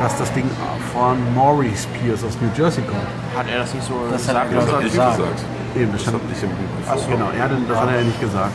dass 0.00 0.18
das 0.18 0.32
Ding 0.34 0.44
von 0.92 1.16
Maurice 1.34 1.86
Pierce 1.94 2.24
aus 2.24 2.36
New 2.40 2.50
Jersey 2.56 2.82
kommt. 2.82 3.06
Hat 3.36 3.46
er 3.50 3.60
das 3.60 3.72
nicht 3.72 3.86
so 3.86 3.94
Das 4.10 4.28
hat 4.28 4.36
er, 4.36 4.46
gesagt? 4.46 4.72
Das 4.72 4.84
ich 4.84 4.90
gesagt. 4.90 5.16
gesagt. 5.16 5.44
Eben, 5.76 5.92
das 5.92 6.04
Das 6.04 6.12
stand 6.12 6.24
ich 6.30 6.42
im 6.42 6.50
Buch 6.50 6.56
Ach 6.90 6.98
so. 6.98 7.06
Genau, 7.08 7.28
er 7.36 7.44
hat, 7.44 7.50
das 7.68 7.78
hat 7.78 7.88
er 7.88 7.98
ja 8.00 8.04
nicht 8.04 8.20
gesagt. 8.20 8.52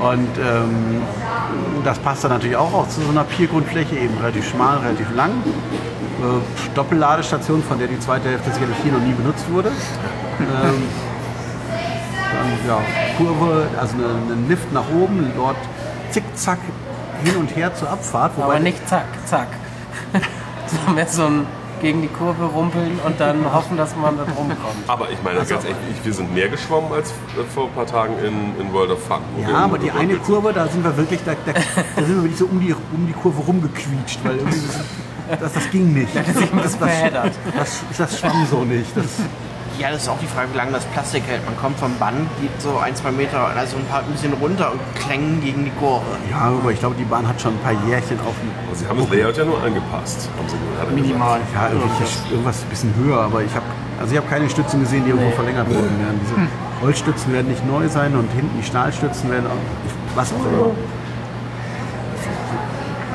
Und 0.00 0.28
ähm, 0.38 1.02
das 1.84 1.98
passt 1.98 2.24
dann 2.24 2.30
natürlich 2.32 2.56
auch, 2.56 2.72
auch 2.72 2.88
zu 2.88 3.00
so 3.02 3.10
einer 3.10 3.24
Piergrundfläche, 3.24 3.96
eben 3.96 4.16
relativ 4.18 4.48
schmal, 4.48 4.78
relativ 4.78 5.14
lang. 5.14 5.30
Äh, 5.30 6.74
Doppelladestation, 6.74 7.62
von 7.62 7.78
der 7.78 7.88
die 7.88 7.98
zweite 8.00 8.28
Hälfte 8.30 8.50
sicherlich 8.50 8.76
hier 8.82 8.92
noch 8.92 9.00
nie 9.00 9.12
benutzt 9.12 9.44
wurde. 9.50 9.68
ähm, 10.40 10.82
dann 12.32 12.68
ja, 12.68 12.78
Kurve, 13.18 13.66
also 13.78 13.94
eine- 13.96 14.32
einen 14.32 14.48
Lift 14.48 14.72
nach 14.72 14.84
oben, 14.94 15.30
dort 15.36 15.56
zickzack 16.10 16.58
hin 17.24 17.36
und 17.36 17.54
her 17.54 17.74
zur 17.74 17.90
Abfahrt. 17.90 18.32
Aber 18.40 18.58
nicht 18.58 18.88
zack, 18.88 19.04
zack. 19.26 19.48
Das 20.70 20.86
war 20.86 20.94
mehr 20.94 21.06
so 21.08 21.24
ein 21.24 21.46
gegen 21.80 22.02
die 22.02 22.08
Kurve 22.08 22.44
rumpeln 22.44 22.98
und 23.04 23.18
dann 23.20 23.52
hoffen, 23.52 23.76
dass 23.76 23.96
man 23.96 24.16
da 24.16 24.24
drum 24.24 24.48
kommt. 24.48 24.88
Aber 24.88 25.10
ich 25.10 25.22
meine, 25.22 25.38
ganz 25.38 25.50
ehrlich, 25.50 25.76
ich- 25.92 26.04
wir 26.04 26.12
sind 26.12 26.32
mehr 26.34 26.48
geschwommen 26.48 26.92
als 26.92 27.10
äh, 27.10 27.14
vor 27.54 27.64
ein 27.64 27.72
paar 27.72 27.86
Tagen 27.86 28.14
in, 28.18 28.60
in 28.60 28.72
World 28.72 28.90
of 28.90 29.02
Fun. 29.04 29.18
Ja, 29.40 29.54
aber 29.64 29.78
die 29.78 29.88
in- 29.88 29.96
eine 29.96 30.16
Kurve, 30.16 30.52
da 30.52 30.66
sind 30.68 30.84
wir 30.84 30.96
wirklich, 30.96 31.20
da, 31.24 31.32
da, 31.46 31.52
da 31.52 32.02
sind 32.02 32.14
wir 32.16 32.22
wirklich 32.22 32.38
so 32.38 32.46
um 32.46 32.60
die, 32.60 32.72
um 32.74 33.06
die 33.06 33.12
Kurve 33.12 33.40
rumgequietscht, 33.42 34.20
weil 34.24 34.36
irgendwie 34.36 34.58
das, 35.30 35.40
das, 35.40 35.52
das 35.54 35.70
ging 35.70 35.92
nicht. 35.94 36.14
Das, 36.14 36.78
das, 36.78 36.78
das, 36.78 37.80
das 37.98 38.18
schwamm 38.18 38.46
so 38.50 38.64
nicht. 38.64 38.96
Das, 38.96 39.04
Ja, 39.80 39.90
das 39.90 40.02
ist 40.02 40.08
auch 40.10 40.18
die 40.18 40.26
Frage, 40.26 40.52
wie 40.52 40.58
lange 40.58 40.72
das 40.72 40.84
Plastik 40.84 41.22
hält. 41.26 41.42
Man 41.46 41.56
kommt 41.56 41.78
vom 41.78 41.94
Band, 41.96 42.28
geht 42.38 42.50
so 42.60 42.76
ein, 42.76 42.94
zwei 42.94 43.10
Meter, 43.10 43.46
also 43.46 43.78
ein 43.78 43.86
paar 43.86 44.00
ein 44.00 44.12
bisschen 44.12 44.34
runter 44.34 44.72
und 44.72 44.80
klängen 44.94 45.40
gegen 45.40 45.64
die 45.64 45.70
Kurve. 45.80 46.04
ja, 46.30 46.52
aber 46.52 46.70
ich 46.70 46.78
glaube, 46.78 46.96
die 46.98 47.04
Bahn 47.04 47.26
hat 47.26 47.40
schon 47.40 47.54
ein 47.54 47.60
paar 47.60 47.72
Jährchen 47.88 48.20
auf 48.20 48.34
dem 48.42 48.50
Aber 48.66 48.76
Sie 48.76 48.86
haben 48.86 48.98
das 48.98 49.08
Layout 49.08 49.36
ja 49.38 49.44
nur 49.46 49.62
angepasst, 49.62 50.28
haben 50.36 50.48
Sie 50.48 50.56
hat 50.78 50.94
Minimal. 50.94 51.40
Ja, 51.54 51.70
irgendwas 52.30 52.62
ein 52.62 52.68
bisschen 52.68 52.94
höher, 52.94 53.22
aber 53.22 53.42
ich 53.42 53.54
habe 53.54 53.64
also 54.00 54.12
ich 54.12 54.18
habe 54.18 54.28
keine 54.28 54.48
Stützen 54.48 54.80
gesehen, 54.80 55.04
die 55.04 55.10
irgendwo 55.10 55.30
verlängert 55.32 55.68
wurden. 55.68 56.00
Ja, 56.00 56.12
diese 56.20 56.48
Holzstützen 56.82 57.32
werden 57.32 57.48
nicht 57.48 57.66
neu 57.66 57.86
sein 57.88 58.14
und 58.16 58.30
hinten 58.32 58.58
die 58.58 58.64
Stahlstützen 58.64 59.30
werden 59.30 59.46
auch, 59.46 60.16
was 60.16 60.32
auch 60.32 60.38
immer. 60.38 60.72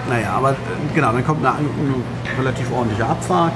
Naja, 0.09 0.33
aber 0.33 0.51
äh, 0.51 0.55
genau, 0.93 1.11
dann 1.11 1.25
kommt 1.25 1.43
eine, 1.43 1.57
eine 1.57 2.39
relativ 2.39 2.71
ordentliche 2.71 3.05
Abfahrt, 3.05 3.53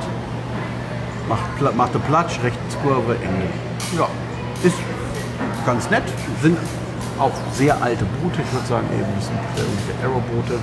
macht, 1.29 1.57
Pla- 1.57 1.71
macht 1.71 1.91
eine 1.95 2.03
Platsch, 2.03 2.39
Rechtskurve, 2.43 3.13
Ende. 3.15 3.45
Ja, 3.97 4.07
ist 4.63 4.75
ganz 5.65 5.89
nett, 5.89 6.03
sind 6.41 6.57
auch 7.19 7.31
sehr 7.53 7.81
alte 7.81 8.03
Boote, 8.21 8.41
ich 8.41 8.53
würde 8.53 8.67
sagen 8.67 8.87
eben, 8.93 9.05
das 9.15 9.25
sind 9.27 9.37
irgendwelche 9.57 10.03
Aero-Boote 10.03 10.53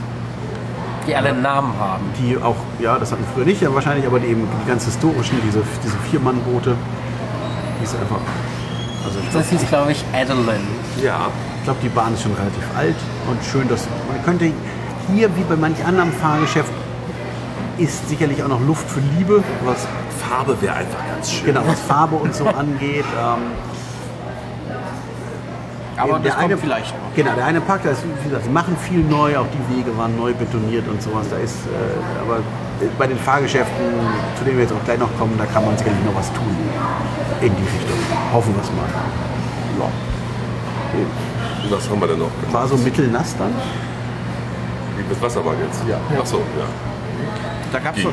Die 1.06 1.14
alle 1.14 1.28
einen 1.30 1.42
Namen 1.42 1.72
haben. 1.78 2.02
die 2.18 2.36
auch, 2.42 2.56
ja, 2.80 2.98
das 2.98 3.12
hatten 3.12 3.22
wir 3.24 3.32
früher 3.34 3.44
nicht, 3.44 3.60
ja, 3.62 3.72
wahrscheinlich, 3.74 4.06
aber 4.06 4.18
die 4.20 4.26
eben 4.28 4.46
die 4.64 4.68
ganz 4.68 4.84
historischen, 4.84 5.40
diese, 5.46 5.62
diese 5.84 5.96
Vier-Mann-Boote, 6.10 6.74
die 7.80 7.84
ist 7.84 7.94
einfach, 7.94 8.20
also 9.04 9.18
ich 9.18 9.24
Das 9.26 9.32
glaube, 9.32 9.46
hieß, 9.62 9.68
glaube 9.68 9.92
ich, 9.92 10.04
Adeline. 10.14 10.64
Ja, 11.02 11.28
glaub, 11.64 11.80
die 11.82 11.88
Bahn 11.90 12.14
ist 12.14 12.22
schon 12.22 12.32
relativ 12.34 12.64
alt 12.76 12.96
und 13.30 13.38
schön, 13.44 13.68
dass 13.68 13.86
man 14.10 14.22
könnte 14.24 14.50
hier, 15.14 15.28
wie 15.36 15.42
bei 15.42 15.56
manch 15.56 15.84
anderem 15.84 16.12
Fahrgeschäft, 16.12 16.72
ist 17.78 18.08
sicherlich 18.08 18.42
auch 18.42 18.48
noch 18.48 18.60
Luft 18.66 18.88
für 18.90 19.00
Liebe, 19.18 19.44
was, 19.64 19.86
Farbe 20.28 20.60
wäre 20.60 20.74
einfach 20.74 20.98
ganz 21.06 21.30
schön. 21.32 21.46
genau, 21.46 21.62
was 21.66 21.80
Farbe 21.80 22.16
und 22.16 22.34
so 22.34 22.46
angeht. 22.62 23.04
Ähm, 23.18 23.38
Aber 25.96 26.12
das 26.14 26.22
der 26.22 26.32
kommt 26.32 26.44
eine, 26.44 26.56
vielleicht 26.58 26.94
noch. 26.94 27.14
Genau, 27.14 27.32
der 27.34 27.44
eine 27.46 27.60
Park, 27.60 27.82
da 27.84 27.90
ist, 27.90 28.02
wie 28.04 28.28
gesagt, 28.28 28.44
sie 28.44 28.50
machen 28.50 28.76
viel 28.76 29.00
neu, 29.04 29.36
auch 29.38 29.46
die 29.46 29.76
Wege 29.76 29.96
waren 29.96 30.16
neu 30.16 30.34
betoniert 30.34 30.86
und 30.88 31.00
sowas. 31.00 31.26
Da 31.30 31.36
ist, 31.38 31.56
äh, 31.66 32.22
aber 32.22 32.40
bei 32.98 33.06
den 33.06 33.18
Fahrgeschäften, 33.18 33.84
zu 34.38 34.44
denen 34.44 34.56
wir 34.58 34.64
jetzt 34.64 34.74
auch 34.74 34.84
gleich 34.84 34.98
noch 34.98 35.16
kommen, 35.18 35.34
da 35.38 35.46
kann 35.46 35.64
man 35.64 35.76
sicherlich 35.78 36.04
noch 36.04 36.14
was 36.14 36.30
tun 36.32 36.56
in 37.40 37.54
die 37.54 37.62
Richtung. 37.62 37.98
Hoffen 38.32 38.54
wir 38.54 38.62
es 38.62 38.70
mal. 38.70 38.88
Ja. 39.78 39.88
Was 41.70 41.88
haben 41.90 42.00
wir 42.00 42.08
denn 42.08 42.18
noch? 42.18 42.30
War 42.52 42.66
so 42.68 42.76
mittelnass 42.76 43.34
dann? 43.38 43.52
Wie 44.96 45.02
mit 45.02 45.20
Wasserbahn 45.20 45.56
jetzt? 45.66 45.82
Ja. 45.88 45.98
Ach 46.20 46.26
so, 46.26 46.38
ja. 46.38 46.66
Da 47.72 47.78
gab 47.78 47.96
es 47.96 48.02
Ging. 48.02 48.12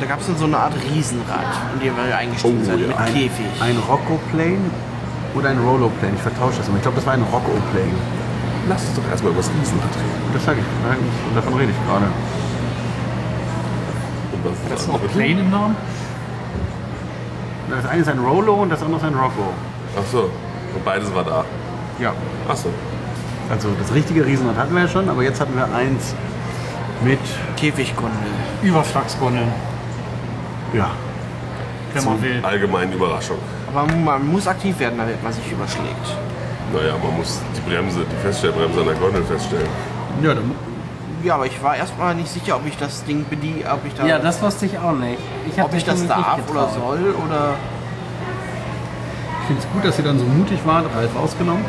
Da 0.00 0.06
gab's 0.06 0.26
dann 0.26 0.36
so 0.38 0.44
eine 0.46 0.56
Art 0.58 0.72
Riesenrad, 0.90 1.44
in 1.74 1.80
dem 1.80 1.96
wir 1.96 2.16
eingestiegen 2.16 2.58
Oh, 2.60 2.64
sind, 2.64 2.80
ja. 2.80 2.86
mit 2.88 2.96
Ein, 2.96 3.12
Käfig. 3.14 3.46
ein 3.60 3.76
Rocco-Plane 3.88 4.70
oder 5.34 5.50
ein 5.50 5.58
Rollo-Plane. 5.58 6.14
Ich 6.16 6.22
vertausche 6.22 6.58
das 6.58 6.68
immer. 6.68 6.76
Ich 6.78 6.82
glaube, 6.82 6.96
das 6.96 7.06
war 7.06 7.14
ein 7.14 7.22
Rocco-Plane. 7.22 7.94
Lass 8.68 8.82
uns 8.86 8.94
doch 8.96 9.08
erstmal 9.10 9.32
über 9.32 9.40
das 9.42 9.50
Riesenrad 9.50 9.94
reden. 9.94 10.32
Das 10.34 10.44
sage 10.44 10.60
ich. 10.60 11.28
Und 11.28 11.36
davon 11.36 11.54
rede 11.54 11.72
ich 11.72 11.86
gerade. 11.86 12.06
Und 14.32 14.44
was 14.44 14.52
ist 14.52 14.70
Das 14.70 14.86
noch 14.88 15.12
Plane 15.12 15.40
im 15.40 15.50
Namen. 15.50 15.76
Das 17.70 17.86
eine 17.86 18.02
ist 18.02 18.08
ein 18.08 18.18
Rollo 18.18 18.54
und 18.54 18.70
das 18.70 18.82
andere 18.82 19.00
ist 19.00 19.06
ein 19.06 19.14
Rocco. 19.14 19.52
Ach 19.98 20.04
so. 20.10 20.30
Und 20.74 20.84
beides 20.84 21.12
war 21.14 21.24
da. 21.24 21.44
Ja. 21.98 22.12
Ach 22.48 22.56
so. 22.56 22.68
Also 23.50 23.68
das 23.80 23.92
richtige 23.94 24.24
Riesenrad 24.24 24.56
hatten 24.56 24.74
wir 24.74 24.82
ja 24.82 24.88
schon, 24.88 25.08
aber 25.08 25.22
jetzt 25.22 25.40
hatten 25.40 25.54
wir 25.56 25.64
eins 25.74 26.14
mit, 27.04 27.18
Käfiggondel. 27.56 28.12
Überschlagsgondeln, 28.62 29.48
ja, 30.72 30.90
wenn 31.94 32.04
man 32.04 32.22
will. 32.22 32.40
Allgemeine 32.42 32.94
Überraschung. 32.94 33.38
Aber 33.72 33.92
man 33.92 34.26
muss 34.26 34.46
aktiv 34.46 34.78
werden, 34.78 34.98
damit 34.98 35.22
man 35.22 35.32
sich 35.32 35.50
überschlägt. 35.50 36.16
Naja, 36.72 36.94
man 37.02 37.16
muss 37.16 37.40
die 37.56 37.68
Bremse, 37.68 38.00
die 38.00 38.22
Feststellbremse 38.22 38.80
an 38.80 38.86
der 38.86 38.94
Gondel 38.94 39.24
feststellen. 39.24 39.68
ja 40.22 40.34
dann, 40.34 40.54
Ja, 41.24 41.34
aber 41.34 41.46
ich 41.46 41.62
war 41.62 41.76
erstmal 41.76 42.14
nicht 42.14 42.28
sicher, 42.28 42.56
ob 42.56 42.66
ich 42.66 42.76
das 42.76 43.04
Ding 43.04 43.26
bediene, 43.28 43.64
ob 43.72 43.84
ich 43.84 43.94
da, 43.94 44.06
Ja, 44.06 44.18
das 44.18 44.40
wusste 44.40 44.66
ich 44.66 44.78
auch 44.78 44.92
nicht. 44.92 45.18
Ich 45.48 45.62
ob 45.62 45.74
ich 45.74 45.84
das 45.84 46.06
darf 46.06 46.38
oder 46.48 46.68
soll 46.68 47.14
oder. 47.26 47.54
ich 49.40 49.46
finde 49.48 49.62
es 49.62 49.72
gut, 49.72 49.84
dass 49.84 49.98
ihr 49.98 50.04
dann 50.04 50.18
so 50.18 50.24
mutig 50.24 50.60
wart, 50.64 50.86
Ralf 50.94 51.10
ausgenommen. 51.16 51.64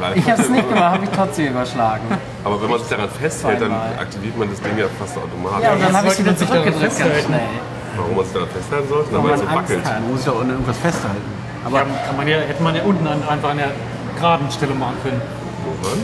Ralf 0.00 0.16
Ich 0.16 0.30
habe 0.30 0.40
es 0.42 0.48
nicht 0.48 0.68
gemacht, 0.68 0.94
habe 0.94 1.04
ich 1.04 1.10
trotzdem 1.10 1.48
überschlagen. 1.48 2.04
Aber 2.44 2.62
wenn 2.62 2.70
man 2.70 2.78
sich 2.78 2.88
daran 2.88 3.10
festhält, 3.10 3.60
dann 3.60 3.72
aktiviert 3.72 4.38
man 4.38 4.48
das 4.48 4.60
Ding 4.60 4.78
ja 4.78 4.86
fast 4.98 5.16
automatisch. 5.16 5.64
Ja, 5.64 5.72
und 5.72 5.82
dann 5.82 5.96
habe 5.96 6.08
ich 6.08 6.18
wieder 6.18 6.36
zurückgedrückt 6.36 6.98
ganz 6.98 7.24
schnell. 7.24 7.48
Warum 8.00 8.16
man 8.16 8.24
sich 8.24 8.34
daran 8.34 8.48
festhalten 8.48 8.88
sollte? 8.88 9.08
Weil 9.12 9.20
man 9.20 9.30
man 9.30 9.38
so 9.38 9.46
Angst 9.46 9.56
wackelt. 9.70 9.84
hat. 9.86 10.00
Man 10.00 10.10
muss 10.10 10.20
sich 10.24 10.32
auch 10.32 10.40
an 10.40 10.50
irgendwas 10.50 10.78
festhalten. 10.78 11.28
Aber 11.64 11.78
Aber 11.80 11.86
kann 12.06 12.16
man 12.16 12.26
ja, 12.28 12.36
hätte 12.40 12.62
man 12.62 12.74
ja 12.74 12.82
unten 12.82 13.06
an, 13.06 13.20
einfach 13.28 13.50
an 13.50 13.58
der 13.58 13.72
geraden 14.16 14.50
Stelle 14.50 14.74
machen 14.74 14.96
können. 15.02 15.20
Woran? 15.64 15.98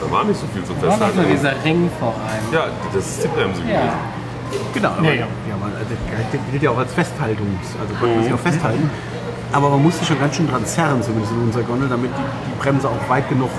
Da 0.00 0.10
war 0.10 0.24
nicht 0.24 0.38
so 0.40 0.46
viel 0.54 0.62
zum 0.64 0.74
War 0.82 0.90
doch 0.90 0.98
Festhalten. 0.98 1.16
nur 1.22 1.30
dieser 1.30 1.54
Ring 1.64 1.90
vor 1.98 2.14
einem. 2.26 2.46
Ja, 2.52 2.66
das 2.94 3.06
ist 3.06 3.24
die 3.24 3.28
Bremse 3.28 3.60
Ja. 3.62 3.66
gewesen. 3.66 4.70
genau, 4.74 4.90
aber, 4.98 5.04
Ja, 5.06 5.12
ja, 5.12 5.26
ja. 5.50 5.54
man, 5.60 5.70
also, 5.74 5.90
das 5.90 6.40
gilt 6.50 6.62
ja 6.62 6.70
auch 6.70 6.78
als 6.78 6.92
Festhaltungs, 6.94 7.66
also 7.80 7.94
konnte 7.98 8.14
man 8.14 8.24
sich 8.24 8.32
auch 8.34 8.38
festhalten. 8.38 8.90
Aber 9.52 9.70
man 9.70 9.82
musste 9.82 10.04
schon 10.04 10.18
ganz 10.20 10.36
schön 10.36 10.46
dran 10.48 10.64
zerren, 10.66 11.02
zumindest 11.02 11.32
in 11.32 11.40
unserer 11.42 11.62
Gondel, 11.64 11.88
damit 11.88 12.10
die, 12.10 12.20
die 12.22 12.56
Bremse 12.62 12.88
auch 12.88 13.08
weit 13.08 13.28
genug 13.28 13.50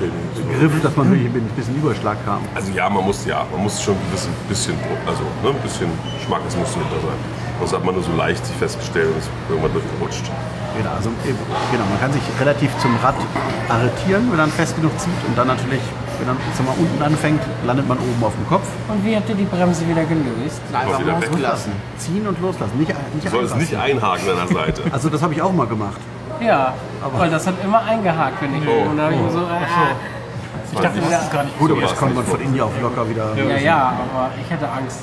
Okay. 0.00 0.58
griff, 0.58 0.82
dass 0.82 0.96
man 0.96 1.10
wirklich 1.10 1.28
ein 1.28 1.48
bisschen 1.56 1.76
Überschlag 1.76 2.16
kam. 2.24 2.40
Also 2.54 2.72
ja, 2.72 2.88
man 2.88 3.04
muss 3.04 3.26
ja, 3.26 3.44
man 3.52 3.62
muss 3.62 3.82
schon 3.82 3.94
ein 3.94 4.10
bisschen, 4.10 4.32
bisschen 4.48 4.74
also 5.06 5.22
ne, 5.42 5.50
ein 5.50 5.62
bisschen 5.62 5.88
Schmackes 6.24 6.56
muss 6.56 6.72
hinter 6.72 7.00
sein. 7.00 7.18
Sonst 7.58 7.74
hat 7.74 7.84
man 7.84 7.94
nur 7.94 8.02
so 8.02 8.12
leicht 8.16 8.44
sich 8.46 8.56
festgestellt 8.56 9.08
und 9.12 9.18
ist 9.18 9.30
irgendwann 9.48 9.72
durchgerutscht. 9.72 10.24
Genau, 10.76 10.90
also 10.96 11.10
eben, 11.28 11.36
genau, 11.72 11.84
man 11.84 12.00
kann 12.00 12.12
sich 12.12 12.22
relativ 12.40 12.70
zum 12.78 12.96
Rad 13.02 13.16
arretieren, 13.68 14.30
wenn 14.30 14.38
man 14.38 14.50
fest 14.50 14.76
genug 14.76 14.98
zieht 14.98 15.20
und 15.28 15.36
dann 15.36 15.48
natürlich, 15.48 15.82
wenn 16.18 16.28
man 16.28 16.36
sag 16.56 16.64
mal, 16.64 16.74
unten 16.78 17.02
anfängt, 17.02 17.42
landet 17.66 17.86
man 17.86 17.98
oben 17.98 18.24
auf 18.24 18.32
dem 18.34 18.46
Kopf. 18.48 18.66
Und 18.88 19.04
wie 19.04 19.16
habt 19.16 19.28
ihr 19.28 19.34
die 19.34 19.44
Bremse 19.44 19.86
wieder 19.86 20.04
gelöst? 20.04 20.62
Einfach 20.72 21.00
wieder 21.00 21.20
losgelassen. 21.20 21.72
Ziehen 21.98 22.26
und 22.26 22.40
loslassen, 22.40 22.78
nicht, 22.78 22.88
nicht 22.88 23.26
Du 23.26 23.30
sollst 23.30 23.56
nicht 23.56 23.74
einhaken 23.74 24.30
an 24.30 24.48
der 24.48 24.56
Seite. 24.56 24.82
Also 24.90 25.10
das 25.10 25.20
habe 25.22 25.34
ich 25.34 25.42
auch 25.42 25.52
mal 25.52 25.66
gemacht. 25.66 26.00
Ja, 26.40 26.72
Aber- 27.02 27.18
weil 27.18 27.30
das 27.30 27.46
hat 27.46 27.54
immer 27.62 27.82
eingehakt, 27.84 28.40
wenn 28.42 28.54
ich 28.62 28.68
Oh. 28.68 28.90
und 28.90 28.96
dann 28.96 29.10
mir 29.24 29.30
so, 29.30 29.38
ah, 29.40 29.60
Ich 30.72 30.78
dachte, 30.78 31.00
das 31.00 31.22
ist 31.24 31.32
gar 31.32 31.42
nicht 31.44 31.58
Gut, 31.58 31.70
aber 31.72 31.80
das 31.80 31.96
konnte 31.96 32.14
man 32.14 32.24
von 32.24 32.40
India 32.40 32.62
auf 32.64 32.80
locker 32.80 33.08
wieder. 33.10 33.34
ja, 33.36 33.56
ja, 33.58 33.92
aber 34.12 34.30
ich 34.40 34.52
hatte 34.52 34.68
Angst. 34.70 35.00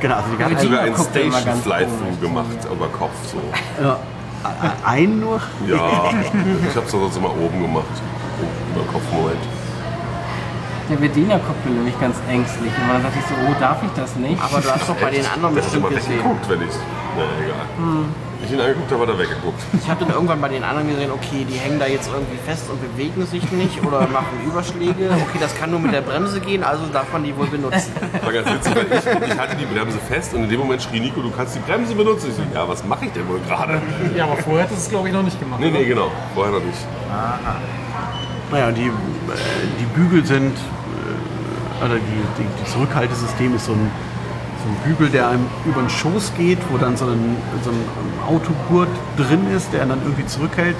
Genau, 0.00 0.14
also 0.14 0.28
die 0.28 0.34
Ich 0.36 0.40
habe 0.42 0.50
ganze, 0.54 0.66
sogar 0.66 0.80
einen 0.82 0.94
guckt 0.94 1.16
immer 1.16 1.30
Station 1.32 1.44
ganz 1.52 1.62
Flight 1.64 1.88
komisch. 1.88 1.98
Through 2.00 2.20
gemacht, 2.28 2.46
über 2.72 2.88
Kopf 2.88 3.10
so. 3.26 3.82
ja, 3.82 3.96
ein 4.86 5.20
nur. 5.20 5.40
Ja, 5.66 6.10
ich 6.68 6.76
habe 6.76 6.86
es 6.86 6.90
sonst 6.92 7.16
immer 7.16 7.30
oben 7.30 7.62
gemacht. 7.62 7.94
Über 8.74 8.84
Kopf 8.92 9.02
Moment. 9.12 9.42
Der 10.90 10.96
Bediener 10.96 11.38
guckte 11.38 11.68
nämlich 11.70 11.98
ganz 12.00 12.16
ängstlich 12.28 12.70
und 12.70 12.88
dann 12.92 13.02
dachte 13.02 13.18
ich 13.18 13.26
so, 13.26 13.34
oh, 13.48 13.54
darf 13.60 13.82
ich 13.82 13.90
das 13.96 14.14
nicht? 14.16 14.40
Aber 14.42 14.60
du 14.60 14.70
hast 14.70 14.88
doch 14.88 14.96
bei 14.96 15.10
den 15.10 15.24
anderen 15.26 15.54
bestimmt 15.54 15.76
immer 15.86 15.88
gesehen. 15.90 16.12
weggeguckt, 16.18 16.48
wenn 16.48 16.62
ich. 16.62 16.74
Na 17.16 17.22
egal. 17.42 17.66
Ich 18.44 18.50
ihn 18.52 18.60
angeguckt 18.60 18.90
habe, 18.90 19.02
hat 19.02 19.08
er 19.10 19.18
weggeguckt. 19.18 19.62
Ich 19.72 19.88
habe 19.88 20.04
dann 20.04 20.14
irgendwann 20.14 20.40
bei 20.40 20.48
den 20.48 20.64
anderen 20.64 20.88
gesehen, 20.88 21.10
okay, 21.12 21.46
die 21.48 21.54
hängen 21.58 21.78
da 21.78 21.86
jetzt 21.86 22.10
irgendwie 22.12 22.36
fest 22.36 22.68
und 22.70 22.80
bewegen 22.80 23.24
sich 23.26 23.50
nicht 23.52 23.84
oder 23.84 24.00
machen 24.08 24.40
Überschläge. 24.44 25.10
Okay, 25.10 25.38
das 25.40 25.56
kann 25.56 25.70
nur 25.70 25.80
mit 25.80 25.92
der 25.92 26.00
Bremse 26.00 26.40
gehen, 26.40 26.64
also 26.64 26.84
darf 26.92 27.12
man 27.12 27.22
die 27.22 27.36
wohl 27.36 27.46
benutzen. 27.46 27.92
War 28.22 28.32
ganz 28.32 28.50
witzig, 28.50 28.74
weil 28.74 28.86
ich, 28.86 29.30
ich 29.30 29.38
hatte 29.38 29.56
die 29.56 29.66
Bremse 29.66 29.98
fest 29.98 30.34
und 30.34 30.44
in 30.44 30.48
dem 30.50 30.58
Moment 30.58 30.82
schrie 30.82 31.00
Nico, 31.00 31.20
du 31.22 31.30
kannst 31.30 31.54
die 31.54 31.60
Bremse 31.60 31.94
benutzen. 31.94 32.30
Ich 32.30 32.36
so, 32.36 32.42
ja, 32.54 32.68
was 32.68 32.84
mache 32.84 33.06
ich 33.06 33.12
denn 33.12 33.28
wohl 33.28 33.40
gerade? 33.46 33.80
Ja, 34.16 34.24
aber 34.24 34.36
vorher 34.36 34.64
hat 34.64 34.72
es 34.72 34.88
glaube 34.88 35.08
ich 35.08 35.14
noch 35.14 35.22
nicht 35.22 35.38
gemacht. 35.38 35.60
Nee, 35.60 35.70
oder? 35.70 35.78
nee, 35.78 35.84
genau. 35.84 36.10
Vorher 36.34 36.52
noch 36.52 36.64
nicht. 36.64 36.78
Naja, 38.50 38.70
die, 38.70 38.86
äh, 38.86 38.90
die 39.80 39.84
Bügel 39.98 40.24
sind, 40.26 40.52
äh, 40.54 41.84
oder 41.84 41.94
die, 41.94 42.42
die, 42.42 42.46
die 42.60 42.70
Zurückhaltesystem 42.70 43.54
ist 43.56 43.66
so 43.66 43.72
ein, 43.72 43.90
so 44.62 44.68
ein 44.68 44.76
Bügel, 44.84 45.10
der 45.10 45.28
einem 45.28 45.46
über 45.64 45.80
den 45.80 45.90
Schoß 45.90 46.32
geht, 46.36 46.58
wo 46.70 46.78
dann 46.78 46.96
so 46.96 47.06
ein, 47.06 47.36
so 47.64 47.70
ein 47.70 47.82
Autogurt 48.28 48.88
drin 49.16 49.46
ist, 49.54 49.72
der 49.72 49.82
einen 49.82 49.90
dann 49.90 50.02
irgendwie 50.02 50.26
zurückhält. 50.26 50.76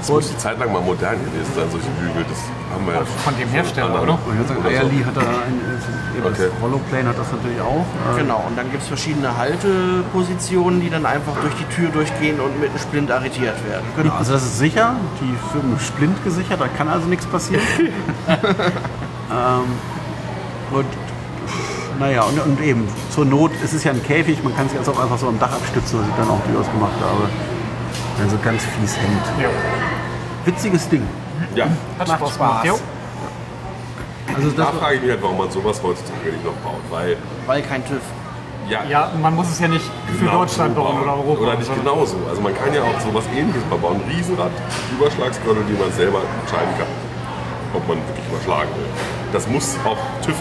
Das 0.00 0.08
muss 0.08 0.30
eine 0.30 0.38
Zeit 0.38 0.58
lang 0.58 0.72
mal 0.72 0.80
modern 0.80 1.12
gewesen 1.20 1.52
sein, 1.54 1.66
solche 1.70 1.90
Bügel. 2.00 2.24
Das 2.26 2.38
haben 2.72 2.86
wir 2.86 2.94
ja 2.94 3.04
Von 3.04 3.36
dem 3.38 3.48
Hersteller, 3.50 4.02
oder? 4.02 4.18
Ich 4.30 4.38
würde 4.38 4.48
sagen. 4.48 4.64
Ayerly 4.66 5.02
hat 5.04 5.14
da 5.16 5.20
ein, 5.20 5.60
äh, 5.60 6.22
das 6.22 6.32
Okay. 6.32 6.48
Rolloplane 6.62 7.08
hat 7.08 7.18
das 7.18 7.32
natürlich 7.32 7.60
auch. 7.60 7.84
Äh, 8.16 8.20
Genau, 8.20 8.44
und 8.48 8.56
dann 8.56 8.70
gibt 8.70 8.82
es 8.82 8.88
verschiedene 8.88 9.36
Haltepositionen, 9.36 10.80
die 10.80 10.88
dann 10.90 11.04
einfach 11.06 11.34
durch 11.42 11.54
die 11.54 11.64
Tür 11.74 11.90
durchgehen 11.90 12.40
und 12.40 12.58
mit 12.60 12.70
einem 12.70 12.78
Splint 12.78 13.10
arretiert 13.10 13.56
werden. 13.68 13.84
Genau, 13.96 14.14
also 14.14 14.32
das 14.32 14.42
ist 14.42 14.58
sicher, 14.58 14.96
die 15.20 15.34
Firmen 15.52 15.78
Splint 15.78 16.22
gesichert, 16.24 16.60
da 16.60 16.68
kann 16.68 16.88
also 16.88 17.06
nichts 17.06 17.26
passieren. 17.26 17.62
ähm, 18.26 19.68
und 20.72 20.86
naja, 22.00 22.22
und, 22.22 22.40
und 22.40 22.60
eben, 22.62 22.88
zur 23.10 23.24
Not, 23.26 23.52
es 23.62 23.72
ist 23.74 23.84
ja 23.84 23.92
ein 23.92 24.02
Käfig, 24.02 24.42
man 24.42 24.56
kann 24.56 24.68
sich 24.68 24.78
also 24.78 24.92
auch 24.92 25.00
einfach 25.00 25.18
so 25.18 25.28
am 25.28 25.38
Dach 25.38 25.52
abstützen, 25.52 26.00
was 26.00 26.08
ich 26.08 26.14
dann 26.16 26.28
auch 26.30 26.40
durchaus 26.46 26.66
gemacht 26.72 26.96
habe. 27.00 27.28
Also 28.22 28.36
ganz 28.42 28.62
fies 28.64 28.96
hängt. 28.96 29.42
Ja. 29.42 29.48
Witziges 30.46 30.88
Ding. 30.88 31.06
Ja, 31.54 31.66
Hat 31.98 32.08
Macht 32.08 32.18
Spaß. 32.18 32.34
Spaß. 32.34 32.66
Jo. 32.66 32.78
Also 34.34 34.50
da 34.50 34.64
das, 34.64 34.74
frage 34.80 34.94
ich 34.96 35.02
mich 35.02 35.10
halt, 35.10 35.22
warum 35.22 35.38
man 35.38 35.50
sowas 35.50 35.80
heutzutage 35.82 36.30
nicht 36.32 36.44
noch 36.44 36.52
baut. 36.64 36.80
Weil, 36.90 37.16
Weil 37.46 37.62
kein 37.62 37.84
TÜV. 37.84 38.00
ja, 38.68 38.84
Ja, 38.88 39.10
man 39.20 39.34
muss 39.34 39.50
es 39.50 39.58
ja 39.58 39.68
nicht 39.68 39.84
für 40.06 40.24
genau 40.24 40.40
Deutschland 40.40 40.74
so 40.76 40.82
bauen 40.82 41.02
oder 41.02 41.14
Europa. 41.14 41.42
Oder 41.42 41.56
nicht 41.56 41.74
genauso. 41.74 42.16
Also 42.28 42.40
man 42.40 42.54
kann 42.54 42.72
ja 42.72 42.82
auch 42.82 43.00
sowas 43.00 43.24
ähnliches 43.36 43.62
mal 43.68 43.78
bauen. 43.78 44.00
Ein 44.06 44.10
Riesenrad, 44.16 44.52
Überschlagsgürtel, 44.96 45.64
die 45.68 45.78
man 45.80 45.92
selber 45.92 46.20
entscheiden 46.42 46.72
kann, 46.78 46.88
ob 47.74 47.88
man 47.88 47.98
wirklich 48.06 48.26
überschlagen 48.30 48.70
will. 48.76 48.86
Das 49.32 49.48
muss 49.48 49.76
auch 49.84 49.98
TÜV 50.24 50.36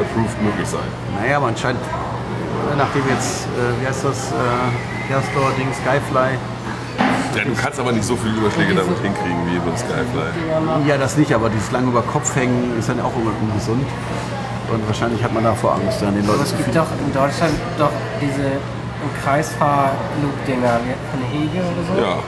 approved 0.00 0.38
möglich 0.42 0.68
sein. 0.68 0.88
naja, 1.20 1.36
aber 1.38 1.48
anscheinend, 1.48 1.80
äh, 1.82 2.76
nachdem 2.76 3.02
jetzt, 3.08 3.46
äh, 3.46 3.82
wie 3.82 3.86
heißt 3.86 4.04
das, 4.04 4.32
äh, 4.32 5.12
Erstor-Ding, 5.12 5.68
Skyfly, 5.74 6.38
Ja, 7.34 7.44
du 7.44 7.54
kannst 7.54 7.78
aber 7.78 7.92
nicht 7.92 8.04
so 8.04 8.16
viele 8.16 8.34
Überschläge 8.34 8.74
damit 8.74 8.98
hinkriegen 8.98 9.38
wie 9.46 9.58
beim 9.58 9.76
Skyfly. 9.76 10.86
ja 10.86 10.96
das 10.98 11.16
nicht, 11.16 11.32
aber 11.32 11.48
dieses 11.48 11.70
lange 11.70 11.88
über 11.88 12.02
Kopf 12.02 12.34
hängen 12.34 12.76
ist 12.78 12.88
dann 12.88 13.00
auch 13.00 13.14
immer 13.16 13.32
ungesund. 13.40 13.86
Und 14.72 14.86
wahrscheinlich 14.86 15.22
hat 15.22 15.32
man 15.32 15.42
davor 15.44 15.74
Angst, 15.74 16.00
dann 16.00 16.14
den 16.14 16.26
Leuten 16.26 16.38
Aber 16.38 16.44
es 16.44 16.56
gibt 16.56 16.74
doch 16.76 16.86
in 17.04 17.12
Deutschland 17.12 17.54
doch 17.78 17.90
diese 18.20 18.46
im 19.02 19.10
Kreisfahr-Loop-Dinger 19.24 20.78
von 21.10 21.20
Hege 21.32 21.58
oder 21.58 21.82
so. 21.88 21.94
Ja, 22.00 22.18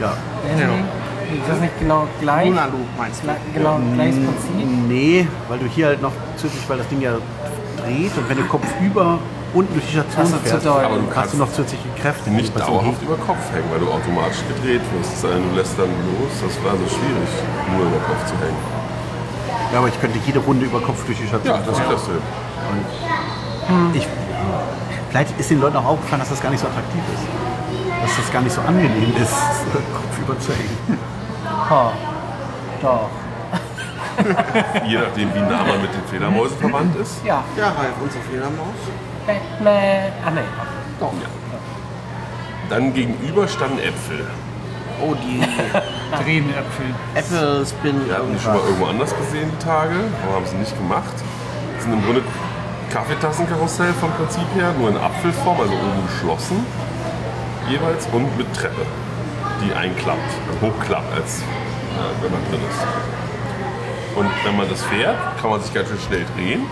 Ja. 0.00 0.12
Wer 0.56 0.66
ist 1.38 1.48
das 1.48 1.60
nicht 1.60 1.78
genau 1.78 2.06
gleich? 2.20 2.48
Luna 2.48 2.66
Loop 2.66 2.86
meinst 2.98 3.22
du? 3.22 3.28
Genau, 3.54 3.78
gleiches 3.94 4.16
Prinzip. 4.16 4.66
Nee, 4.88 5.26
weil 5.48 5.58
du 5.58 5.66
hier 5.66 5.86
halt 5.86 6.02
noch 6.02 6.12
zusätzlich, 6.36 6.68
weil 6.68 6.78
das 6.78 6.88
Ding 6.88 7.00
ja 7.00 7.12
dreht 7.78 8.16
und 8.16 8.28
wenn 8.28 8.36
du 8.36 8.44
Kopf 8.44 8.66
über 8.82 9.18
unten 9.52 9.72
durch 9.74 9.84
die 9.86 9.92
Station 9.92 10.26
so, 10.26 10.36
zu 10.36 10.42
fährst, 10.44 10.66
doll. 10.66 10.84
Aber 10.84 10.96
du 10.96 11.06
hast 11.06 11.14
kannst 11.14 11.34
du 11.34 11.38
noch 11.38 11.50
zusätzliche 11.50 11.88
Kräfte. 12.00 12.30
nicht 12.30 12.54
was 12.54 12.66
dauerhaft 12.66 13.02
über 13.02 13.16
Kopf 13.16 13.42
hängen, 13.52 13.66
weil 13.72 13.80
du 13.80 13.88
automatisch 13.90 14.42
gedreht 14.48 14.82
wirst. 14.94 15.24
Denn, 15.24 15.42
Du 15.50 15.56
lässt 15.56 15.78
dann 15.78 15.90
los. 15.90 16.32
Das 16.38 16.54
war 16.64 16.76
so 16.78 16.86
schwierig, 16.86 17.30
nur 17.74 17.86
über 17.86 17.98
Kopf 18.06 18.24
zu 18.26 18.34
hängen. 18.38 18.62
Ja, 19.72 19.78
aber 19.78 19.88
ich 19.88 20.00
könnte 20.00 20.18
jede 20.26 20.38
Runde 20.40 20.66
über 20.66 20.80
Kopf 20.80 21.04
durch 21.06 21.18
die 21.18 21.26
Station 21.26 21.54
Ja, 21.54 21.62
das 21.66 21.78
fahren. 21.78 21.88
kriegst 21.90 22.06
du 22.06 22.12
hin. 22.12 22.22
Ich, 23.94 24.06
vielleicht 25.10 25.38
ist 25.38 25.50
den 25.50 25.60
Leuten 25.60 25.76
auch 25.76 25.84
aufgefallen, 25.86 26.20
dass 26.20 26.30
das 26.30 26.40
gar 26.42 26.50
nicht 26.50 26.60
so 26.60 26.66
attraktiv 26.66 27.02
ist. 27.14 27.26
Das 28.02 28.10
dass 28.10 28.16
das 28.24 28.32
gar 28.32 28.42
nicht 28.42 28.54
so 28.54 28.60
angenehm 28.62 29.12
ist, 29.20 29.34
kopfüber 29.94 30.38
zu 30.40 30.52
hängen. 30.52 30.98
Oh, 31.70 31.90
doch. 32.82 33.08
Je 34.86 34.98
nachdem, 34.98 35.34
wie 35.34 35.40
nah 35.40 35.64
man 35.64 35.80
mit 35.82 35.92
den 35.94 36.04
Fledermäusen 36.08 36.58
verwandt 36.58 36.96
ist. 36.96 37.24
Ja, 37.24 37.42
Ja, 37.56 37.66
Ralf, 37.68 37.94
unsere 38.02 38.22
Fledermaus. 38.24 38.76
Batman. 39.26 40.12
Ah, 40.24 40.30
nee. 40.30 40.40
Doch. 40.98 41.12
Dann 42.68 42.92
gegenüber 42.94 43.48
standen 43.48 43.78
Äpfel. 43.78 44.26
Oh, 45.02 45.14
die 45.14 45.40
Drehenäpfel. 46.24 46.86
Apple 47.14 47.64
Spin 47.66 48.06
Wir 48.06 48.14
hatten 48.16 48.32
die 48.34 48.38
schon 48.38 48.52
mal 48.52 48.62
irgendwo 48.62 48.86
anders 48.86 49.16
gesehen, 49.16 49.50
die 49.58 49.64
Tage. 49.64 49.94
Warum 50.22 50.36
haben 50.36 50.46
sie 50.46 50.56
nicht 50.56 50.76
gemacht? 50.76 51.14
Das 51.74 51.84
sind 51.84 51.94
im 51.94 52.04
Grunde 52.04 52.22
Kaffeetassenkarussell 52.90 53.92
vom 53.94 54.10
Prinzip 54.12 54.44
her, 54.56 54.72
nur 54.78 54.90
in 54.90 54.96
Apfelform, 54.98 55.60
also 55.60 55.72
oben 55.72 56.06
geschlossen. 56.06 56.66
Jeweils 57.68 58.06
und 58.12 58.36
mit 58.36 58.52
Treppe, 58.54 58.84
die 59.60 59.72
einklappt, 59.74 60.30
hochklappt, 60.60 61.12
als 61.14 61.38
äh, 61.40 62.22
wenn 62.22 62.32
man 62.32 62.40
drin 62.50 62.60
ist. 62.68 64.16
Und 64.16 64.28
wenn 64.44 64.56
man 64.56 64.68
das 64.68 64.82
fährt, 64.84 65.16
kann 65.40 65.50
man 65.50 65.60
sich 65.60 65.72
ganz 65.72 65.88
schön 65.88 65.98
schnell 66.00 66.24
drehen. 66.36 66.62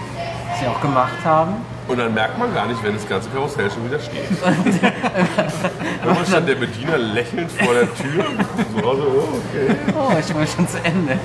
Was 0.50 0.60
sie 0.60 0.66
auch 0.66 0.80
gemacht 0.80 1.24
haben. 1.24 1.56
Und 1.86 1.98
dann 1.98 2.12
merkt 2.12 2.38
man 2.38 2.52
gar 2.54 2.66
nicht, 2.66 2.82
wenn 2.82 2.94
das 2.94 3.08
ganze 3.08 3.30
Karussell 3.30 3.70
schon 3.70 3.86
wieder 3.86 3.98
steht. 4.00 4.28
Irgendwann 6.04 6.26
stand 6.26 6.48
der 6.48 6.54
Bediener 6.56 6.98
lächelnd 6.98 7.50
vor 7.52 7.74
der 7.74 7.94
Tür. 7.94 8.24
So, 8.80 8.90
also, 8.90 9.02
oh, 9.02 9.38
okay. 9.38 9.76
Oh, 9.96 10.12
ich 10.18 10.34
war 10.34 10.46
schon 10.46 10.68
zu 10.68 10.78
Ende. 10.84 11.18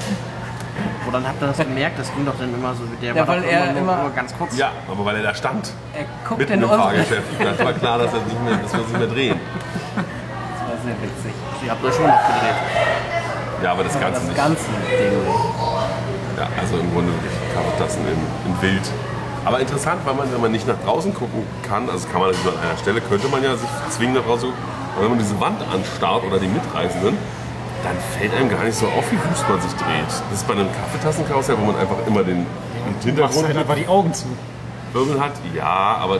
Woran 1.06 1.28
habt 1.28 1.42
ihr 1.42 1.48
das 1.48 1.58
gemerkt? 1.58 2.00
Das 2.00 2.14
ging 2.16 2.26
doch 2.26 2.34
dann 2.40 2.54
immer 2.54 2.74
so, 2.74 2.84
der 3.02 3.10
Ja, 3.14 3.16
war 3.28 3.28
weil 3.28 3.42
doch 3.42 3.48
er 3.50 3.72
nur, 3.74 3.82
immer- 3.82 3.98
nur 4.04 4.10
ganz 4.12 4.34
kurz. 4.38 4.58
Ja, 4.58 4.72
aber 4.90 5.06
weil 5.06 5.18
er 5.18 5.24
da 5.24 5.36
stand. 5.36 5.72
Er 5.94 6.06
guckt 6.28 6.40
Mitten 6.40 6.54
in 6.54 6.62
im. 6.64 6.70
Fahrgeschäft. 6.70 7.24
Das 7.40 7.60
war 7.60 7.74
klar, 7.74 7.98
dass, 8.00 8.14
er 8.14 8.20
nicht 8.22 8.44
mehr, 8.44 8.56
dass 8.58 8.74
wir 8.74 8.80
uns 8.80 8.90
nicht 8.90 9.00
mehr 9.00 9.08
drehen. 9.10 9.40
Das 10.84 10.92
sehr 10.92 11.00
witzig. 11.00 11.34
Sie 11.64 11.72
habt 11.72 11.84
euch 11.84 11.96
schon 11.96 12.08
noch 12.08 12.20
gedreht. 12.28 12.60
Ja, 13.64 13.72
aber 13.72 13.84
das 13.84 13.96
Aber 13.96 14.04
Ganze 14.04 14.20
das 14.20 14.28
nicht. 14.28 14.38
ganze 14.38 14.64
Ding. 14.92 15.16
Ja, 16.36 16.48
also 16.60 16.78
im 16.78 16.92
Grunde 16.92 17.12
wirklich 17.14 17.32
Kaffeetassen 17.56 18.02
in, 18.04 18.20
in 18.52 18.62
Wild. 18.62 18.84
Aber 19.46 19.60
interessant, 19.60 20.02
weil 20.06 20.16
man, 20.16 20.32
wenn 20.34 20.42
man 20.42 20.52
nicht 20.52 20.68
nach 20.68 20.80
draußen 20.84 21.14
gucken 21.14 21.44
kann, 21.68 21.90
also 21.90 22.08
kann 22.10 22.20
man 22.22 22.32
nur 22.44 22.52
an 22.54 22.60
einer 22.60 22.78
Stelle, 22.78 23.00
könnte 23.02 23.28
man 23.30 23.44
ja 23.44 23.56
sich 23.56 23.70
zwingen 23.92 24.16
nach 24.16 24.24
draußen 24.24 24.50
gucken. 24.50 24.64
Aber 24.96 25.04
wenn 25.04 25.12
man 25.12 25.20
diese 25.20 25.40
Wand 25.40 25.62
anstarrt 25.72 26.24
oder 26.28 26.40
die 26.40 26.48
Mitreisenden, 26.48 27.18
dann 27.84 27.98
fällt 28.18 28.34
einem 28.36 28.50
gar 28.50 28.64
nicht 28.64 28.78
so 28.78 28.88
auf, 28.88 29.04
wie 29.12 29.18
wüst 29.20 29.48
man 29.48 29.60
sich 29.62 29.72
dreht. 29.74 30.08
Das 30.08 30.40
ist 30.40 30.48
bei 30.48 30.54
einem 30.54 30.68
Kaffeetassenkarussell, 30.72 31.56
wo 31.60 31.66
man 31.72 31.76
einfach 31.78 31.98
immer 32.08 32.24
den, 32.24 32.46
den 32.46 32.96
Hintergrund 33.04 33.48
halt 33.48 33.58
einfach 33.58 33.76
die 33.76 33.88
Augen 33.88 34.14
zu. 34.14 34.26
Wirbel 34.94 35.20
hat. 35.20 35.32
Ja, 35.56 35.98
aber 36.00 36.20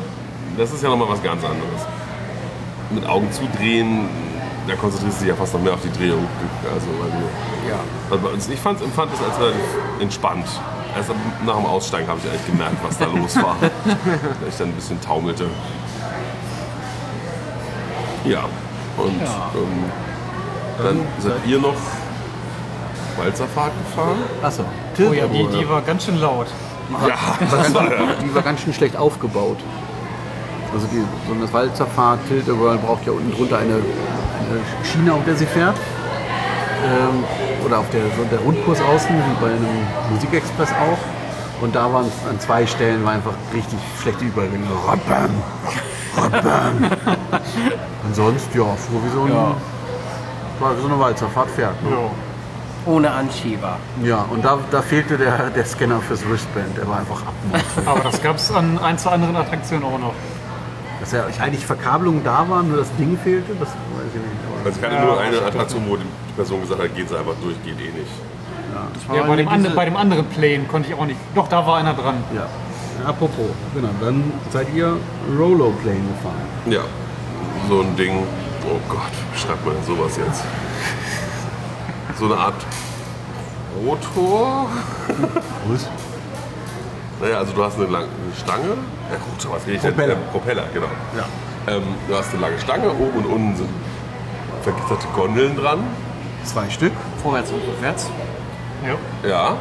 das 0.58 0.72
ist 0.72 0.84
ja 0.84 0.90
nochmal 0.90 1.10
was 1.10 1.24
ganz 1.24 1.44
anderes. 1.44 1.84
Mit 2.92 3.08
Augen 3.08 3.32
zudrehen, 3.32 4.08
da 4.68 4.76
konzentrierst 4.76 5.20
du 5.20 5.26
dich 5.26 5.30
ja 5.30 5.36
fast 5.36 5.54
noch 5.54 5.62
mehr 5.62 5.74
auf 5.74 5.82
die 5.82 5.92
Drehung. 5.92 6.26
Also, 6.74 6.88
weil 7.00 7.12
du, 7.12 7.70
Ja. 7.70 8.30
also 8.32 8.52
ich 8.52 8.60
fand, 8.60 8.82
empfand 8.82 9.12
das 9.14 9.22
als 9.30 9.40
relativ 9.40 9.62
entspannt. 10.00 10.46
Erst 10.96 11.10
nach 11.46 11.56
dem 11.56 11.66
Aussteigen 11.66 12.08
habe 12.08 12.20
ich 12.24 12.30
eigentlich 12.30 12.46
gemerkt, 12.46 12.76
was 12.84 12.98
da 13.00 13.06
los 13.06 13.36
war. 13.38 13.56
Weil 13.62 14.50
ich 14.50 14.56
dann 14.58 14.68
ein 14.68 14.74
bisschen 14.74 15.02
taumelte. 15.02 15.46
Ja, 18.26 18.44
und 18.98 19.20
Ähm, 19.22 19.84
dann 20.84 21.00
seid 21.20 21.46
ihr 21.48 21.60
noch 21.60 21.74
Walzerfahrt 23.18 23.72
gefahren? 23.90 24.18
Achso. 24.42 24.64
Oh 25.00 25.14
ja, 25.14 25.26
die, 25.28 25.48
die 25.48 25.68
war 25.70 25.82
ganz 25.82 26.06
schön 26.06 26.20
laut. 26.20 26.48
Ja, 27.08 27.16
das 27.40 27.74
war 27.74 27.84
ja. 27.92 27.98
Die 28.24 28.36
war 28.36 28.42
ganz 28.44 28.62
schön 28.62 28.74
schlecht 28.74 28.96
aufgebaut. 28.96 29.58
Also 30.74 30.88
die, 30.92 31.04
so 31.28 31.34
eine 31.34 31.52
Walzerfahrt, 31.54 32.20
Tilt 32.28 32.48
World 32.48 32.82
braucht 32.86 33.06
ja 33.06 33.12
unten 33.14 33.32
drunter 33.32 33.58
eine 33.60 33.76
Schiene, 34.84 35.14
auf 35.14 35.24
der 35.26 35.36
sie 35.36 35.46
fährt. 35.46 35.76
Ähm, 36.86 37.24
oder 37.66 37.80
auf 37.80 37.90
der, 37.92 38.02
der 38.30 38.40
Rundkurs 38.40 38.82
außen, 38.82 39.16
wie 39.16 39.42
bei 39.42 39.52
einem 39.52 39.88
Musikexpress 40.12 40.70
auch. 40.72 40.98
Und 41.62 41.76
da 41.76 41.92
waren 41.94 42.12
an 42.30 42.40
zwei 42.40 42.66
Stellen 42.66 43.06
war 43.06 43.14
einfach 43.14 43.34
richtig 43.54 43.80
schlechte 44.02 44.26
Übergänge. 44.26 44.66
Rappam, 44.86 45.30
rappam. 46.18 46.92
Und 48.06 48.16
sonst, 48.16 48.54
ja, 48.54 48.66
fuhr 48.76 49.02
wie 49.06 49.10
so, 49.10 49.24
ein, 49.24 49.32
war 50.60 50.78
wie 50.78 50.82
so 50.82 50.88
eine 50.88 51.00
Walzerfahrt 51.00 51.50
fährt. 51.52 51.82
Ne? 51.84 51.90
Ohne 52.86 53.10
Anschieber. 53.10 53.78
Ja, 54.04 54.26
und 54.30 54.44
da, 54.44 54.60
da 54.70 54.82
fehlte 54.82 55.18
der, 55.18 55.50
der 55.52 55.66
Scanner 55.66 56.02
fürs 56.02 56.30
Wristband. 56.30 56.78
Der 56.78 56.86
war 56.86 56.98
einfach 57.00 57.22
ab. 57.22 57.34
Aber 57.86 58.02
das 58.02 58.22
gab 58.22 58.36
es 58.36 58.52
an 58.52 58.78
ein, 58.80 58.98
zwei 58.98 59.12
anderen 59.12 59.38
Attraktionen 59.38 59.86
auch 59.86 59.98
noch. 59.98 60.14
Dass 61.00 61.14
ja 61.14 61.26
eigentlich 61.40 61.66
Verkabelungen 61.66 62.26
da 62.26 62.48
waren, 62.50 62.68
nur 62.68 62.80
das 62.80 62.94
Ding 62.98 63.18
fehlte, 63.24 63.56
das 63.58 63.70
Aber 64.16 64.66
Also 64.68 64.80
ich 64.80 64.86
hatte 64.86 65.06
nur 65.06 65.20
eine 65.20 65.42
Attraktion, 65.42 65.84
wo 65.88 65.96
die 65.98 66.06
Person 66.36 66.62
gesagt 66.62 66.82
hat, 66.82 66.96
geht 66.96 67.10
sie 67.10 67.18
einfach 67.18 67.34
durch, 67.42 67.56
geht 67.64 67.80
eh 67.80 67.92
nicht. 67.92 68.12
Das 68.94 69.04
Ja, 69.16 69.22
war 69.22 69.28
bei, 69.28 69.36
dem 69.36 69.46
diese- 69.46 69.50
andre, 69.56 69.70
bei 69.76 69.86
dem 69.86 69.98
anderen 69.98 70.26
Plane 70.28 70.64
konnte 70.70 70.90
ich 70.90 70.96
auch 70.98 71.06
nicht. 71.06 71.20
Doch, 71.36 71.48
da 71.48 71.66
war 71.66 71.78
einer 71.78 71.94
dran. 71.94 72.16
ja. 72.36 72.48
Apropos, 73.06 73.48
genau, 73.76 73.90
dann 74.00 74.32
seid 74.52 74.68
ihr 74.74 74.96
Rollerplane 75.38 76.00
gefahren. 76.16 76.42
Ja, 76.68 76.82
so 77.68 77.82
ein 77.82 77.96
Ding. 77.98 78.24
Oh 78.66 78.80
Gott, 78.88 79.02
wie 79.34 79.40
schreibt 79.40 79.66
man 79.66 79.76
denn 79.76 79.84
sowas 79.84 80.16
jetzt? 80.16 80.44
So 82.18 82.26
eine 82.26 82.36
Art 82.38 82.54
Rotor. 83.86 84.68
Was? 85.68 85.90
Naja, 87.22 87.38
also 87.40 87.54
du 87.54 87.64
hast 87.64 87.76
eine 87.78 87.88
lange 87.88 88.08
Stange. 88.42 88.64
Ja, 89.12 89.18
Rotor, 89.32 89.56
was 89.58 89.66
rede 89.66 89.76
ich 89.78 89.82
denn? 89.82 89.94
Propeller. 89.94 90.14
Äh, 90.14 90.32
Propeller, 90.32 90.64
genau. 90.74 90.88
Ja. 91.18 91.74
Ähm, 91.76 91.84
du 92.08 92.16
hast 92.16 92.32
eine 92.32 92.42
lange 92.42 92.60
Stange, 92.60 92.90
oben 92.90 93.18
und 93.18 93.26
unten 93.26 93.56
sind 93.56 93.70
vergitterte 94.64 95.08
Gondeln 95.16 95.56
dran. 95.56 95.80
Zwei 96.44 96.70
Stück. 96.70 96.94
Vorwärts 97.22 97.52
und 97.52 97.62
rückwärts. 97.68 98.10
Ja. 98.86 99.30
Ja. 99.30 99.58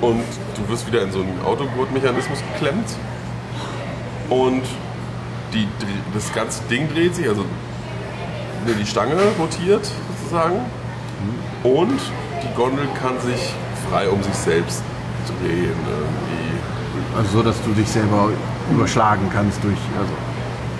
Und 0.00 0.24
du 0.56 0.68
wirst 0.68 0.86
wieder 0.86 1.02
in 1.02 1.12
so 1.12 1.20
einen 1.20 1.40
Autogurtmechanismus 1.44 2.40
geklemmt. 2.52 2.88
Und 4.28 4.62
die, 5.52 5.68
das 6.14 6.32
ganze 6.32 6.62
Ding 6.64 6.88
dreht 6.92 7.14
sich, 7.14 7.28
also 7.28 7.44
die 8.66 8.86
Stange 8.86 9.16
rotiert 9.38 9.88
sozusagen. 10.18 10.60
Und 11.62 12.00
die 12.42 12.54
Gondel 12.56 12.88
kann 13.00 13.20
sich 13.20 13.54
frei 13.88 14.08
um 14.08 14.22
sich 14.22 14.34
selbst 14.34 14.82
drehen. 15.26 15.64
Irgendwie. 15.64 17.16
Also 17.16 17.38
so, 17.38 17.42
dass 17.42 17.62
du 17.62 17.72
dich 17.72 17.88
selber 17.88 18.30
überschlagen 18.70 19.28
kannst 19.32 19.62
durch, 19.62 19.78
also 19.98 20.12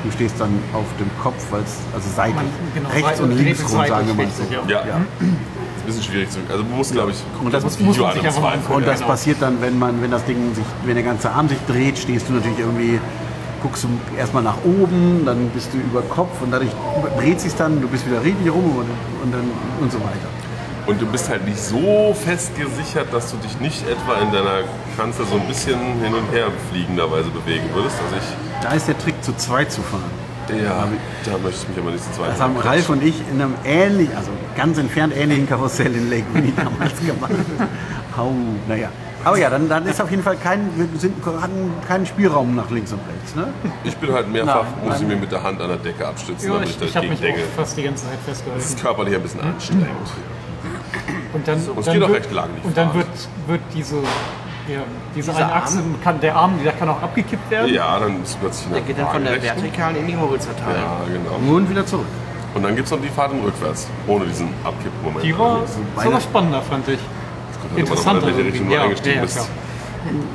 du 0.04 0.10
stehst 0.10 0.34
dann 0.38 0.50
auf 0.72 0.84
dem 0.98 1.10
Kopf, 1.22 1.40
weil 1.50 1.62
es, 1.62 1.78
also 1.94 2.08
seitlich, 2.14 2.36
Man- 2.36 2.46
genau, 2.74 2.88
rechts 2.90 3.20
und 3.20 3.30
links 3.32 3.58
sich 3.60 3.68
rum, 3.70 3.86
sagen 3.86 4.06
wir 4.08 4.14
mal 4.14 4.26
so. 4.32 4.42
Ja. 4.52 4.60
Ja. 4.70 4.80
Ist 4.86 4.96
ein 5.20 5.86
bisschen 5.86 6.02
schwierig 6.02 6.30
zu. 6.30 6.38
Also 6.50 6.62
man 6.64 6.76
muss, 6.76 6.90
glaube 6.92 7.10
ich, 7.12 7.18
gucken, 7.32 7.46
Und 7.46 7.54
das 7.54 7.64
dass 7.64 7.80
muss 7.80 7.96
man 7.98 8.06
an 8.10 8.12
sich 8.14 8.36
im 8.36 8.44
einfach. 8.44 8.74
Und 8.74 8.86
das 8.86 8.96
Genau. 8.98 9.08
passiert 9.10 9.36
dann, 9.40 9.60
wenn 9.60 9.78
man, 9.78 10.00
wenn 10.02 10.10
das 10.10 10.24
Ding 10.24 10.54
sich, 10.54 10.64
wenn 10.84 10.94
der 10.94 11.04
ganze 11.04 11.30
Arm 11.30 11.48
sich 11.48 11.58
dreht, 11.66 11.98
stehst 11.98 12.28
du 12.28 12.32
natürlich 12.34 12.58
irgendwie, 12.58 13.00
guckst 13.62 13.84
du 13.84 13.88
erstmal 14.18 14.42
nach 14.42 14.58
oben, 14.64 15.22
dann 15.24 15.48
bist 15.50 15.72
du 15.72 15.78
über 15.78 16.02
Kopf 16.02 16.40
und 16.42 16.50
dadurch 16.52 16.70
dreht 17.18 17.40
sich 17.40 17.54
dann, 17.54 17.80
du 17.80 17.88
bist 17.88 18.06
wieder 18.06 18.22
richtig 18.22 18.50
rum 18.52 18.76
und, 18.76 18.86
und 19.24 19.32
dann 19.32 19.44
und 19.80 19.90
so 19.92 19.98
weiter. 19.98 20.28
Und 20.86 21.00
du 21.00 21.06
bist 21.06 21.28
halt 21.28 21.44
nicht 21.46 21.60
so 21.60 22.14
fest 22.24 22.50
gesichert, 22.56 23.06
dass 23.12 23.30
du 23.30 23.36
dich 23.36 23.58
nicht 23.60 23.82
etwa 23.88 24.14
in 24.20 24.32
deiner 24.32 24.62
Kanzel 24.96 25.24
so 25.26 25.36
ein 25.36 25.46
bisschen 25.46 25.78
hin 26.02 26.12
und 26.12 26.28
her 26.32 26.46
fliegenderweise 26.72 27.30
bewegen 27.30 27.64
würdest. 27.72 27.96
Also 28.04 28.16
ich, 28.16 28.62
Da 28.62 28.72
ist 28.74 28.88
der 28.88 28.98
Trick, 28.98 29.14
zu 29.22 29.32
zweit 29.36 29.70
zu 29.70 29.80
fahren. 29.82 30.10
ja, 30.48 30.88
da 31.24 31.38
möchte 31.38 31.60
ich 31.62 31.68
mich 31.68 31.78
aber 31.78 31.90
nicht 31.92 32.02
zu 32.04 32.10
zweit 32.12 32.30
Das 32.32 32.40
haben 32.40 32.56
Ralf 32.56 32.88
und 32.90 33.02
ich 33.02 33.14
in 33.32 33.40
einem 33.40 33.54
ähnlich, 33.64 34.08
also 34.16 34.30
ganz 34.56 34.76
entfernt 34.76 35.14
ähnlichen 35.16 35.48
Karussell 35.48 35.94
in 35.94 36.10
Lake 36.10 36.24
Winnie 36.32 36.52
damals 36.56 36.98
gemacht. 36.98 37.30
Hau, 38.16 38.32
naja. 38.68 38.88
Aber 39.24 39.38
ja, 39.38 39.50
dann, 39.50 39.68
dann 39.68 39.86
ist 39.86 40.00
auf 40.00 40.10
jeden 40.10 40.24
Fall 40.24 40.36
kein, 40.36 40.68
wir 40.74 40.88
sind, 40.98 41.14
hatten 41.24 41.70
keinen 41.86 42.06
Spielraum 42.06 42.56
nach 42.56 42.68
links 42.70 42.92
und 42.92 42.98
rechts. 43.08 43.36
Ne? 43.36 43.46
Ich 43.84 43.96
bin 43.98 44.12
halt 44.12 44.28
mehrfach, 44.28 44.64
Nein, 44.80 44.88
muss 44.88 45.00
ich 45.00 45.06
mir 45.06 45.14
mit 45.14 45.30
der 45.30 45.44
Hand 45.44 45.60
an 45.60 45.68
der 45.68 45.76
Decke 45.76 46.08
abstützen, 46.08 46.48
Ja, 46.48 46.54
damit 46.54 46.70
ich, 46.70 46.76
ich 46.76 46.82
ich 46.88 46.96
habe 46.96 47.06
dagegen 47.06 47.10
mich 47.12 47.20
denke. 47.20 47.40
auch 47.52 47.60
fast 47.60 47.76
die 47.78 47.82
ganze 47.84 48.04
Zeit 48.04 48.14
Das 48.26 48.36
ist 48.38 48.42
festgehalten. 48.44 48.82
körperlich 48.82 49.14
ein 49.14 49.22
bisschen 49.22 49.40
anstrengend. 49.42 49.86
Und 51.32 51.48
dann, 51.48 51.58
es 51.58 51.66
dann 51.66 51.94
geht 51.94 52.02
auch 52.02 52.08
wird, 52.08 52.18
recht 52.24 52.32
lang, 52.32 52.50
die 52.62 52.66
Und 52.66 52.76
dann 52.76 52.94
wird, 52.94 53.06
wird 53.46 53.60
diese, 53.74 53.96
ja, 53.96 54.80
diese 55.14 55.30
Dieser 55.30 55.44
eine 55.44 55.54
Achse, 55.54 55.78
kann, 56.04 56.20
der 56.20 56.36
Arm, 56.36 56.52
der 56.62 56.72
kann 56.72 56.88
auch 56.88 57.02
abgekippt 57.02 57.50
werden. 57.50 57.72
Ja, 57.72 57.98
dann 57.98 58.22
ist 58.22 58.38
plötzlich 58.40 58.68
Der 58.68 58.76
eine 58.78 58.86
geht 58.86 58.98
dann 58.98 59.08
von 59.10 59.24
der 59.24 59.32
Waagerechten. 59.32 59.62
vertikalen 59.62 59.96
in 59.96 60.06
die 60.06 60.16
horizontale. 60.16 60.76
Ja, 60.76 60.96
genau. 61.12 61.54
Und 61.56 61.70
wieder 61.70 61.86
zurück. 61.86 62.06
Und 62.54 62.62
dann 62.62 62.76
gibt 62.76 62.86
es 62.86 62.92
noch 62.92 63.00
die 63.00 63.08
Fahrt 63.08 63.32
in 63.32 63.40
rückwärts, 63.40 63.88
ohne 64.06 64.26
diesen 64.26 64.48
Abkippmoment. 64.62 65.24
Die 65.24 65.38
war 65.38 65.60
Also, 65.60 65.80
sogar 66.02 66.20
spannender, 66.20 66.60
fand 66.62 66.86
ich. 66.88 66.98
das 66.98 67.62
halt 67.62 67.72
an, 67.72 67.78
Interessanter. 67.78 68.28
in 68.28 68.36
welche 68.36 68.64
ja, 68.64 68.82
eingestiegen 68.82 69.10
ja, 69.10 69.16
ja, 69.16 69.22
bist. 69.22 69.36
klar. 69.36 69.46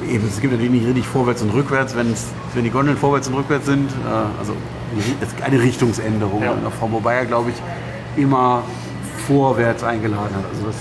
Eben, 0.09 0.27
es 0.27 0.39
gibt 0.39 0.53
natürlich 0.53 0.71
nicht 0.71 0.87
richtig 0.87 1.05
vorwärts 1.05 1.41
und 1.43 1.49
rückwärts, 1.53 1.95
wenn, 1.95 2.11
es, 2.11 2.27
wenn 2.53 2.63
die 2.63 2.69
Gondeln 2.71 2.97
vorwärts 2.97 3.27
und 3.27 3.35
rückwärts 3.35 3.65
sind. 3.65 3.91
Äh, 3.91 4.39
also 4.39 4.53
eine 5.43 5.61
Richtungsänderung. 5.61 6.41
Ja. 6.41 6.51
Und 6.51 6.73
Frau 6.79 6.87
Mobile, 6.87 7.25
glaube 7.27 7.51
ich, 7.51 8.21
immer 8.21 8.63
vorwärts 9.27 9.83
eingeladen 9.83 10.35
hat. 10.35 10.45
Also 10.49 10.67
das, 10.67 10.75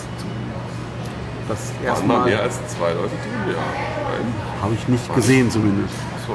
das 1.48 1.58
Waren 1.58 2.06
mal 2.06 2.14
erstmal 2.16 2.24
mehr 2.24 2.42
als 2.42 2.54
zwei 2.68 2.92
Leute 2.92 3.08
drin? 3.08 3.54
Ja. 3.54 4.62
Habe 4.62 4.74
ich 4.74 4.88
nicht 4.88 5.14
gesehen 5.14 5.50
zumindest. 5.50 5.94
so. 6.26 6.32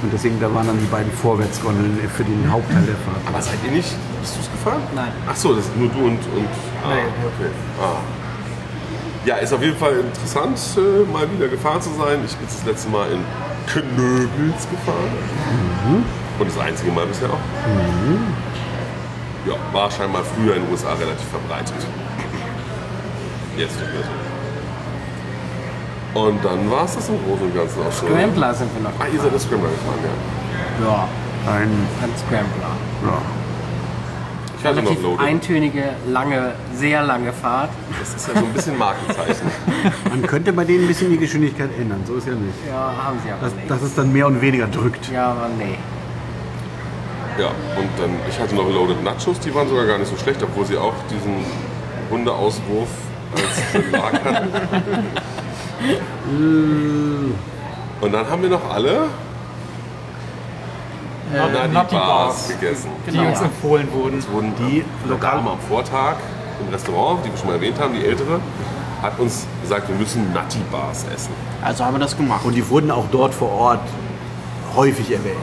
Und 0.00 0.12
deswegen, 0.12 0.38
da 0.40 0.52
waren 0.54 0.66
dann 0.66 0.78
die 0.78 0.86
beiden 0.86 1.10
Vorwärtsgondeln 1.10 1.98
für 2.16 2.22
den 2.22 2.50
Hauptteil 2.50 2.82
der 2.82 2.94
Fahrt. 2.94 3.18
Aber 3.26 3.42
seid 3.42 3.58
ihr 3.64 3.72
nicht 3.72 3.90
Bist 4.20 4.36
du 4.36 4.40
es 4.40 4.50
gefahren? 4.52 4.82
Nein. 4.94 5.10
Ach 5.28 5.34
so, 5.34 5.54
das 5.54 5.64
ist 5.64 5.76
nur 5.76 5.88
du 5.88 5.98
und. 5.98 6.20
und 6.36 6.48
ah, 6.84 6.94
Nee. 6.94 7.00
okay. 7.26 7.50
Ah. 7.82 7.98
Ja, 9.24 9.36
ist 9.36 9.52
auf 9.52 9.60
jeden 9.60 9.76
Fall 9.76 9.94
interessant, 9.98 10.58
äh, 10.76 11.12
mal 11.12 11.26
wieder 11.32 11.48
gefahren 11.48 11.82
zu 11.82 11.90
sein. 11.98 12.20
Ich 12.24 12.36
bin 12.36 12.46
das 12.46 12.64
letzte 12.64 12.88
Mal 12.90 13.10
in 13.10 13.24
Knöbels 13.66 14.68
gefahren. 14.70 16.02
Und 16.38 16.48
das 16.48 16.58
einzige 16.58 16.92
Mal 16.92 17.04
bisher 17.06 17.28
auch. 17.28 17.40
Ja, 19.48 19.54
war 19.72 19.90
scheinbar 19.90 20.22
früher 20.24 20.56
in 20.56 20.62
den 20.64 20.70
USA 20.72 20.92
relativ 20.92 21.26
verbreitet. 21.28 21.74
Jetzt 23.56 23.80
nicht 23.80 23.92
mehr 23.92 24.02
so. 26.14 26.20
Und 26.20 26.44
dann 26.44 26.70
war 26.70 26.84
es 26.84 26.94
das 26.96 27.08
im 27.08 27.16
Großen 27.24 27.44
und 27.46 27.54
Ganzen 27.54 27.80
auch 27.80 27.92
schon. 27.92 28.08
Scrambler 28.08 28.54
sind 28.54 28.70
wir 28.74 28.82
noch. 28.82 28.90
Ah, 29.00 29.06
ihr 29.12 29.20
seid 29.20 29.34
das 29.34 29.42
Scrambler 29.44 29.70
gefahren, 29.70 29.98
ja. 30.02 30.86
Ja, 30.86 31.08
Ein, 31.52 31.70
ein 32.02 32.10
Scrambler. 32.16 32.72
ja. 33.04 33.18
Ich 34.60 34.64
hatte 34.66 34.82
noch 34.82 35.00
Loaded. 35.02 35.20
eintönige, 35.24 35.84
lange, 36.08 36.52
sehr 36.74 37.04
lange 37.04 37.32
Fahrt. 37.32 37.70
Das 38.00 38.12
ist 38.16 38.26
ja 38.26 38.34
so 38.40 38.44
ein 38.44 38.52
bisschen 38.52 38.76
Markenzeichen. 38.76 39.46
Man 40.10 40.22
könnte 40.22 40.52
bei 40.52 40.64
denen 40.64 40.82
ein 40.84 40.88
bisschen 40.88 41.10
die 41.12 41.18
Geschwindigkeit 41.18 41.70
ändern, 41.78 42.00
so 42.04 42.14
ist 42.16 42.26
ja 42.26 42.32
nicht. 42.34 42.54
Ja, 42.68 42.92
haben 43.04 43.20
sie 43.24 43.30
aber 43.30 43.40
Dass, 43.42 43.54
nicht. 43.54 43.70
dass 43.70 43.82
es 43.82 43.94
dann 43.94 44.12
mehr 44.12 44.26
und 44.26 44.40
weniger 44.40 44.66
drückt. 44.66 45.12
Ja, 45.12 45.26
aber 45.30 45.48
nee. 45.56 45.78
Ja, 47.38 47.48
und 47.76 47.88
dann, 47.98 48.10
ich 48.28 48.38
hatte 48.38 48.54
noch 48.56 48.68
Loaded 48.68 49.02
Nachos, 49.04 49.38
die 49.38 49.54
waren 49.54 49.68
sogar 49.68 49.86
gar 49.86 49.98
nicht 49.98 50.10
so 50.10 50.16
schlecht, 50.16 50.42
obwohl 50.42 50.66
sie 50.66 50.76
auch 50.76 50.94
diesen 51.08 51.44
Hundeauswurf 52.10 52.88
als 53.34 53.72
Belag 53.84 54.24
hatten. 54.24 54.48
Und 58.00 58.12
dann 58.12 58.28
haben 58.28 58.42
wir 58.42 58.50
noch 58.50 58.70
alle 58.70 59.08
Nutty 61.30 61.74
Nutty 61.74 61.94
Bars 61.94 62.34
Bars. 62.34 62.48
gegessen. 62.48 62.90
die 63.06 63.18
uns 63.18 63.40
empfohlen 63.40 63.88
wurden. 63.92 64.14
Uns 64.14 64.28
wurden 64.30 64.52
die 64.58 64.84
Dame 65.20 65.50
am 65.50 65.58
Vortag 65.68 66.16
im 66.60 66.72
Restaurant, 66.72 67.24
die 67.24 67.30
wir 67.30 67.36
schon 67.36 67.48
mal 67.48 67.54
erwähnt 67.54 67.78
haben, 67.78 67.94
die 67.94 68.04
ältere, 68.04 68.40
hat 69.02 69.18
uns 69.20 69.46
gesagt, 69.62 69.88
wir 69.88 69.94
müssen 69.94 70.32
Nutty 70.32 70.58
Bars 70.72 71.04
essen. 71.14 71.32
Also 71.62 71.84
haben 71.84 71.94
wir 71.94 72.00
das 72.00 72.16
gemacht. 72.16 72.44
Und 72.44 72.54
die 72.54 72.68
wurden 72.68 72.90
auch 72.90 73.04
dort 73.12 73.34
vor 73.34 73.52
Ort 73.52 73.80
häufig 74.74 75.12
erwähnt. 75.12 75.36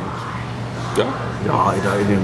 Ja? 0.98 1.06
Ja, 1.46 1.74
da 1.84 1.96
in 1.96 2.08
dem, 2.08 2.22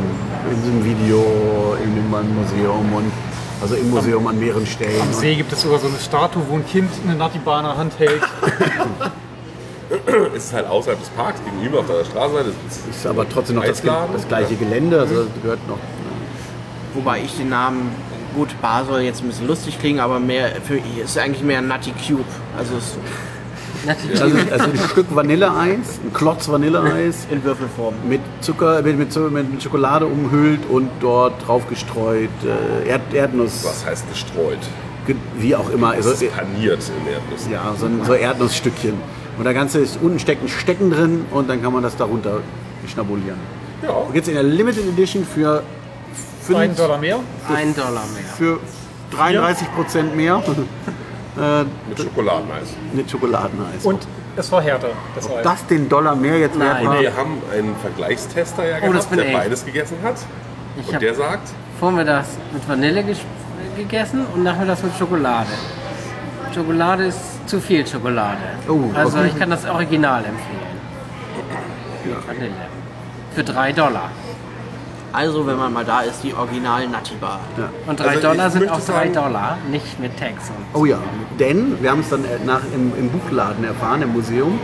in 0.49 0.61
diesem 0.63 0.86
Video, 0.86 1.76
in 1.84 1.95
dem 1.95 2.09
Museum 2.09 2.93
und 2.93 3.11
also 3.61 3.76
im 3.76 3.89
Museum 3.91 4.26
an 4.28 4.39
mehreren 4.39 4.65
Stellen. 4.65 5.01
Am 5.01 5.13
See 5.13 5.36
gibt 5.36 5.51
es 5.51 5.61
sogar 5.61 5.80
so 5.80 5.88
eine 5.88 5.97
Statue, 5.99 6.41
wo 6.49 6.55
ein 6.55 6.65
Kind 6.65 6.89
eine 7.05 7.17
der 7.17 7.78
Hand 7.78 7.93
hält. 7.99 8.22
Es 10.36 10.45
ist 10.45 10.53
halt 10.53 10.67
außerhalb 10.67 10.99
des 10.99 11.09
Parks, 11.09 11.41
gegenüber 11.43 11.80
auf 11.80 11.88
der 11.88 12.05
Straßenseite. 12.05 12.53
Das 12.65 12.78
ist 12.78 12.88
Ist 12.88 13.05
aber 13.05 13.28
trotzdem 13.28 13.57
noch 13.57 13.65
das, 13.65 13.82
das 13.82 14.28
gleiche 14.28 14.55
Gelände, 14.55 14.99
also 14.99 15.24
das 15.24 15.41
gehört 15.41 15.67
noch. 15.67 15.78
Wobei 16.93 17.22
ich 17.22 17.36
den 17.36 17.49
Namen, 17.49 17.91
gut, 18.34 18.49
Bar 18.61 18.86
soll 18.86 19.01
jetzt 19.01 19.22
ein 19.22 19.28
bisschen 19.28 19.47
lustig 19.47 19.80
klingen, 19.80 19.99
aber 19.99 20.19
mehr 20.19 20.49
für 20.63 20.78
ist 21.03 21.17
eigentlich 21.17 21.43
mehr 21.43 21.57
ein 21.57 21.67
Nutty 21.67 21.91
Cube. 21.91 22.24
Also 22.57 22.78
es 22.78 22.86
ist 22.86 22.97
Natürlich. 23.86 24.22
Also, 24.22 24.38
also 24.52 24.66
ein 24.66 24.78
Stück 24.90 25.08
Vanilleeis, 25.16 26.00
ein 26.04 26.14
Klotz 26.14 26.48
Vanilleeis 26.50 27.28
in 27.32 27.44
Würfelform. 27.44 27.96
mit 28.08 28.22
Zucker, 28.42 28.82
mit, 28.82 28.98
mit, 28.98 29.16
mit 29.52 29.64
Schokolade 29.64 30.06
umhüllt 30.06 30.62
und 30.70 30.90
dort 31.00 31.46
drauf 31.48 31.68
gestreut 31.68 32.30
äh, 32.86 32.88
Erd, 32.90 33.02
Erdnuss, 33.14 33.64
Was 33.66 33.86
heißt 33.86 34.10
gestreut? 34.10 34.60
ge- 35.08 35.16
wie 35.38 35.56
auch 35.56 35.70
immer. 35.72 35.92
Es 35.98 36.06
Also, 36.08 36.26
ist 36.26 36.36
paniert 36.36 36.80
in 37.06 37.12
Erdnüssen. 37.14 37.52
ja, 37.52 37.74
so, 37.78 37.86
ein- 37.88 38.04
so 38.06 38.14
Erdnussstückchen. 38.14 38.94
Und 39.38 39.44
der 39.46 39.54
Ganze 39.54 39.80
ist 39.80 39.98
unten 40.02 40.20
steckt 40.20 40.44
ein 40.44 40.50
Stecken 40.50 40.92
drin 40.92 41.26
und 41.32 41.50
dann 41.50 41.62
kann 41.64 41.74
man 41.74 41.82
das 41.82 41.96
darunter 41.98 42.42
schnabulieren. 42.92 43.40
Ja. 43.82 44.04
Jetzt 44.14 44.28
in 44.28 44.36
der 44.36 44.44
Limited 44.44 44.88
Edition 44.90 45.26
für, 45.26 45.64
fünf- 46.44 46.60
Ein 46.60 46.76
Dollar 46.76 47.00
mehr. 47.00 47.20
Ein 47.52 47.74
Dollar 47.74 48.04
mehr. 48.14 48.24
für 48.38 48.60
33 49.16 49.74
Prozent 49.74 50.16
mehr 50.16 50.44
äh, 51.38 51.64
Mit 51.90 52.00
Schokoladeneis. 52.00 52.68
mit 52.94 53.10
Schokoladeneis. 53.10 53.84
Und 53.84 54.08
es 54.38 54.52
war 54.52 54.62
härter, 54.62 54.90
das 55.16 55.30
Eis. 55.30 55.44
das 55.44 55.66
den 55.68 55.88
Dollar 55.90 56.16
mehr 56.16 56.40
jetzt 56.40 56.60
wert 56.60 56.86
war. 56.86 57.00
Wir 57.00 57.16
haben 57.16 57.38
einen 57.54 57.76
Vergleichstester 57.78 58.66
ja 58.66 58.78
Oh, 58.78 58.94
das 58.94 59.06
gehabt, 59.06 59.10
bin 59.10 59.20
der 59.20 59.28
ich. 59.28 59.34
beides 59.38 59.66
gegessen 59.66 59.98
hat. 60.04 60.16
Ich 60.80 60.88
Und 60.94 61.02
der 61.02 61.14
sagt, 61.16 61.50
vormittags 61.80 62.30
mit 62.54 62.68
Vanille 62.68 63.02
ges- 63.02 63.18
gegessen 63.76 64.26
und 64.34 64.44
nachmittags 64.44 64.84
mit 64.84 64.96
Schokolade. 64.98 65.50
Schokolade 66.56 67.06
ist 67.06 67.20
zu 67.48 67.60
viel 67.60 67.86
Schokolade. 67.88 68.38
Oh, 68.68 68.80
also 68.94 69.18
okay. 69.20 69.28
ich 69.34 69.40
kann 69.40 69.50
das 69.50 69.66
Original 69.66 70.20
empfehlen. 70.26 70.62
Vanille. 72.28 72.52
Für 73.36 73.44
3 73.44 73.72
Dollar. 73.74 74.10
Also 75.14 75.45
wenn 75.45 75.57
man 75.57 75.74
mal 75.74 75.84
da 75.86 76.01
ist, 76.01 76.24
die 76.24 76.34
Original 76.34 76.88
Nutty 76.88 77.16
Bar. 77.20 77.39
Und 77.88 77.99
3 77.99 78.07
Also 78.07 78.22
Dollar 78.22 78.49
sind 78.49 78.70
auch 78.70 78.76
3 78.80 78.82
sagen- 78.82 79.14
Dollar, 79.14 79.57
nicht 79.70 79.99
mit 79.99 80.18
Tax. 80.18 80.51
Oh 80.74 80.86
ja, 80.86 80.97
denn 81.39 81.78
wir 81.82 81.91
haben 81.91 81.99
es 81.99 82.09
dann 82.09 82.24
äh, 82.24 82.28
nach, 82.45 82.62
im, 82.74 82.93
im 82.97 83.09
Buchladen 83.09 83.64
erfahren, 83.66 84.01
im 84.01 84.14
Museum. 84.14 84.59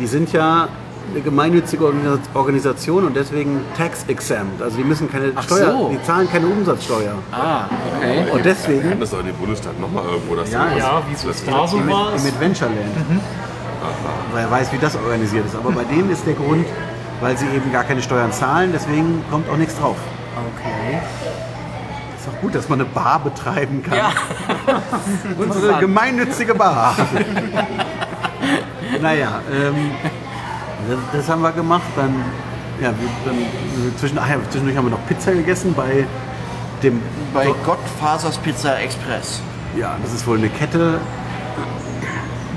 Die 0.00 0.06
sind 0.06 0.32
ja 0.32 0.68
eine 1.12 1.20
gemeinnützige 1.20 1.84
Organisa- 1.84 2.18
Organisation 2.32 3.04
und 3.04 3.14
deswegen 3.14 3.60
tax 3.76 4.04
exempt. 4.08 4.62
Also 4.62 4.78
die 4.78 4.84
müssen 4.84 5.10
keine 5.12 5.32
Ach 5.34 5.42
Steuer, 5.42 5.70
so. 5.72 5.88
die 5.92 6.02
zahlen 6.02 6.26
keine 6.32 6.46
Umsatzsteuer. 6.46 7.12
ah, 7.30 7.64
okay. 7.98 8.20
Und 8.30 8.36
wir 8.38 8.42
deswegen 8.44 8.88
hatten 8.88 9.00
das 9.00 9.10
doch 9.10 9.20
in 9.20 9.26
dem 9.26 9.36
Bundesstaat 9.36 9.78
nochmal 9.78 10.04
irgendwo. 10.06 10.34
Dass 10.36 10.50
Ja, 10.50 10.66
ja, 10.76 11.02
wie 11.08 11.14
so 11.14 11.28
das 11.28 11.36
es 11.40 11.44
da 11.44 11.68
so 11.68 11.76
im, 11.76 11.88
war. 11.90 12.08
im 12.14 12.26
Adventureland. 12.26 12.78
Weil 14.32 14.44
er 14.44 14.50
weiß, 14.50 14.72
wie 14.72 14.78
das 14.78 14.96
organisiert 14.96 15.44
ist. 15.44 15.54
Aber 15.54 15.70
bei 15.72 15.84
denen 15.84 16.10
ist 16.10 16.26
der 16.26 16.32
Grund, 16.34 16.64
weil 17.20 17.36
sie 17.36 17.46
eben 17.46 17.72
gar 17.72 17.84
keine 17.84 18.02
Steuern 18.02 18.32
zahlen, 18.32 18.70
deswegen 18.72 19.24
kommt 19.30 19.48
auch 19.48 19.56
nichts 19.56 19.78
drauf. 19.78 19.96
Okay. 20.56 21.00
Ist 22.18 22.26
doch 22.26 22.40
gut, 22.40 22.54
dass 22.54 22.68
man 22.68 22.80
eine 22.80 22.88
Bar 22.88 23.20
betreiben 23.20 23.82
kann. 23.82 23.98
Ja. 23.98 24.12
Unsere 25.38 25.78
gemeinnützige 25.78 26.54
Bar. 26.54 26.96
naja, 29.00 29.40
ähm, 29.52 29.90
das, 30.88 30.98
das 31.12 31.28
haben 31.28 31.42
wir 31.42 31.52
gemacht. 31.52 31.82
Dann, 31.96 32.14
ja, 32.80 32.88
wir, 32.88 33.08
dann 33.24 33.36
zwischen, 33.96 34.18
ach 34.18 34.28
ja, 34.28 34.36
zwischendurch 34.48 34.76
haben 34.76 34.86
wir 34.86 34.92
noch 34.92 35.06
Pizza 35.06 35.32
gegessen 35.32 35.74
bei 35.74 36.06
dem. 36.82 37.00
Bei 37.32 37.52
Gottfasers 37.64 38.38
Pizza 38.38 38.78
Express. 38.78 39.40
Ja, 39.76 39.96
das 40.02 40.12
ist 40.12 40.26
wohl 40.26 40.38
eine 40.38 40.48
Kette, 40.48 41.00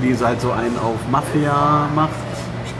die 0.02 0.16
halt 0.16 0.40
so 0.40 0.52
einen 0.52 0.78
auf 0.78 0.96
Mafia 1.10 1.88
macht. 1.94 2.27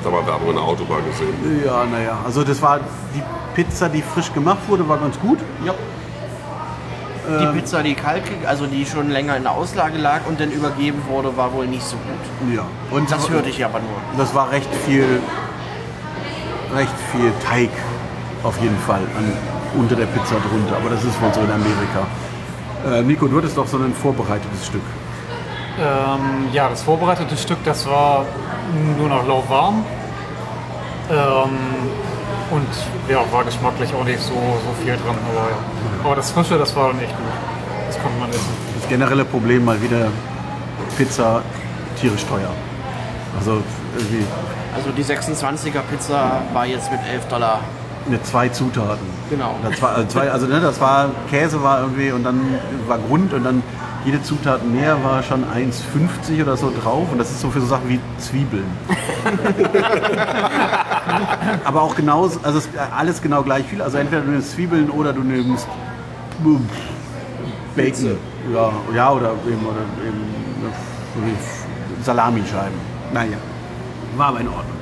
Da 0.04 0.10
mal 0.10 0.26
Werbung 0.26 0.50
in 0.50 0.54
der 0.54 0.64
Autobahn 0.64 1.04
gesehen. 1.10 1.62
Ja, 1.64 1.84
naja, 1.84 2.18
also 2.24 2.44
das 2.44 2.60
war 2.62 2.80
die 3.14 3.22
Pizza, 3.54 3.88
die 3.88 4.02
frisch 4.02 4.32
gemacht 4.32 4.58
wurde, 4.68 4.88
war 4.88 4.98
ganz 4.98 5.18
gut. 5.18 5.38
Ja. 5.64 5.74
Die 7.40 7.58
Pizza, 7.58 7.82
die 7.82 7.94
kalt, 7.94 8.22
also 8.46 8.66
die 8.66 8.86
schon 8.86 9.10
länger 9.10 9.36
in 9.36 9.42
der 9.42 9.52
Auslage 9.52 9.98
lag 9.98 10.20
und 10.26 10.40
dann 10.40 10.50
übergeben 10.50 11.02
wurde, 11.08 11.36
war 11.36 11.52
wohl 11.52 11.66
nicht 11.66 11.84
so 11.84 11.96
gut. 11.96 12.54
Ja. 12.56 12.62
Und 12.90 13.10
Das 13.10 13.28
hörte 13.28 13.50
ich 13.50 13.62
aber 13.62 13.80
nur. 13.80 13.98
Das 14.16 14.34
war 14.34 14.50
recht 14.50 14.74
viel, 14.86 15.20
recht 16.74 16.94
viel 17.12 17.30
Teig 17.46 17.68
auf 18.44 18.58
jeden 18.62 18.78
Fall 18.78 19.00
an, 19.18 19.32
unter 19.78 19.94
der 19.94 20.06
Pizza 20.06 20.36
drunter. 20.36 20.76
Aber 20.76 20.88
das 20.88 21.04
ist 21.04 21.20
wohl 21.20 21.34
so 21.34 21.40
in 21.40 21.50
Amerika. 21.50 22.06
Äh, 22.86 23.02
Nico, 23.02 23.26
du 23.26 23.36
hattest 23.38 23.58
doch 23.58 23.66
so 23.66 23.76
ein 23.76 23.92
vorbereitetes 23.92 24.66
Stück. 24.66 24.82
Ähm, 25.80 26.48
ja, 26.52 26.68
das 26.68 26.82
vorbereitete 26.82 27.36
Stück, 27.36 27.58
das 27.64 27.86
war 27.86 28.24
nur 28.98 29.08
noch 29.08 29.26
lauwarm. 29.26 29.84
Ähm, 31.10 31.58
und 32.50 32.66
ja, 33.08 33.20
war 33.30 33.44
geschmacklich 33.44 33.92
auch 33.94 34.04
nicht 34.04 34.20
so, 34.20 34.34
so 34.34 34.82
viel 34.82 34.94
dran. 34.96 35.16
Aber, 35.30 35.50
ja. 35.50 35.56
aber 36.04 36.16
das 36.16 36.30
Frische, 36.30 36.58
das 36.58 36.74
war 36.74 36.88
dann 36.88 37.00
echt 37.00 37.16
gut. 37.16 37.26
Das 37.86 37.98
konnte 38.00 38.18
man 38.18 38.30
essen. 38.30 38.48
Das 38.80 38.88
generelle 38.88 39.24
Problem 39.24 39.64
mal 39.64 39.80
wieder 39.80 40.08
Pizza 40.96 41.42
tierisch 42.00 42.24
teuer. 42.24 42.50
Also 43.38 43.62
irgendwie 43.96 44.24
Also 44.74 44.90
die 44.90 45.04
26er 45.04 45.80
Pizza 45.90 46.42
war 46.52 46.66
jetzt 46.66 46.90
mit 46.90 47.00
11 47.10 47.26
Dollar. 47.28 47.60
eine 48.06 48.22
zwei 48.22 48.48
Zutaten. 48.48 49.06
Genau. 49.30 49.54
Das 49.62 49.80
war, 49.80 49.94
also 49.94 50.08
zwei, 50.08 50.30
also 50.30 50.46
ne, 50.46 50.60
das 50.60 50.80
war 50.80 51.10
Käse 51.30 51.62
war 51.62 51.82
irgendwie 51.82 52.10
und 52.10 52.24
dann 52.24 52.40
war 52.86 52.98
Grund 52.98 53.32
und 53.32 53.44
dann 53.44 53.62
jede 54.08 54.22
Zutat 54.22 54.66
mehr 54.66 55.04
war 55.04 55.22
schon 55.22 55.44
1,50 55.44 56.42
oder 56.42 56.56
so 56.56 56.72
drauf 56.82 57.06
und 57.12 57.18
das 57.18 57.30
ist 57.30 57.42
so 57.42 57.50
für 57.50 57.60
so 57.60 57.66
Sachen 57.66 57.90
wie 57.90 58.00
Zwiebeln. 58.16 58.64
Aber 61.64 61.82
auch 61.82 61.94
genau, 61.94 62.22
also 62.22 62.58
es 62.58 62.64
ist 62.64 62.70
alles 62.96 63.20
genau 63.20 63.42
gleich 63.42 63.66
viel. 63.66 63.82
Also 63.82 63.98
entweder 63.98 64.22
du 64.22 64.30
nimmst 64.30 64.52
Zwiebeln 64.52 64.88
oder 64.88 65.12
du 65.12 65.20
nimmst 65.20 65.68
Bacon. 67.76 68.16
Ja, 68.54 68.72
ja 68.94 69.12
oder 69.12 69.32
eben, 69.46 69.66
oder 69.66 69.82
eben 70.06 70.22
wie 71.26 71.36
Salamischeiben. 72.02 72.78
Naja, 73.12 73.36
war 74.16 74.28
aber 74.28 74.40
in 74.40 74.48
Ordnung. 74.48 74.78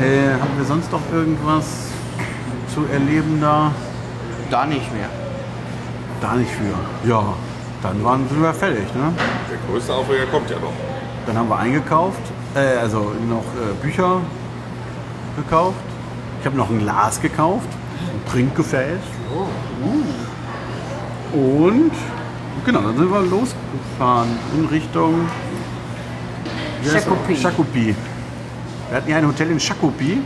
Äh, 0.00 0.32
haben 0.32 0.56
wir 0.56 0.64
sonst 0.64 0.90
noch 0.90 1.02
irgendwas 1.12 1.64
zu 2.74 2.86
erleben 2.92 3.40
da? 3.40 3.70
Da 4.50 4.66
nicht 4.66 4.92
mehr. 4.92 5.08
Da 6.20 6.34
nicht 6.34 6.50
für. 6.50 6.74
Ja, 7.08 7.34
dann 7.82 8.04
waren 8.04 8.28
sind 8.28 8.42
wir 8.42 8.54
fertig. 8.54 8.84
Ne? 8.94 9.12
Der 9.50 9.58
größte 9.68 9.92
Aufreger 9.92 10.26
kommt 10.26 10.50
ja 10.50 10.58
noch. 10.58 10.72
Dann 11.26 11.36
haben 11.36 11.48
wir 11.48 11.58
eingekauft, 11.58 12.20
äh, 12.54 12.78
also 12.80 13.12
noch 13.28 13.44
äh, 13.54 13.74
Bücher 13.82 14.20
gekauft. 15.36 15.76
Ich 16.40 16.46
habe 16.46 16.56
noch 16.56 16.70
ein 16.70 16.80
Glas 16.80 17.20
gekauft, 17.20 17.68
ein 17.68 18.30
Trinkgefäß. 18.30 18.98
Und 21.32 21.92
genau, 22.66 22.80
dann 22.80 22.96
sind 22.96 23.10
wir 23.10 23.20
losgefahren 23.22 24.28
in 24.58 24.66
Richtung. 24.66 25.28
Shakopee. 27.36 27.94
Wir 28.88 28.96
hatten 28.96 29.10
ja 29.10 29.16
ein 29.18 29.26
Hotel 29.26 29.50
in 29.52 29.60
Shakopee, 29.60 30.18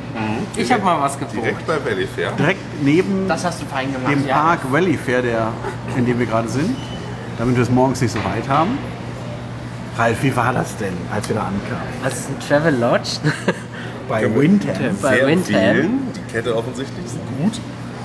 Ich 0.56 0.72
habe 0.72 0.82
mal 0.82 1.00
was 1.00 1.16
gebucht. 1.18 1.36
Direkt 1.36 1.66
bei 1.66 1.76
Valley 1.84 2.06
Fair. 2.06 2.32
direkt 2.32 2.82
neben 2.82 3.28
Das 3.28 3.44
hast 3.44 3.62
du 3.62 3.66
fein 3.66 3.92
gemacht. 3.92 4.10
dem 4.10 4.26
ja. 4.26 4.34
Park 4.34 4.60
Valley 4.72 4.96
Fair, 4.96 5.22
der, 5.22 5.52
in 5.96 6.04
dem 6.04 6.18
wir 6.18 6.26
gerade 6.26 6.48
sind, 6.48 6.74
damit 7.38 7.56
wir 7.56 7.62
es 7.62 7.70
morgens 7.70 8.00
nicht 8.00 8.12
so 8.12 8.18
weit 8.24 8.48
haben. 8.48 8.78
Ralf, 9.96 10.22
wie 10.22 10.34
war 10.36 10.52
das 10.52 10.76
denn, 10.76 10.92
als 11.14 11.28
wir 11.28 11.36
da 11.36 11.42
ankamen? 11.42 11.88
Das 12.04 12.14
ist 12.14 12.28
ein 12.30 12.38
Travel 12.40 12.74
Lodge. 12.78 13.10
Bei 14.08 14.22
Windham. 14.34 14.96
Bei 15.02 15.16
Sehr 15.16 15.26
Windham. 15.26 16.00
Die 16.14 16.32
Kette 16.32 16.54
offensichtlich 16.56 17.04
ist 17.04 17.16
gut. 17.40 17.60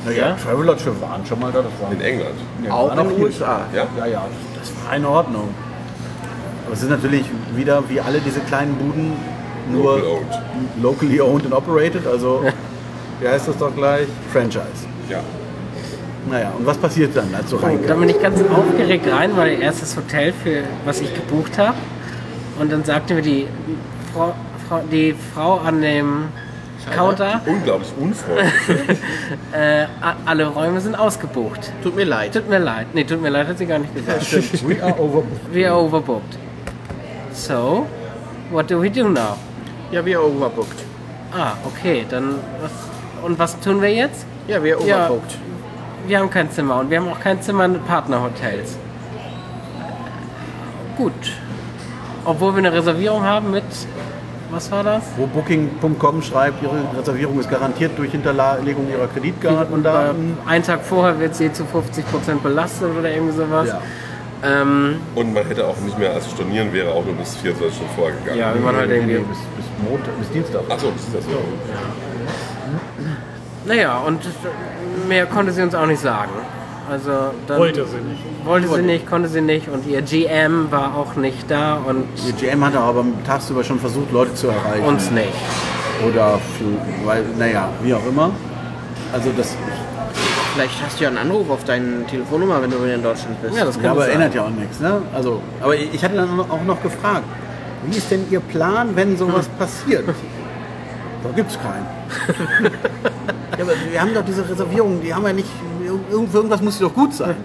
Naja, 0.05 0.35
Travelodge, 0.43 0.85
wir 0.85 1.01
waren 1.01 1.23
schon 1.25 1.39
mal 1.39 1.51
da. 1.51 1.61
Das 1.61 1.71
war 1.79 1.91
In 1.91 2.01
England. 2.01 2.35
Ja, 2.65 2.71
Auch 2.71 2.91
in 2.97 3.07
den. 3.09 3.21
USA. 3.21 3.61
Ja? 3.75 3.85
Ja, 3.97 4.05
ja, 4.07 4.25
das 4.57 4.71
war 4.83 4.95
in 4.95 5.05
Ordnung. 5.05 5.49
Aber 6.65 6.73
es 6.73 6.81
ist 6.81 6.89
natürlich 6.89 7.25
wieder 7.55 7.83
wie 7.87 7.99
alle 8.01 8.19
diese 8.19 8.39
kleinen 8.39 8.73
Buden 8.75 9.13
nur 9.71 9.97
Local 9.99 10.09
owned. 10.11 10.81
locally 10.81 11.21
owned 11.21 11.45
and 11.45 11.53
operated, 11.53 12.07
also 12.07 12.43
wie 13.19 13.27
heißt 13.27 13.47
das 13.49 13.57
doch 13.57 13.75
gleich? 13.75 14.07
Franchise. 14.33 14.87
Ja. 15.07 15.19
Naja, 16.29 16.51
und 16.57 16.65
was 16.65 16.77
passiert 16.77 17.15
dann, 17.15 17.33
als 17.33 17.49
du 17.49 17.57
Da 17.57 17.67
reinkamst? 17.67 17.99
bin 17.99 18.09
ich 18.09 18.21
ganz 18.21 18.39
aufgeregt 18.49 19.11
rein, 19.11 19.31
ihr 19.37 19.59
erstes 19.59 19.95
Hotel, 19.97 20.33
für 20.33 20.63
was 20.85 21.01
ich 21.01 21.13
gebucht 21.13 21.57
habe. 21.57 21.77
Und 22.59 22.71
dann 22.71 22.83
sagte 22.83 23.15
mir 23.15 23.21
die 23.21 23.47
Frau, 24.13 24.33
Frau, 24.67 24.81
die 24.91 25.15
Frau 25.33 25.57
an 25.57 25.81
dem 25.81 26.25
Counter, 26.95 27.41
Unglaublich 27.45 27.91
unfreundlich. 27.99 28.97
äh, 29.51 29.85
alle 30.25 30.47
Räume 30.47 30.81
sind 30.81 30.95
ausgebucht. 30.95 31.71
Tut 31.83 31.95
mir 31.95 32.05
leid. 32.05 32.33
Tut 32.33 32.49
mir 32.49 32.57
leid. 32.59 32.87
Nee, 32.93 33.03
tut 33.03 33.21
mir 33.21 33.29
leid, 33.29 33.47
hat 33.47 33.57
sie 33.57 33.65
gar 33.67 33.79
nicht 33.79 33.93
gesagt. 33.93 34.31
We 34.67 34.81
are 34.83 34.93
overbooked. 34.99 35.53
We 35.53 35.69
are 35.69 35.79
overbooked. 35.79 36.37
So, 37.33 37.85
what 38.51 38.69
do 38.69 38.81
we 38.81 38.89
do 38.89 39.07
now? 39.07 39.37
Ja, 39.91 40.03
wir 40.05 40.21
overbooked. 40.23 40.83
Ah, 41.31 41.53
okay, 41.65 42.05
dann 42.09 42.35
was, 42.61 42.71
und 43.23 43.37
was 43.39 43.59
tun 43.59 43.81
wir 43.81 43.93
jetzt? 43.93 44.25
Ja, 44.47 44.61
wir 44.63 44.77
Ja. 44.85 45.05
overbooked. 45.07 45.37
Wir 46.11 46.19
haben 46.19 46.29
kein 46.29 46.51
Zimmer 46.51 46.77
und 46.81 46.89
wir 46.89 46.99
haben 46.99 47.07
auch 47.07 47.21
kein 47.21 47.41
Zimmer 47.41 47.63
in 47.63 47.79
Partnerhotels. 47.83 48.77
Gut. 50.97 51.13
Obwohl 52.25 52.51
wir 52.51 52.57
eine 52.57 52.73
Reservierung 52.73 53.23
haben 53.23 53.51
mit, 53.51 53.63
was 54.49 54.69
war 54.71 54.83
das? 54.83 55.03
Wo 55.15 55.25
Booking.com 55.25 56.21
schreibt, 56.21 56.61
ihre 56.61 56.75
Reservierung 56.99 57.39
ist 57.39 57.49
garantiert 57.49 57.97
durch 57.97 58.11
Hinterlegung 58.11 58.89
ihrer 58.89 59.03
Und 59.03 59.09
äh, 59.09 59.13
Kreditkartendaten. 59.13 60.37
einen 60.45 60.63
Tag 60.65 60.81
vorher 60.83 61.17
wird 61.17 61.33
sie 61.33 61.53
zu 61.53 61.63
50% 61.63 62.41
belastet 62.43 62.89
oder 62.99 63.09
irgendwie 63.09 63.37
sowas. 63.37 63.69
Ja. 63.69 63.81
Ähm, 64.43 64.97
Und 65.15 65.33
man 65.33 65.47
hätte 65.47 65.65
auch 65.65 65.77
nicht 65.77 65.97
mehr, 65.97 66.11
also 66.11 66.29
stornieren 66.29 66.73
wäre 66.73 66.91
auch 66.91 67.05
nur 67.05 67.13
bis 67.13 67.37
24 67.37 67.73
Stunden 67.73 67.93
vorher 67.95 68.17
gegangen. 68.17 68.37
ja, 68.37 68.53
wie 68.53 68.59
man 68.59 68.75
halt 68.75 68.91
irgendwie. 68.91 69.13
bis, 69.15 69.37
bis 69.55 69.89
Montag, 69.89 70.19
bis 70.19 70.29
Dienstag. 70.31 70.63
Achso, 70.67 70.87
ist 70.87 71.15
das 71.15 71.23
so? 71.23 71.41
Naja, 73.63 73.99
und 73.99 74.19
mehr 75.11 75.25
konnte 75.25 75.51
sie 75.51 75.61
uns 75.61 75.75
auch 75.75 75.85
nicht 75.85 76.01
sagen. 76.01 76.31
Also 76.89 77.11
dann 77.47 77.59
Wollte 77.59 77.85
sie 77.85 77.97
nicht. 77.97 78.21
wollte 78.45 78.67
sie 78.69 78.81
nicht, 78.81 79.07
konnte 79.09 79.27
sie 79.29 79.41
nicht 79.41 79.67
und 79.67 79.85
ihr 79.87 80.01
GM 80.01 80.71
war 80.71 80.95
auch 80.95 81.15
nicht 81.15 81.49
da 81.51 81.75
und 81.85 82.05
Ihr 82.25 82.33
GM 82.33 82.63
hat 82.65 82.75
aber 82.75 83.03
tagsüber 83.25 83.63
schon 83.63 83.79
versucht, 83.79 84.11
Leute 84.11 84.33
zu 84.33 84.47
erreichen. 84.47 84.85
uns 84.85 85.11
nicht. 85.11 85.27
Oder, 86.07 86.39
für, 86.57 87.05
weil, 87.07 87.23
naja, 87.37 87.69
wie 87.83 87.93
auch 87.93 88.05
immer. 88.07 88.31
Also 89.13 89.29
das, 89.37 89.55
Vielleicht 90.53 90.81
hast 90.83 90.99
du 90.99 91.03
ja 91.03 91.09
einen 91.09 91.17
Anruf 91.19 91.49
auf 91.49 91.63
deine 91.65 92.05
Telefonnummer, 92.07 92.61
wenn 92.61 92.71
du 92.71 92.83
wieder 92.83 92.95
in 92.95 93.03
Deutschland 93.03 93.41
bist. 93.41 93.55
Ja, 93.57 93.63
das 93.65 93.75
ja, 93.77 93.81
kann 93.83 93.91
aber 93.91 94.01
sein. 94.01 94.11
ändert 94.15 94.35
ja 94.35 94.43
auch 94.45 94.49
nichts. 94.49 94.79
Ne? 94.81 95.01
Also, 95.13 95.41
aber 95.61 95.75
ich 95.75 96.03
hatte 96.03 96.15
dann 96.15 96.39
auch 96.39 96.63
noch 96.65 96.81
gefragt, 96.83 97.23
wie 97.85 97.97
ist 97.97 98.09
denn 98.11 98.25
Ihr 98.29 98.39
Plan, 98.41 98.89
wenn 98.95 99.17
sowas 99.17 99.47
passiert? 99.59 100.05
Da 101.23 101.29
gibt's 101.35 101.57
keinen. 101.61 101.85
ja, 103.61 103.71
aber 103.73 103.91
wir 103.91 104.01
haben 104.01 104.13
doch 104.13 104.25
diese 104.25 104.47
Reservierungen, 104.47 105.01
die 105.01 105.13
haben 105.13 105.25
ja 105.25 105.33
nicht, 105.33 105.49
irgend- 105.85 106.33
irgendwas 106.33 106.61
muss 106.61 106.79
doch 106.79 106.93
gut 106.93 107.13
sein. 107.13 107.35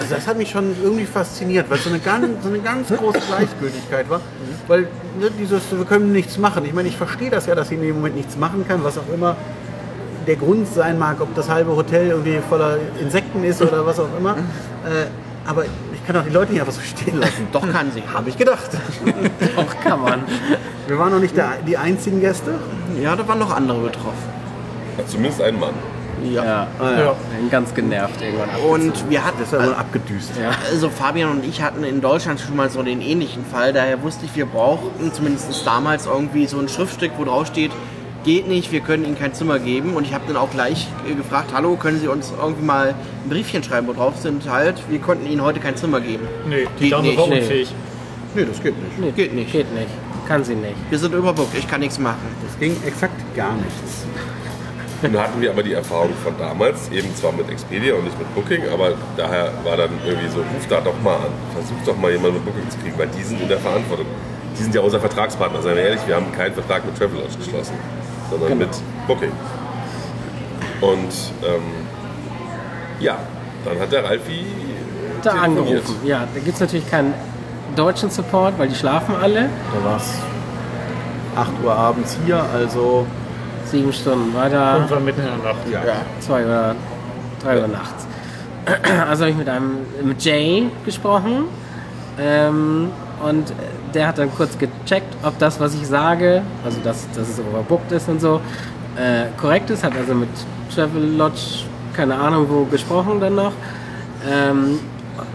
also 0.00 0.14
das 0.14 0.26
hat 0.26 0.38
mich 0.38 0.50
schon 0.50 0.74
irgendwie 0.82 1.04
fasziniert, 1.04 1.68
weil 1.68 1.76
es 1.76 1.84
so 1.84 1.90
eine 1.90 1.98
ganz, 1.98 2.42
so 2.42 2.48
eine 2.48 2.58
ganz 2.60 2.88
große 2.88 3.20
Gleichgültigkeit 3.28 4.08
war. 4.08 4.20
Weil 4.66 4.82
ne, 5.20 5.30
dieses, 5.38 5.60
wir 5.70 5.84
können 5.84 6.12
nichts 6.12 6.38
machen. 6.38 6.64
Ich 6.64 6.72
meine, 6.72 6.88
ich 6.88 6.96
verstehe 6.96 7.30
das 7.30 7.44
ja, 7.46 7.54
dass 7.54 7.68
sie 7.68 7.74
in 7.74 7.82
dem 7.82 7.96
Moment 7.96 8.16
nichts 8.16 8.36
machen 8.38 8.64
kann, 8.66 8.82
was 8.82 8.96
auch 8.96 9.12
immer 9.14 9.36
der 10.26 10.36
Grund 10.36 10.66
sein 10.72 10.98
mag, 10.98 11.20
ob 11.20 11.34
das 11.34 11.50
halbe 11.50 11.76
Hotel 11.76 12.08
irgendwie 12.08 12.38
voller 12.48 12.78
Insekten 12.98 13.44
ist 13.44 13.60
oder 13.60 13.84
was 13.84 14.00
auch 14.00 14.08
immer. 14.18 14.36
Äh, 14.86 15.06
aber 15.46 15.66
ich 16.04 16.06
kann 16.06 16.16
doch 16.16 16.24
die 16.24 16.34
Leute 16.34 16.52
nicht 16.52 16.60
einfach 16.60 16.74
so 16.74 16.82
stehen 16.82 17.18
lassen. 17.18 17.48
Doch 17.52 17.66
kann 17.72 17.90
sie. 17.90 18.02
Habe 18.12 18.28
ich 18.28 18.36
gedacht. 18.36 18.68
Doch 19.56 19.80
kann 19.82 20.02
man. 20.02 20.22
Wir 20.86 20.98
waren 20.98 21.10
noch 21.10 21.18
nicht 21.18 21.34
der, 21.34 21.52
die 21.66 21.78
einzigen 21.78 22.20
Gäste. 22.20 22.56
Ja, 23.00 23.16
da 23.16 23.26
waren 23.26 23.38
noch 23.38 23.50
andere 23.56 23.80
betroffen. 23.80 24.28
Ja, 24.98 25.06
zumindest 25.06 25.40
ein 25.40 25.58
Mann. 25.58 25.72
Ja. 26.22 26.44
Ja. 26.44 26.66
Bin 27.38 27.48
ganz 27.50 27.72
genervt 27.72 28.20
irgendwann. 28.20 28.50
Und 28.68 29.08
wir 29.08 29.24
hatten, 29.24 29.38
Das 29.38 29.48
ist 29.50 29.58
ja 29.58 29.66
wohl 29.66 29.74
abgedüst. 29.74 30.32
also 30.70 30.90
Fabian 30.90 31.30
und 31.30 31.44
ich 31.46 31.62
hatten 31.62 31.82
in 31.84 32.02
Deutschland 32.02 32.38
schon 32.38 32.54
mal 32.54 32.68
so 32.68 32.82
den 32.82 33.00
ähnlichen 33.00 33.44
Fall. 33.46 33.72
Daher 33.72 34.02
wusste 34.02 34.26
ich, 34.26 34.36
wir 34.36 34.44
brauchten 34.44 35.10
zumindest 35.10 35.66
damals 35.66 36.04
irgendwie 36.04 36.46
so 36.46 36.58
ein 36.58 36.68
Schriftstück, 36.68 37.12
wo 37.16 37.24
drauf 37.24 37.46
steht, 37.46 37.70
geht 38.24 38.48
nicht, 38.48 38.72
wir 38.72 38.80
können 38.80 39.04
Ihnen 39.04 39.18
kein 39.18 39.34
Zimmer 39.34 39.58
geben. 39.58 39.94
Und 39.94 40.04
ich 40.04 40.14
habe 40.14 40.24
dann 40.26 40.36
auch 40.36 40.50
gleich 40.50 40.88
äh, 41.08 41.14
gefragt, 41.14 41.50
hallo, 41.54 41.76
können 41.76 42.00
Sie 42.00 42.08
uns 42.08 42.32
irgendwie 42.36 42.64
mal 42.64 42.88
ein 42.88 43.28
Briefchen 43.28 43.62
schreiben, 43.62 43.86
wo 43.86 43.92
drauf 43.92 44.14
sind 44.16 44.48
halt, 44.50 44.82
wir 44.88 44.98
konnten 44.98 45.26
Ihnen 45.26 45.42
heute 45.42 45.60
kein 45.60 45.76
Zimmer 45.76 46.00
geben. 46.00 46.26
Nee, 46.48 46.66
die 46.78 46.84
Geht 46.84 46.92
Dame 46.92 47.08
nicht, 47.08 47.18
war 47.18 47.28
nee. 47.28 47.40
unfähig. 47.40 47.74
Nee, 48.34 48.44
das 48.44 48.60
geht 48.60 48.74
nicht. 48.82 48.98
Nee, 48.98 49.12
Geht 49.12 49.32
nicht. 49.32 49.52
Geht 49.52 49.72
nicht. 49.72 49.88
Kann 50.26 50.42
sie 50.42 50.54
nicht. 50.54 50.74
Wir 50.90 50.98
sind 50.98 51.14
überbookt, 51.14 51.56
ich 51.56 51.68
kann 51.68 51.80
nichts 51.80 51.98
machen. 51.98 52.26
Das 52.44 52.58
ging 52.58 52.74
exakt 52.86 53.14
gar 53.36 53.54
nichts. 53.54 54.06
Nun 55.02 55.18
hatten 55.18 55.40
wir 55.40 55.50
aber 55.50 55.62
die 55.62 55.74
Erfahrung 55.74 56.12
von 56.24 56.32
damals, 56.38 56.90
eben 56.90 57.14
zwar 57.14 57.32
mit 57.32 57.48
Expedia 57.50 57.94
und 57.94 58.04
nicht 58.04 58.18
mit 58.18 58.34
Booking, 58.34 58.62
aber 58.72 58.94
daher 59.16 59.52
war 59.62 59.76
dann 59.76 59.90
irgendwie 60.04 60.28
so, 60.28 60.38
ruf 60.38 60.66
da 60.68 60.80
doch 60.80 60.98
mal 61.02 61.16
an. 61.16 61.32
Versuch 61.52 61.76
doch 61.84 61.96
mal 61.96 62.10
jemanden 62.10 62.36
mit 62.36 62.46
Booking 62.46 62.70
zu 62.70 62.78
kriegen, 62.78 62.98
weil 62.98 63.08
die 63.08 63.22
sind 63.22 63.40
in 63.40 63.48
der 63.48 63.58
Verantwortung. 63.58 64.06
Die 64.58 64.62
sind 64.62 64.74
ja 64.74 64.80
unser 64.80 65.00
Vertragspartner, 65.00 65.60
seien 65.60 65.76
wir 65.76 65.82
ehrlich, 65.82 66.00
wir 66.06 66.16
haben 66.16 66.32
keinen 66.32 66.54
Vertrag 66.54 66.86
mit 66.86 66.96
Travelodge 66.96 67.36
geschlossen, 67.36 67.74
sondern 68.30 68.58
mit 68.58 68.68
Booking. 69.06 69.32
Und 70.80 71.12
ähm, 71.46 71.62
ja, 73.00 73.16
dann 73.64 73.78
hat 73.80 73.92
der 73.92 74.04
Ralfi 74.04 74.44
Da 75.22 75.30
angerufen. 75.32 75.96
Ja, 76.04 76.26
da 76.32 76.40
gibt 76.40 76.54
es 76.54 76.60
natürlich 76.60 76.90
keinen 76.90 77.14
deutschen 77.76 78.10
Support, 78.10 78.58
weil 78.58 78.68
die 78.68 78.74
schlafen 78.74 79.14
alle. 79.20 79.48
Da 79.72 79.84
war 79.84 79.96
es 79.96 80.14
8 81.36 81.50
Uhr 81.64 81.74
abends 81.74 82.16
hier, 82.24 82.44
also 82.52 83.06
Sieben 83.66 83.92
Stunden 83.92 84.34
weiter. 84.34 84.76
Und 84.76 84.90
war 84.90 85.00
mitten 85.00 85.20
in 85.20 85.26
der 85.26 85.52
Nacht. 85.52 85.68
ja. 85.70 85.80
zwei 86.20 86.44
oder 86.44 86.76
drei 87.42 87.60
Uhr 87.60 87.68
nachts. 87.68 88.06
Also 89.08 89.24
habe 89.24 89.30
ich 89.30 89.36
mit 89.36 89.48
einem 89.48 89.78
mit 90.02 90.24
Jay 90.24 90.70
gesprochen 90.84 91.44
ähm, 92.18 92.90
und 93.22 93.52
der 93.94 94.08
hat 94.08 94.18
dann 94.18 94.34
kurz 94.34 94.56
gecheckt, 94.58 95.14
ob 95.22 95.38
das, 95.38 95.60
was 95.60 95.74
ich 95.74 95.86
sage, 95.86 96.42
also 96.64 96.78
dass, 96.82 97.06
dass 97.14 97.28
es 97.28 97.40
overbooked 97.40 97.92
ist 97.92 98.08
und 98.08 98.20
so, 98.20 98.40
äh, 98.96 99.26
korrekt 99.40 99.70
ist. 99.70 99.84
Hat 99.84 99.96
also 99.96 100.14
mit 100.14 100.28
Travelodge, 100.74 101.64
keine 101.94 102.16
Ahnung 102.16 102.46
wo, 102.48 102.64
gesprochen 102.64 103.20
dann 103.20 103.34
noch. 103.34 103.52
Ähm, 104.28 104.78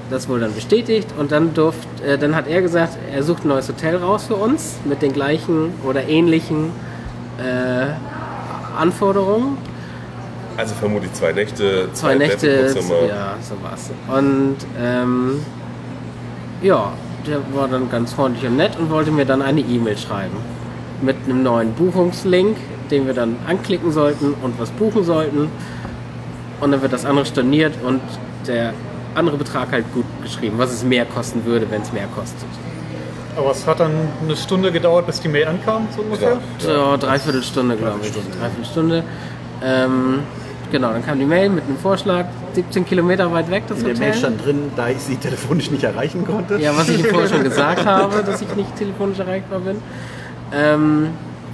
das 0.09 0.27
wurde 0.27 0.41
dann 0.41 0.55
bestätigt 0.55 1.07
und 1.17 1.31
dann 1.31 1.53
durft, 1.53 1.87
äh, 2.05 2.17
dann 2.17 2.35
hat 2.35 2.47
er 2.47 2.61
gesagt, 2.61 2.97
er 3.13 3.23
sucht 3.23 3.45
ein 3.45 3.49
neues 3.49 3.67
Hotel 3.69 3.97
raus 3.97 4.25
für 4.27 4.35
uns 4.35 4.77
mit 4.85 5.01
den 5.01 5.13
gleichen 5.13 5.73
oder 5.83 6.07
ähnlichen 6.07 6.71
äh, 7.37 7.87
Anforderungen. 8.77 9.57
Also 10.57 10.75
vermutlich 10.75 11.13
zwei 11.13 11.31
Nächte, 11.31 11.89
zwei 11.93 12.17
Betten 12.17 12.49
Nächte, 12.49 12.79
ja, 13.07 13.35
sowas. 13.41 13.91
Und 14.07 14.57
ähm, 14.77 15.39
ja, 16.61 16.91
der 17.27 17.39
war 17.53 17.67
dann 17.67 17.89
ganz 17.89 18.13
freundlich 18.13 18.45
und 18.45 18.57
nett 18.57 18.77
und 18.77 18.89
wollte 18.89 19.11
mir 19.11 19.25
dann 19.25 19.41
eine 19.41 19.61
E-Mail 19.61 19.97
schreiben 19.97 20.37
mit 21.01 21.15
einem 21.25 21.43
neuen 21.43 21.73
Buchungslink, 21.73 22.57
den 22.91 23.05
wir 23.05 23.13
dann 23.13 23.37
anklicken 23.47 23.91
sollten 23.91 24.33
und 24.41 24.59
was 24.59 24.69
buchen 24.71 25.03
sollten. 25.03 25.49
Und 26.59 26.71
dann 26.71 26.81
wird 26.81 26.91
das 26.91 27.05
andere 27.05 27.25
storniert 27.25 27.73
und 27.83 28.01
der 28.47 28.73
andere 29.15 29.37
Betrag 29.37 29.71
halt 29.71 29.85
gut 29.93 30.05
geschrieben, 30.21 30.57
was 30.57 30.71
es 30.71 30.83
mehr 30.83 31.05
kosten 31.05 31.45
würde, 31.45 31.69
wenn 31.69 31.81
es 31.81 31.93
mehr 31.93 32.07
kostet. 32.15 32.47
Aber 33.37 33.51
es 33.51 33.65
hat 33.65 33.79
dann 33.79 33.91
eine 34.21 34.35
Stunde 34.35 34.71
gedauert, 34.71 35.05
bis 35.05 35.21
die 35.21 35.29
Mail 35.29 35.47
ankam, 35.47 35.87
so 35.95 36.01
ungefähr. 36.01 36.31
Ja. 36.31 36.39
So, 36.59 36.97
dreiviertel 36.97 37.43
Stunde, 37.43 37.77
glaube 37.77 37.99
ich. 38.01 38.11
Dreiviertel 38.11 38.65
Stunde. 38.65 39.03
Ähm, 39.63 40.19
genau, 40.71 40.91
dann 40.91 41.05
kam 41.05 41.19
die 41.19 41.25
Mail 41.25 41.49
mit 41.49 41.63
einem 41.65 41.77
Vorschlag, 41.77 42.25
17 42.53 42.85
Kilometer 42.85 43.31
weit 43.31 43.49
weg, 43.51 43.63
das 43.67 43.79
In 43.79 43.85
der 43.85 43.93
Hotel. 43.95 44.09
Mail 44.09 44.17
stand 44.17 44.45
drin, 44.45 44.59
da 44.75 44.89
ich 44.89 44.99
sie 44.99 45.15
telefonisch 45.15 45.71
nicht 45.71 45.83
erreichen 45.83 46.25
konnte. 46.25 46.57
Ja, 46.57 46.75
was 46.77 46.89
ich 46.89 47.05
vorher 47.07 47.29
schon 47.29 47.43
gesagt 47.43 47.85
habe, 47.85 48.23
dass 48.23 48.41
ich 48.41 48.55
nicht 48.55 48.75
telefonisch 48.75 49.19
erreichbar 49.19 49.59
bin. 49.59 49.77
Ähm, 50.53 51.07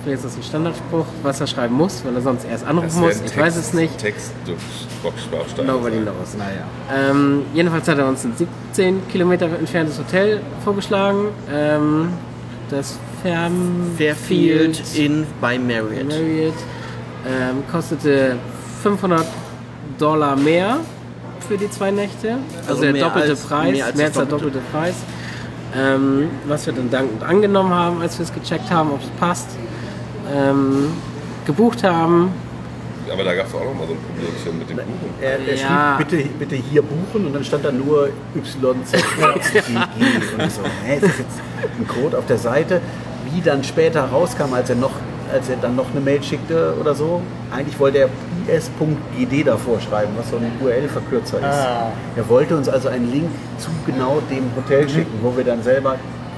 vielleicht 0.03 0.23
ist 0.23 0.25
das 0.25 0.37
ein 0.37 0.43
Standardspruch, 0.43 1.05
was 1.23 1.41
er 1.41 1.47
schreiben 1.47 1.75
muss, 1.75 2.03
weil 2.05 2.15
er 2.15 2.21
sonst 2.21 2.45
erst 2.45 2.65
anrufen 2.65 2.87
Das 2.87 2.95
muss. 2.95 3.09
werden 3.15 3.25
Ich 3.25 3.37
weiß 3.37 3.55
es 3.57 3.73
nicht. 3.73 3.97
Text 3.97 4.31
durch 4.45 4.57
Boxbausteine. 5.03 5.67
Nobody 5.71 5.95
sein. 5.95 6.03
knows. 6.03 6.35
Naja. 6.37 7.09
Ähm, 7.11 7.41
jedenfalls 7.53 7.87
hat 7.87 7.97
er 7.97 8.07
uns 8.07 8.23
ein 8.23 8.33
17 8.35 9.07
Kilometer 9.09 9.45
entferntes 9.47 9.97
Hotel 9.99 10.39
vorgeschlagen. 10.63 11.25
Ähm, 11.53 12.09
das 12.69 12.97
Fairfield 13.21 13.97
Fairfield 13.97 14.81
in 14.97 15.25
bei 15.41 15.59
Marriott. 15.59 16.07
Marriott 16.07 16.53
ähm, 17.27 17.63
kostete 17.71 18.35
500 18.85 19.25
Dollar 19.97 20.35
mehr 20.35 20.77
für 21.47 21.57
die 21.57 21.69
zwei 21.71 21.89
Nächte. 21.89 22.33
Also, 22.59 22.69
Also 22.69 22.81
der 22.83 22.91
mehr 22.93 23.03
doppelte 23.05 23.29
als- 23.31 23.41
Preis, 23.41 23.71
mehr 23.71 23.85
als 23.87 23.95
mehr 23.95 24.05
als 24.05 24.15
der 24.15 24.25
Doppelte. 24.25 24.45
doppelte 24.59 24.71
Preis. 24.71 24.93
Ähm, 25.75 26.29
was 26.47 26.67
wir 26.67 26.73
dann 26.73 26.91
dankend 26.91 27.23
angenommen 27.23 27.73
haben, 27.73 27.99
als 28.01 28.19
wir 28.19 28.25
es 28.25 28.31
gecheckt 28.33 28.69
haben, 28.69 28.91
ob 28.91 29.01
es 29.01 29.09
passt. 29.19 29.49
Ähm, 30.31 30.93
gebucht 31.47 31.83
haben. 31.83 32.31
Aber 33.11 33.23
da 33.23 33.33
gab 33.35 33.47
es 33.47 33.53
auch 33.55 33.63
noch 33.65 33.73
mal 33.73 33.87
so 33.87 33.93
ein 33.93 33.99
Problemchen 34.07 34.59
mit 34.59 34.69
dem 34.69 34.77
Buchen. 34.77 35.13
Er, 35.19 35.39
er 35.39 35.55
Ja. 35.55 35.95
schrieb, 35.97 36.07
bitte, 36.09 36.29
bitte 36.39 36.55
hier 36.55 36.81
buchen 36.83 37.25
und 37.25 37.33
dann 37.33 37.43
stand 37.43 37.65
da 37.65 37.71
nur 37.71 38.09
YZGG. 38.35 38.63
und 38.75 40.51
so, 40.51 40.61
hä, 40.85 40.95
ist 40.95 41.03
das 41.03 41.17
jetzt 41.17 41.41
ein 41.79 41.87
Code 41.87 42.17
auf 42.19 42.25
der 42.27 42.37
Seite? 42.37 42.81
Wie 43.31 43.41
dann 43.41 43.63
später 43.63 44.03
rauskam, 44.05 44.53
als 44.53 44.69
er, 44.69 44.75
noch, 44.75 44.91
als 45.35 45.49
er 45.49 45.57
dann 45.57 45.75
noch 45.75 45.91
eine 45.91 46.01
Mail 46.01 46.21
schickte 46.23 46.73
oder 46.79 46.95
so, 46.95 47.21
eigentlich 47.51 47.79
wollte 47.79 47.99
er 47.99 48.09
is.gd 48.47 49.43
davor 49.43 49.79
schreiben, 49.79 50.11
was 50.17 50.29
so 50.29 50.37
ein 50.37 50.51
URL-Verkürzer 50.61 51.37
ist. 51.37 51.43
Ah. 51.45 51.91
Er 52.15 52.29
wollte 52.29 52.55
uns 52.55 52.69
also 52.69 52.89
einen 52.89 53.11
Link 53.11 53.29
zu 53.57 53.69
genau 53.85 54.21
dem 54.29 54.43
Hotel 54.55 54.87
schicken, 54.89 55.19
wo 55.21 55.35
wir 55.35 55.43
dann 55.43 55.61
selber 55.63 55.95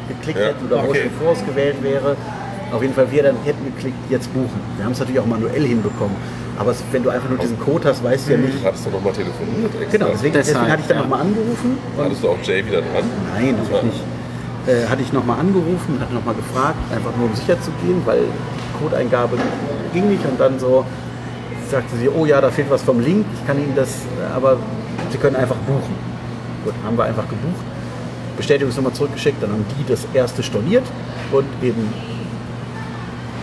geklickt 0.08 0.40
Ja, 0.40 0.48
hätten 0.48 0.66
oder 0.66 0.78
wo 0.78 0.86
es 0.86 0.90
okay. 0.90 1.02
schon 1.04 1.12
vorausgewählt 1.26 1.84
wäre. 1.84 2.16
Auf 2.72 2.82
jeden 2.82 2.94
Fall, 2.94 3.10
wir 3.12 3.24
dann 3.24 3.36
hätten 3.46 3.64
geklickt, 3.66 3.98
jetzt 4.10 4.34
buchen. 4.34 4.60
Wir 4.76 4.86
haben 4.86 4.92
es 4.92 5.00
natürlich 5.00 5.20
auch 5.22 5.26
manuell 5.26 5.64
hinbekommen. 5.66 6.16
Aber 6.60 6.72
es, 6.72 6.84
wenn 6.92 7.04
du 7.04 7.10
einfach 7.10 7.30
nur 7.30 7.38
diesen 7.38 7.60
Code 7.60 7.88
hast, 7.88 8.04
weißt 8.04 8.28
du 8.28 8.32
ja 8.32 8.38
nicht, 8.40 8.62
Du 8.62 8.66
hattest 8.66 8.86
doch 8.88 8.92
noch 8.92 9.04
mal 9.04 9.14
telefoniert 9.14 9.72
extra. 9.80 9.92
Genau, 9.98 10.08
deswegen, 10.12 10.34
deswegen 10.34 10.60
hatte 10.62 10.82
ich 10.82 10.88
dann 10.88 10.98
ja. 10.98 11.04
nochmal 11.04 11.22
angerufen. 11.22 11.78
Und 11.96 12.04
Hattest 12.06 12.24
du 12.24 12.30
auch 12.30 12.38
Jay 12.44 12.66
wieder 12.66 12.82
dran? 12.82 13.04
nein, 13.34 13.56
natürlich 13.62 13.84
nicht. 13.84 14.04
Äh, 14.68 14.88
hatte 14.90 15.02
ich 15.02 15.14
nochmal 15.14 15.40
angerufen 15.40 15.96
und 15.96 16.02
hatte 16.02 16.14
nochmal 16.14 16.36
gefragt, 16.36 16.76
einfach 16.94 17.16
nur 17.16 17.28
um 17.30 17.36
sicher 17.36 17.62
zu 17.62 17.72
gehen, 17.86 18.02
weil 18.06 18.24
Codeingabe 18.80 19.38
ging 19.94 20.10
nicht. 20.10 20.26
Und 20.26 20.40
dann 20.40 20.60
so 20.60 20.86
sagte 21.70 21.96
sie, 21.98 22.10
oh 22.10 22.26
ja, 22.26 22.40
da 22.42 22.50
fehlt 22.50 22.70
was 22.70 22.82
vom 22.82 23.00
Link, 23.00 23.26
ich 23.40 23.46
kann 23.48 23.58
Ihnen 23.58 23.74
das, 23.76 23.90
aber 24.36 24.58
Sie 25.12 25.18
können 25.18 25.36
einfach 25.36 25.56
buchen. 25.58 25.96
Gut, 26.64 26.74
haben 26.86 26.98
wir 26.98 27.04
einfach 27.06 27.28
gebucht. 27.28 27.64
Bestätigungsnummer 28.38 28.94
zurückgeschickt, 28.94 29.42
dann 29.42 29.52
haben 29.52 29.66
die 29.80 29.90
das 29.92 30.06
erste 30.14 30.44
storniert 30.44 30.84
und 31.32 31.46
eben 31.62 31.92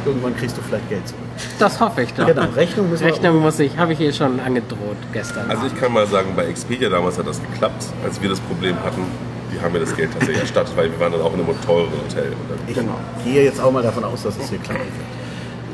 irgendwann 0.06 0.36
kriegst 0.36 0.56
du 0.56 0.62
vielleicht 0.62 0.88
Geld 0.88 1.06
zurück. 1.08 1.20
Das 1.58 1.80
hoffe 1.80 2.02
ich 2.02 2.12
doch. 2.14 2.26
Genau, 2.26 2.44
Rechnung 2.54 2.90
müssen 2.90 3.04
wir- 3.04 3.12
Rechnung 3.12 3.40
muss 3.40 3.58
ich, 3.58 3.76
habe 3.76 3.92
ich 3.92 3.98
hier 3.98 4.12
schon 4.12 4.38
angedroht 4.40 4.96
gestern. 5.12 5.50
Also 5.50 5.66
ich 5.66 5.74
kann 5.78 5.92
mal 5.92 6.06
sagen, 6.06 6.28
bei 6.36 6.44
Expedia 6.46 6.88
damals 6.88 7.18
hat 7.18 7.26
das 7.26 7.40
geklappt, 7.42 7.84
als 8.04 8.20
wir 8.22 8.28
das 8.28 8.40
Problem 8.40 8.76
hatten. 8.84 9.02
Die 9.52 9.60
haben 9.60 9.72
mir 9.72 9.80
das 9.80 9.94
Geld 9.96 10.10
tatsächlich 10.12 10.40
erstattet, 10.40 10.76
weil 10.76 10.90
wir 10.90 11.00
waren 11.00 11.12
dann 11.12 11.20
auch 11.22 11.32
in 11.32 11.40
einem 11.40 11.60
teureren 11.64 11.92
Hotel. 12.08 12.32
Ich 12.66 12.74
gehe 13.24 13.44
jetzt 13.44 13.60
auch 13.60 13.70
mal 13.72 13.82
davon 13.82 14.04
aus, 14.04 14.22
dass 14.22 14.36
es 14.36 14.48
hier 14.50 14.58
klappen 14.58 14.82
wird. 14.82 15.23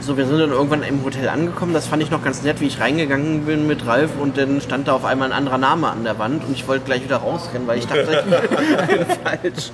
So, 0.02 0.16
wir 0.16 0.24
sind 0.26 0.38
dann 0.38 0.50
irgendwann 0.50 0.82
im 0.82 1.04
Hotel 1.04 1.28
angekommen. 1.28 1.74
Das 1.74 1.86
fand 1.86 2.02
ich 2.02 2.10
noch 2.10 2.24
ganz 2.24 2.42
nett, 2.42 2.60
wie 2.60 2.66
ich 2.66 2.80
reingegangen 2.80 3.44
bin 3.44 3.66
mit 3.66 3.86
Ralf 3.86 4.10
und 4.20 4.38
dann 4.38 4.60
stand 4.60 4.88
da 4.88 4.92
auf 4.94 5.04
einmal 5.04 5.28
ein 5.30 5.36
anderer 5.36 5.58
Name 5.58 5.88
an 5.88 6.04
der 6.04 6.18
Wand 6.18 6.42
und 6.46 6.52
ich 6.54 6.66
wollte 6.66 6.86
gleich 6.86 7.04
wieder 7.04 7.18
rausrennen, 7.18 7.68
weil 7.68 7.78
ich 7.78 7.86
dachte, 7.86 8.24
ich 8.24 8.86
bin 8.96 9.06
falsch. 9.22 9.70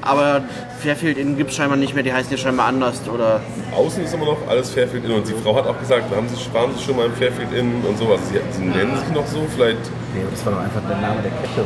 Aber 0.00 0.42
Fairfield 0.80 1.18
Inn 1.18 1.36
gibt 1.36 1.50
es 1.50 1.56
scheinbar 1.56 1.76
nicht 1.76 1.92
mehr, 1.94 2.04
die 2.04 2.12
heißen 2.12 2.30
ja 2.30 2.38
scheinbar 2.38 2.66
anders 2.66 3.00
oder 3.12 3.40
Außen 3.76 4.04
ist 4.04 4.14
immer 4.14 4.26
noch 4.26 4.38
alles 4.48 4.70
Fairfield 4.70 5.04
Inn 5.06 5.12
und 5.12 5.26
die 5.28 5.32
Frau 5.42 5.56
hat 5.56 5.66
auch 5.66 5.78
gesagt, 5.78 6.04
haben 6.14 6.28
Sie, 6.28 6.54
waren 6.54 6.70
Sie 6.76 6.82
schon 6.84 6.96
mal 6.96 7.06
im 7.06 7.14
Fairfield 7.14 7.52
Inn 7.52 7.82
und 7.86 7.98
sowas. 7.98 8.20
Sie, 8.30 8.38
sie 8.52 8.64
nennen 8.64 8.96
sich 8.96 9.08
noch 9.12 9.26
so, 9.26 9.38
vielleicht 9.54 9.78
Nee, 10.14 10.20
aber 10.22 10.30
das 10.30 10.46
war 10.46 10.52
doch 10.52 10.60
einfach 10.60 10.82
der 10.88 10.96
Name 10.98 11.20
der 11.22 11.32
Kette, 11.32 11.60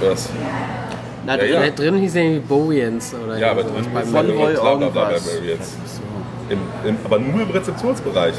oder? 0.00 0.10
was. 0.12 0.28
na, 1.26 1.32
Ja, 1.32 1.38
drin- 1.38 1.52
ja. 1.64 1.70
Drin 1.70 1.94
hieß 1.96 2.14
irgendwie 2.14 2.40
Bowians 2.40 3.14
oder 3.14 3.36
Ja, 3.38 3.50
aber 3.50 3.64
drin 3.64 3.84
bla 3.90 4.02
bei 4.02 4.08
irgendwas. 4.12 6.00
Im, 6.48 6.58
im, 6.84 6.96
aber 7.04 7.18
nur 7.18 7.42
im 7.42 7.50
Rezeptionsbereich. 7.50 8.34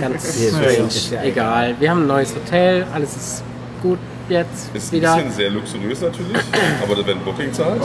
Ganz 0.00 0.38
Nee, 0.38 0.48
strange. 0.48 0.88
ja 1.22 1.22
Egal. 1.28 1.74
Wir 1.78 1.90
haben 1.90 2.02
ein 2.02 2.06
neues 2.06 2.34
Hotel, 2.34 2.86
alles 2.92 3.14
ist 3.16 3.44
gut 3.82 3.98
jetzt 4.28 4.74
Ist 4.74 4.92
ein 4.92 4.96
wieder. 4.96 5.14
bisschen 5.16 5.32
sehr 5.32 5.50
luxuriös 5.50 6.00
natürlich, 6.00 6.36
aber 6.82 6.94
da 6.96 7.06
werden 7.06 7.22
Booking 7.24 7.52
zahlt. 7.52 7.80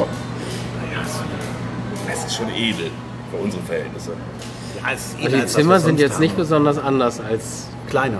Es 2.11 2.25
ist 2.25 2.35
schon 2.35 2.49
edel 2.49 2.89
für 3.31 3.37
unsere 3.37 3.61
Verhältnisse. 3.63 4.11
Ja, 4.81 4.91
es 4.93 5.07
ist 5.13 5.21
Und 5.23 5.33
die 5.33 5.45
Zimmer 5.45 5.79
sind 5.79 5.99
jetzt 5.99 6.19
nicht 6.19 6.35
besonders 6.37 6.77
anders 6.77 7.19
als 7.19 7.67
kleiner. 7.89 8.19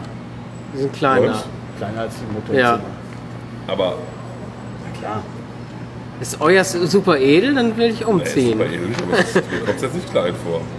die 0.73 0.79
sind 0.79 0.93
kleiner. 0.93 1.27
Und? 1.27 1.43
Kleiner 1.77 2.01
als 2.01 2.13
im 2.15 2.35
Hotelzimmer. 2.35 2.59
Ja. 2.59 2.79
Aber 3.67 3.95
Klar. 4.99 5.23
Ist 6.19 6.41
euer 6.41 6.65
super 6.65 7.17
edel, 7.17 7.55
dann 7.55 7.77
will 7.77 7.91
ich 7.91 8.05
umziehen. 8.05 8.57
super 8.59 8.65
edel, 8.65 8.89
aber 9.07 9.19
es 9.19 9.33
kommt 9.33 9.75
es 9.77 9.81
jetzt 9.83 9.95
nicht 9.95 10.11
klein 10.11 10.33
vor. 10.45 10.59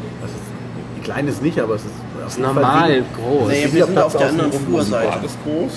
Das 1.01 1.05
klein 1.05 1.29
ist 1.29 1.43
nicht, 1.43 1.59
aber 1.59 1.75
es 1.77 1.83
ist 1.83 1.93
auf 2.25 2.33
ist 2.33 2.39
normal 2.39 3.03
groß. 3.17 3.49
Nee, 3.49 3.69
wir 3.73 3.85
sind 3.85 3.95
Platz 3.95 4.07
auf 4.07 4.17
der 4.17 4.29
anderen 4.29 4.53
Flurseite. 4.53 5.09
Bad 5.09 5.25
ist 5.25 5.39
groß. 5.45 5.73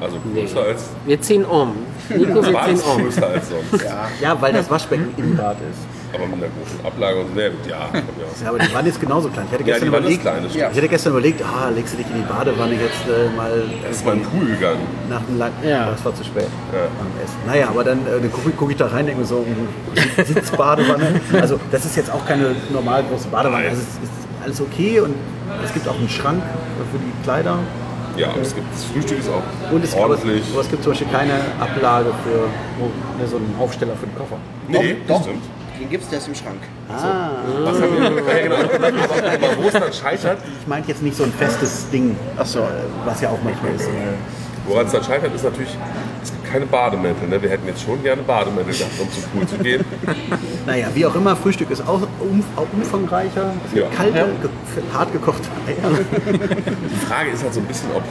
Also 0.00 0.16
größer 0.32 0.60
als. 0.60 0.84
Wir 1.04 1.20
ziehen 1.20 1.44
um. 1.44 1.72
Nico, 2.08 2.34
wir 2.34 2.42
ziehen 2.42 2.80
um. 2.80 3.02
größer 3.02 3.26
als 3.26 3.48
sonst. 3.48 3.84
Ja, 4.20 4.40
weil 4.40 4.52
das 4.52 4.70
Waschbecken 4.70 5.08
im 5.16 5.36
Bad 5.36 5.56
ist. 5.70 5.95
Aber 6.14 6.26
mit 6.26 6.36
einer 6.36 6.52
großen 6.54 6.84
Ablage 6.86 7.20
und 7.20 7.34
so. 7.34 7.40
Ja, 7.40 7.48
gut, 7.48 7.66
ja, 7.68 7.78
von 7.88 8.16
mir 8.16 8.24
aus. 8.30 8.40
Ja, 8.42 8.48
aber 8.50 8.58
die 8.58 8.74
Wanne 8.74 8.88
ist 8.88 9.00
genauso 9.00 9.28
klein. 9.28 9.46
Ich 9.48 9.52
hatte 9.52 9.62
Ja, 9.64 9.74
gestern 9.74 9.88
ist 9.88 9.98
überlegt, 9.98 10.20
klein, 10.22 10.46
ich 10.46 10.62
hatte 10.62 10.88
gestern 10.88 11.12
überlegt, 11.12 11.42
ah, 11.42 11.68
legst 11.70 11.92
du 11.94 11.96
dich 11.98 12.06
in 12.06 12.16
die 12.22 12.28
Badewanne 12.28 12.72
jetzt 12.74 13.02
äh, 13.08 13.36
mal 13.36 13.62
Das 13.82 13.96
ist 13.96 14.04
mal 14.06 14.12
in 14.12 14.20
den 14.20 14.28
Pool 14.30 14.46
gegangen. 14.46 14.80
nach 15.10 15.22
dem 15.22 15.38
langen. 15.38 15.54
Ja. 15.64 15.90
Das 15.90 16.04
war 16.04 16.14
zu 16.14 16.24
spät 16.24 16.44
Ja. 16.72 16.78
beim 16.98 17.24
Essen. 17.24 17.36
Naja, 17.46 17.68
aber 17.68 17.84
dann, 17.84 17.98
äh, 18.06 18.20
dann 18.20 18.32
gucke 18.32 18.50
guck 18.56 18.70
ich 18.70 18.76
da 18.76 18.86
rein, 18.86 19.06
denke 19.06 19.20
mir 19.20 19.26
so, 19.26 19.44
mh, 19.44 20.24
Sitzbadewanne. 20.24 21.20
Also 21.40 21.58
das 21.70 21.84
ist 21.84 21.96
jetzt 21.96 22.10
auch 22.10 22.24
keine 22.26 22.54
normal 22.72 23.02
große 23.10 23.28
Badewanne. 23.28 23.68
Also 23.68 23.82
es 23.82 24.08
ist 24.08 24.12
alles 24.44 24.60
okay 24.60 25.00
und 25.00 25.14
es 25.64 25.72
gibt 25.72 25.86
auch 25.88 25.98
einen 25.98 26.08
Schrank 26.08 26.42
für 26.92 26.98
die 26.98 27.12
Kleider. 27.24 27.58
Ja, 28.16 28.30
und 28.30 28.40
es 28.40 28.54
gibt, 28.54 28.66
das 28.72 28.84
Frühstück 28.84 29.18
ist 29.18 29.28
auch 29.28 29.42
Und 29.72 29.84
es, 29.84 29.92
ordentlich. 29.94 30.42
aber 30.52 30.62
es 30.62 30.70
gibt 30.70 30.82
zum 30.82 30.92
Beispiel 30.92 31.08
keine 31.12 31.34
Ablage 31.60 32.08
für 32.24 32.48
ne, 33.20 33.28
so 33.28 33.36
einen 33.36 33.54
Aufsteller 33.60 33.92
für 33.94 34.06
den 34.06 34.16
Koffer. 34.16 34.36
Nee, 34.68 34.96
das 35.06 35.20
stimmt. 35.22 35.42
Den 35.80 35.90
gibt's, 35.90 36.08
der 36.08 36.18
ist 36.18 36.28
im 36.28 36.34
Schrank. 36.34 36.60
Was 36.88 37.02
haben 37.02 37.92
wir? 37.96 38.06
Ja, 38.36 38.42
genau. 38.42 38.56
Aber, 38.56 38.86
aber 38.86 39.62
wo 39.62 39.68
es 39.68 39.72
dann 39.72 39.92
scheitert, 39.92 40.38
Ich 40.60 40.66
meinte 40.66 40.88
jetzt 40.88 41.02
nicht 41.02 41.16
so 41.16 41.24
ein 41.24 41.32
festes 41.32 41.88
Ding, 41.90 42.16
so. 42.44 42.66
was 43.04 43.20
ja 43.20 43.30
auch 43.30 43.38
manchmal 43.44 43.74
ist. 43.74 43.86
Äh, 43.86 43.90
woran 44.66 44.86
es 44.86 44.92
dann 44.92 45.04
scheitert, 45.04 45.34
ist 45.34 45.44
natürlich, 45.44 45.76
es 46.22 46.30
gibt 46.32 46.44
keine 46.50 46.66
Bademäntel. 46.66 47.28
Ne? 47.28 47.40
Wir 47.42 47.50
hätten 47.50 47.66
jetzt 47.66 47.82
schon 47.82 48.02
gerne 48.02 48.22
Bademäntel 48.22 48.74
gehabt, 48.74 48.92
um 49.00 49.10
zum 49.10 49.22
Pool 49.24 49.46
zu 49.46 49.58
gehen. 49.58 49.84
Naja, 50.66 50.88
wie 50.94 51.06
auch 51.06 51.14
immer, 51.14 51.36
Frühstück 51.36 51.70
ist 51.70 51.86
auch, 51.86 52.00
um, 52.18 52.42
auch 52.56 52.66
umfangreicher. 52.72 53.52
Ja. 53.72 53.86
kalte, 53.96 54.26
ge 54.42 54.82
hart 54.92 55.12
gekochte 55.12 55.48
Eier. 55.64 55.90
Die 56.26 57.06
Frage 57.06 57.30
ist 57.30 57.44
halt 57.44 57.54
so 57.54 57.60
ein 57.60 57.66
bisschen, 57.66 57.88
ob 57.94 58.02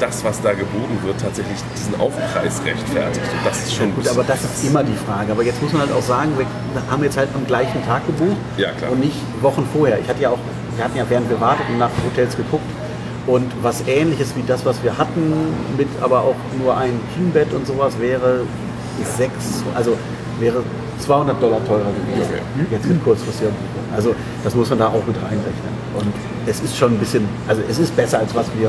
das, 0.00 0.24
was 0.24 0.40
da 0.40 0.52
geboten 0.52 0.98
wird, 1.04 1.20
tatsächlich 1.20 1.58
diesen 1.76 2.00
Aufpreis 2.00 2.60
rechtfertigt. 2.64 3.26
Und 3.26 3.46
das 3.46 3.58
ist 3.58 3.74
schon 3.74 3.86
ein 3.86 3.94
Gut, 3.94 4.08
aber 4.08 4.24
das 4.24 4.42
ist 4.42 4.64
immer 4.64 4.82
die 4.82 4.96
Frage. 5.06 5.32
Aber 5.32 5.42
jetzt 5.42 5.62
muss 5.62 5.72
man 5.72 5.82
halt 5.82 5.92
auch 5.92 6.02
sagen, 6.02 6.32
wir 6.36 6.46
haben 6.90 7.04
jetzt 7.04 7.16
halt 7.16 7.28
am 7.34 7.46
gleichen 7.46 7.84
Tag 7.84 8.06
gebucht 8.06 8.36
Ja, 8.56 8.70
und 8.90 9.00
nicht 9.00 9.16
Wochen 9.42 9.66
vorher. 9.72 9.98
Ich 9.98 10.08
hatte 10.08 10.22
ja 10.22 10.30
auch, 10.30 10.38
wir 10.76 10.84
hatten 10.84 10.96
ja 10.96 11.04
während 11.08 11.28
wir 11.28 11.40
warteten 11.40 11.78
nach 11.78 11.90
Hotels 12.04 12.36
geguckt 12.36 12.64
und 13.26 13.50
was 13.62 13.86
ähnliches 13.86 14.34
wie 14.36 14.42
das, 14.46 14.64
was 14.64 14.82
wir 14.82 14.96
hatten, 14.96 15.32
mit 15.76 15.88
aber 16.00 16.20
auch 16.20 16.36
nur 16.58 16.76
ein 16.76 16.98
Kingbett 17.14 17.52
und 17.52 17.66
sowas 17.66 17.98
wäre 18.00 18.42
sechs, 19.16 19.62
also 19.74 19.96
wäre 20.38 20.62
200 21.00 21.42
Dollar 21.42 21.64
teurer 21.64 21.90
gewesen. 21.92 22.32
Okay. 22.32 22.66
Jetzt 22.70 22.86
mit 22.86 23.02
kurzfristiger 23.04 23.50
Buchung. 23.50 23.94
Also 23.94 24.14
das 24.44 24.54
muss 24.54 24.70
man 24.70 24.78
da 24.78 24.88
auch 24.88 25.04
mit 25.06 25.16
reinrechnen. 25.16 25.74
Und 25.98 26.12
es 26.46 26.60
ist 26.60 26.76
schon 26.76 26.92
ein 26.94 26.98
bisschen, 26.98 27.28
also 27.48 27.62
es 27.68 27.78
ist 27.78 27.94
besser 27.96 28.18
als 28.20 28.34
was 28.34 28.46
wir, 28.58 28.68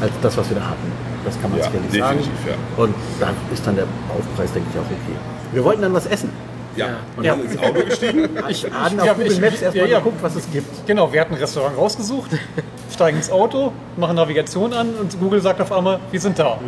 als 0.00 0.12
das, 0.22 0.36
was 0.36 0.48
wir 0.50 0.56
da 0.58 0.66
hatten. 0.66 0.92
Das 1.24 1.40
kann 1.40 1.50
man 1.50 1.60
Ja, 1.60 1.66
sicherlich 1.66 1.98
sagen. 2.00 2.20
ja. 2.46 2.82
Und 2.82 2.94
da 3.18 3.30
ist 3.52 3.66
dann 3.66 3.76
der 3.76 3.84
Aufpreis, 4.16 4.52
denke 4.52 4.68
ich, 4.72 4.78
auch 4.78 4.84
okay. 4.84 5.18
Wir 5.52 5.64
wollten 5.64 5.82
dann 5.82 5.92
was 5.92 6.06
essen. 6.06 6.30
Ja, 6.76 6.86
und 7.16 7.24
Ja. 7.24 7.34
dann 7.34 7.44
ins 7.44 7.58
Auto 7.58 7.82
gestiegen. 7.84 8.28
Ich 8.48 8.64
ich- 8.64 8.72
haben 8.72 8.98
auf 9.00 9.06
ja, 9.06 9.12
Google 9.12 9.40
Maps 9.40 9.60
erstmal 9.60 9.86
ja, 9.86 9.92
ja. 9.92 9.98
geguckt, 9.98 10.22
was 10.22 10.36
es 10.36 10.50
gibt. 10.50 10.86
Genau, 10.86 11.12
wir 11.12 11.20
hatten 11.20 11.34
ein 11.34 11.40
Restaurant 11.40 11.76
rausgesucht, 11.76 12.30
steigen 12.94 13.16
ins 13.18 13.30
Auto, 13.30 13.72
machen 13.96 14.16
Navigation 14.16 14.72
an 14.72 14.94
und 15.00 15.18
Google 15.18 15.40
sagt 15.42 15.60
auf 15.60 15.72
einmal, 15.72 15.98
wir 16.10 16.20
sind 16.20 16.38
da. 16.38 16.58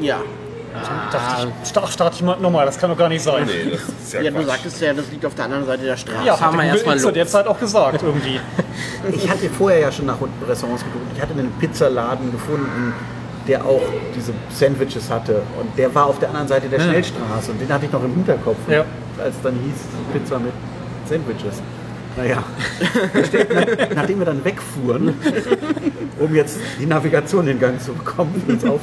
Ja. 0.00 0.20
Dachte 1.12 1.48
ich, 1.62 1.68
sta- 1.68 1.86
starte 1.86 2.16
ich 2.16 2.22
mal 2.22 2.38
nochmal, 2.38 2.66
das 2.66 2.78
kann 2.78 2.90
doch 2.90 2.96
gar 2.98 3.08
nicht 3.08 3.22
sein. 3.22 3.46
Nee, 3.46 3.70
das 3.72 3.80
ist 3.82 4.12
ja, 4.12 4.20
Ja, 4.22 4.30
du 4.30 4.44
sagtest 4.44 4.80
ja, 4.80 4.92
das 4.92 5.10
liegt 5.10 5.24
auf 5.24 5.34
der 5.34 5.46
anderen 5.46 5.66
Seite 5.66 5.84
der 5.84 5.96
Straße. 5.96 6.26
Ja, 6.26 6.38
hat 6.38 6.52
wir 6.52 6.58
der 6.58 6.66
erst 6.66 6.84
Google 6.84 6.96
mal 6.96 7.00
zu 7.02 7.12
der 7.12 7.26
Zeit 7.26 7.46
auch 7.46 7.58
gesagt 7.58 8.02
irgendwie. 8.02 8.40
Ich 9.12 9.28
hatte 9.30 9.48
vorher 9.48 9.78
ja 9.80 9.92
schon 9.92 10.06
nach 10.06 10.16
Restaurants 10.48 10.82
geguckt. 10.84 11.04
Ich 11.14 11.20
hatte 11.22 11.32
einen 11.32 11.52
Pizzaladen 11.60 12.30
gefunden, 12.32 12.92
der 13.46 13.64
auch 13.64 13.80
diese 14.14 14.32
Sandwiches 14.52 15.08
hatte. 15.10 15.42
Und 15.60 15.76
der 15.78 15.94
war 15.94 16.06
auf 16.06 16.18
der 16.18 16.28
anderen 16.30 16.48
Seite 16.48 16.68
der 16.68 16.80
Schnellstraße. 16.80 17.52
Und 17.52 17.60
den 17.60 17.72
hatte 17.72 17.86
ich 17.86 17.92
noch 17.92 18.02
im 18.02 18.14
Hinterkopf, 18.14 18.56
Ja. 18.68 18.84
als 19.22 19.34
dann 19.42 19.54
hieß 19.54 19.74
Pizza 20.12 20.38
mit 20.40 20.52
Sandwiches. 21.08 21.62
Naja, 22.18 22.42
steht, 23.28 23.54
nach, 23.54 23.64
nachdem 23.94 24.18
wir 24.18 24.26
dann 24.26 24.44
wegfuhren, 24.44 25.14
um 26.18 26.34
jetzt 26.34 26.58
die 26.80 26.86
Navigation 26.86 27.46
in 27.46 27.60
Gang 27.60 27.80
zu 27.80 27.92
bekommen, 27.92 28.42
das, 28.48 28.64
auf, 28.68 28.80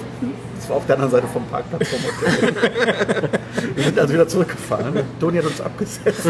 das 0.57 0.69
war 0.69 0.77
auf 0.77 0.85
der 0.85 0.95
anderen 0.95 1.11
Seite 1.11 1.27
vom 1.27 1.43
Parkplatz 1.47 1.89
vom 1.89 1.99
Hotel. 1.99 3.29
Wir 3.75 3.83
sind 3.83 3.99
also 3.99 4.13
wieder 4.13 4.25
zurückgefahren. 4.29 5.01
Toni 5.19 5.37
hat 5.39 5.45
uns 5.47 5.59
abgesetzt. 5.59 6.25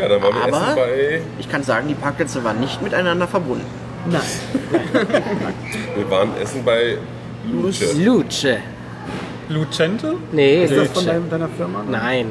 Ja, 0.00 0.08
dann 0.08 0.22
waren 0.22 0.34
wir 0.34 0.44
Aber- 0.44 0.56
essen 0.64 0.76
bei. 0.76 1.20
Ich 1.38 1.48
kann 1.50 1.62
sagen, 1.62 1.88
die 1.88 1.94
Parkplätze 1.94 2.42
waren 2.42 2.58
nicht 2.60 2.80
miteinander 2.80 3.28
verbunden. 3.28 3.66
Nein. 4.10 4.20
Wir 5.94 6.10
waren 6.10 6.30
essen 6.42 6.64
bei 6.64 6.96
Luce. 7.52 7.94
Luce. 8.02 8.56
Lucente? 9.50 10.14
Nee, 10.32 10.64
Ist 10.64 10.74
das 10.74 10.88
von 10.88 11.04
Luce. 11.04 11.28
deiner 11.30 11.48
Firma? 11.50 11.84
Nein. 11.88 12.30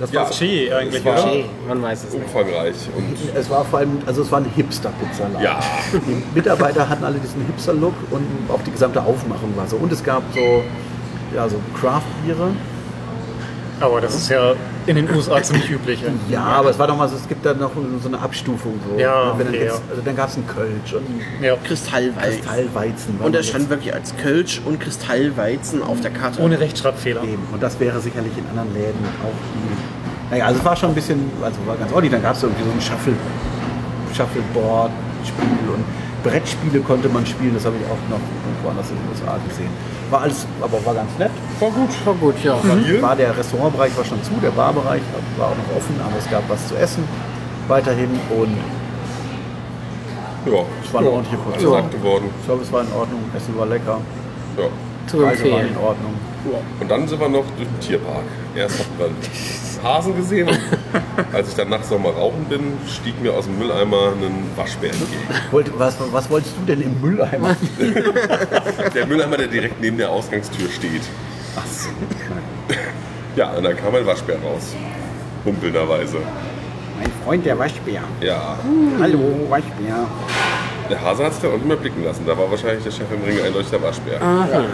Das 0.00 0.12
Ja. 0.12 0.22
war, 0.22 0.30
Che 0.30 0.72
eigentlich, 0.72 1.04
war- 1.04 1.24
oder? 1.24 1.44
Man 1.66 1.82
weiß 1.82 2.04
es 2.04 2.14
nicht. 2.14 2.24
Umfangreich 2.24 2.74
und 2.96 3.16
es 3.34 3.50
war 3.50 3.64
vor 3.64 3.80
allem, 3.80 3.98
also 4.06 4.22
es 4.22 4.30
war 4.30 4.38
ein 4.38 4.46
Hipster-Pizzaladen. 4.54 5.40
ja, 5.42 5.58
Die 5.92 6.22
Mitarbeiter 6.34 6.88
hatten 6.88 7.04
alle 7.04 7.18
diesen 7.18 7.44
Hipster-Look 7.46 7.94
und 8.10 8.24
auch 8.48 8.60
die 8.64 8.70
gesamte 8.70 9.00
Aufmachung 9.02 9.56
war 9.56 9.66
so. 9.66 9.76
Und 9.76 9.90
es 9.92 10.02
gab 10.04 10.22
so, 10.34 10.62
ja, 11.34 11.48
so 11.48 11.56
Craft-Biere. 11.80 12.50
Aber 13.80 14.00
das 14.00 14.14
ist 14.14 14.28
ja 14.28 14.54
in 14.86 14.96
den 14.96 15.10
USA 15.14 15.42
ziemlich 15.42 15.70
üblich. 15.70 16.02
Ja. 16.02 16.08
Ja, 16.30 16.44
aber 16.44 16.70
es 16.70 16.78
war 16.78 16.86
doch 16.86 16.96
mal 16.96 17.08
so, 17.08 17.16
es 17.16 17.28
gibt 17.28 17.44
da 17.44 17.54
noch 17.54 17.70
so 18.02 18.08
eine 18.08 18.18
Abstufung. 18.18 18.74
So. 18.88 19.00
Ja, 19.00 19.34
dann, 19.38 19.48
okay, 19.48 19.64
jetzt, 19.64 19.76
ja. 19.76 19.82
also 19.90 20.02
dann 20.04 20.16
gab 20.16 20.28
es 20.28 20.34
einen 20.36 20.46
Kölsch 20.46 20.92
und 20.92 21.06
einen 21.06 21.22
Ja. 21.44 21.54
Kristallweizen. 21.64 22.40
Kristallweizen. 22.40 23.20
Und 23.22 23.34
das 23.34 23.46
stand 23.46 23.70
wirklich 23.70 23.94
als 23.94 24.16
Kölsch 24.16 24.60
und 24.64 24.80
Kristallweizen 24.80 25.82
auf 25.82 26.00
der 26.00 26.10
Karte. 26.10 26.42
Ohne 26.42 26.58
Rechtschreibfehler. 26.58 27.22
Eben. 27.22 27.42
Und 27.52 27.62
das 27.62 27.78
wäre 27.78 28.00
sicherlich 28.00 28.32
in 28.36 28.46
anderen 28.50 28.74
Läden 28.74 29.04
auch. 29.22 30.30
Naja, 30.30 30.46
also 30.46 30.58
es 30.58 30.64
war 30.64 30.76
schon 30.76 30.90
ein 30.90 30.94
bisschen, 30.94 31.30
also 31.42 31.58
war 31.66 31.76
ganz 31.76 31.92
ordentlich. 31.92 32.12
Dann 32.12 32.22
gab 32.22 32.34
es 32.34 32.42
irgendwie 32.42 32.64
so 32.64 32.70
ein 32.70 32.80
Shuffle, 32.80 33.14
Shuffleboard-Spiel 34.14 35.68
und 35.74 35.84
Brettspiele 36.24 36.80
konnte 36.80 37.08
man 37.08 37.24
spielen. 37.24 37.54
Das 37.54 37.64
habe 37.64 37.76
ich 37.76 37.86
auch 37.86 38.10
noch 38.10 38.20
irgendwo 38.44 38.68
anders 38.70 38.90
in 38.90 38.96
den 38.96 39.08
USA 39.08 39.38
gesehen. 39.48 39.70
War 40.10 40.22
alles, 40.22 40.46
aber 40.60 40.84
war 40.84 40.94
ganz 40.94 41.10
nett. 41.18 41.30
War 41.60 41.70
gut. 41.70 41.88
War 42.06 42.14
gut, 42.14 42.34
ja. 42.44 42.56
Hier? 42.84 43.02
War 43.02 43.16
der 43.16 43.36
Restaurantbereich 43.36 43.96
war 43.96 44.04
schon 44.04 44.22
zu, 44.22 44.32
der 44.42 44.50
Barbereich 44.50 45.02
war 45.36 45.48
auch 45.48 45.56
noch 45.56 45.76
offen, 45.76 45.96
aber 46.00 46.18
es 46.18 46.30
gab 46.30 46.42
was 46.48 46.66
zu 46.68 46.76
essen 46.76 47.04
weiterhin 47.68 48.10
und 48.30 48.56
Ja, 50.50 50.60
es 50.84 50.92
war 50.92 51.00
eine 51.00 51.10
ordentliche 51.10 51.36
alles 51.42 51.52
Portion. 51.62 51.72
satt 51.82 51.90
geworden. 51.92 52.30
Es 52.62 52.72
war 52.72 52.80
in 52.82 52.92
Ordnung, 52.92 53.20
Essen 53.36 53.58
war 53.58 53.66
lecker, 53.66 54.00
Ja. 54.56 54.64
Zu 55.06 55.22
empfehlen. 55.22 55.68
in 55.68 55.76
Ordnung. 55.76 56.14
Und 56.80 56.90
dann 56.90 57.06
sind 57.08 57.20
wir 57.20 57.28
noch 57.28 57.44
durch 57.56 57.68
den 57.68 57.80
Tierpark. 57.80 58.22
Erst 58.54 58.78
hatten 58.78 58.98
wir 58.98 59.08
Hasen 59.82 60.16
gesehen. 60.16 60.48
Als 61.32 61.48
ich 61.50 61.54
dann 61.54 61.68
nachts 61.68 61.90
noch 61.90 61.98
mal 61.98 62.12
rauchen 62.12 62.44
bin, 62.48 62.72
stieg 62.86 63.20
mir 63.22 63.32
aus 63.32 63.44
dem 63.44 63.58
Mülleimer 63.58 64.12
ein 64.12 64.44
Waschbär 64.56 64.90
entgegen. 64.90 65.72
Was, 65.78 65.96
was 66.12 66.30
wolltest 66.30 66.54
du 66.56 66.64
denn 66.66 66.80
im 66.82 67.00
Mülleimer? 67.00 67.56
Der 68.94 69.06
Mülleimer, 69.06 69.36
der 69.36 69.46
direkt 69.48 69.80
neben 69.80 69.98
der 69.98 70.10
Ausgangstür 70.10 70.68
steht. 70.70 71.02
So. 71.66 71.88
Ja, 73.36 73.50
und 73.52 73.62
dann 73.62 73.76
kam 73.76 73.94
ein 73.94 74.06
Waschbär 74.06 74.36
raus. 74.42 74.74
Humpelnderweise. 75.44 76.16
Mein 76.98 77.10
Freund, 77.24 77.46
der 77.46 77.58
Waschbär. 77.58 78.00
Ja, 78.20 78.56
Hallo, 79.00 79.46
Waschbär. 79.48 80.06
der 80.90 81.00
Hase 81.00 81.24
hat 81.24 81.32
sich 81.34 81.42
dann 81.42 81.52
auch 81.52 81.56
nicht 81.56 81.66
mehr 81.68 81.76
blicken 81.76 82.04
lassen. 82.04 82.24
Da 82.26 82.36
war 82.36 82.50
wahrscheinlich 82.50 82.82
der 82.82 82.90
Chef 82.90 83.06
im 83.12 83.22
Ring 83.22 83.44
eindeutig 83.44 83.70
der 83.70 83.82
Waschbär. 83.82 84.18
Naja. 84.18 84.64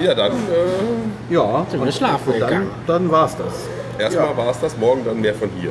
Ja, 0.00 0.14
dann 0.14 0.32
äh, 0.32 0.34
Sind 0.34 1.12
Ja, 1.30 1.66
wir 1.70 1.80
und- 1.80 1.94
schlafen 1.94 2.32
und 2.34 2.40
dann, 2.40 2.48
gegangen. 2.50 2.70
dann 2.86 3.10
war's 3.10 3.36
das. 3.36 3.54
erstmal 3.98 4.36
war 4.36 4.50
es 4.50 4.60
das, 4.60 4.76
morgen 4.76 5.04
dann 5.04 5.20
mehr 5.20 5.34
von 5.34 5.48
hier. 5.58 5.70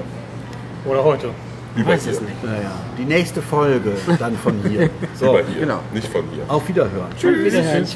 Oder 0.85 1.03
heute. 1.03 1.29
Über 1.75 1.91
Weiß 1.91 2.03
hier. 2.03 2.13
es 2.13 2.21
nicht. 2.21 2.43
Naja, 2.43 2.71
die 2.97 3.03
nächste 3.05 3.41
Folge 3.41 3.93
dann 4.19 4.37
von 4.37 4.55
hier. 4.67 4.89
So, 5.19 5.25
Über 5.29 5.43
hier. 5.45 5.61
genau. 5.61 5.79
Nicht 5.93 6.07
von 6.07 6.23
hier. 6.33 6.43
auf 6.47 6.67
Wiederhören. 6.67 7.07
Wiederhören. 7.19 7.83
Tschüss. 7.85 7.93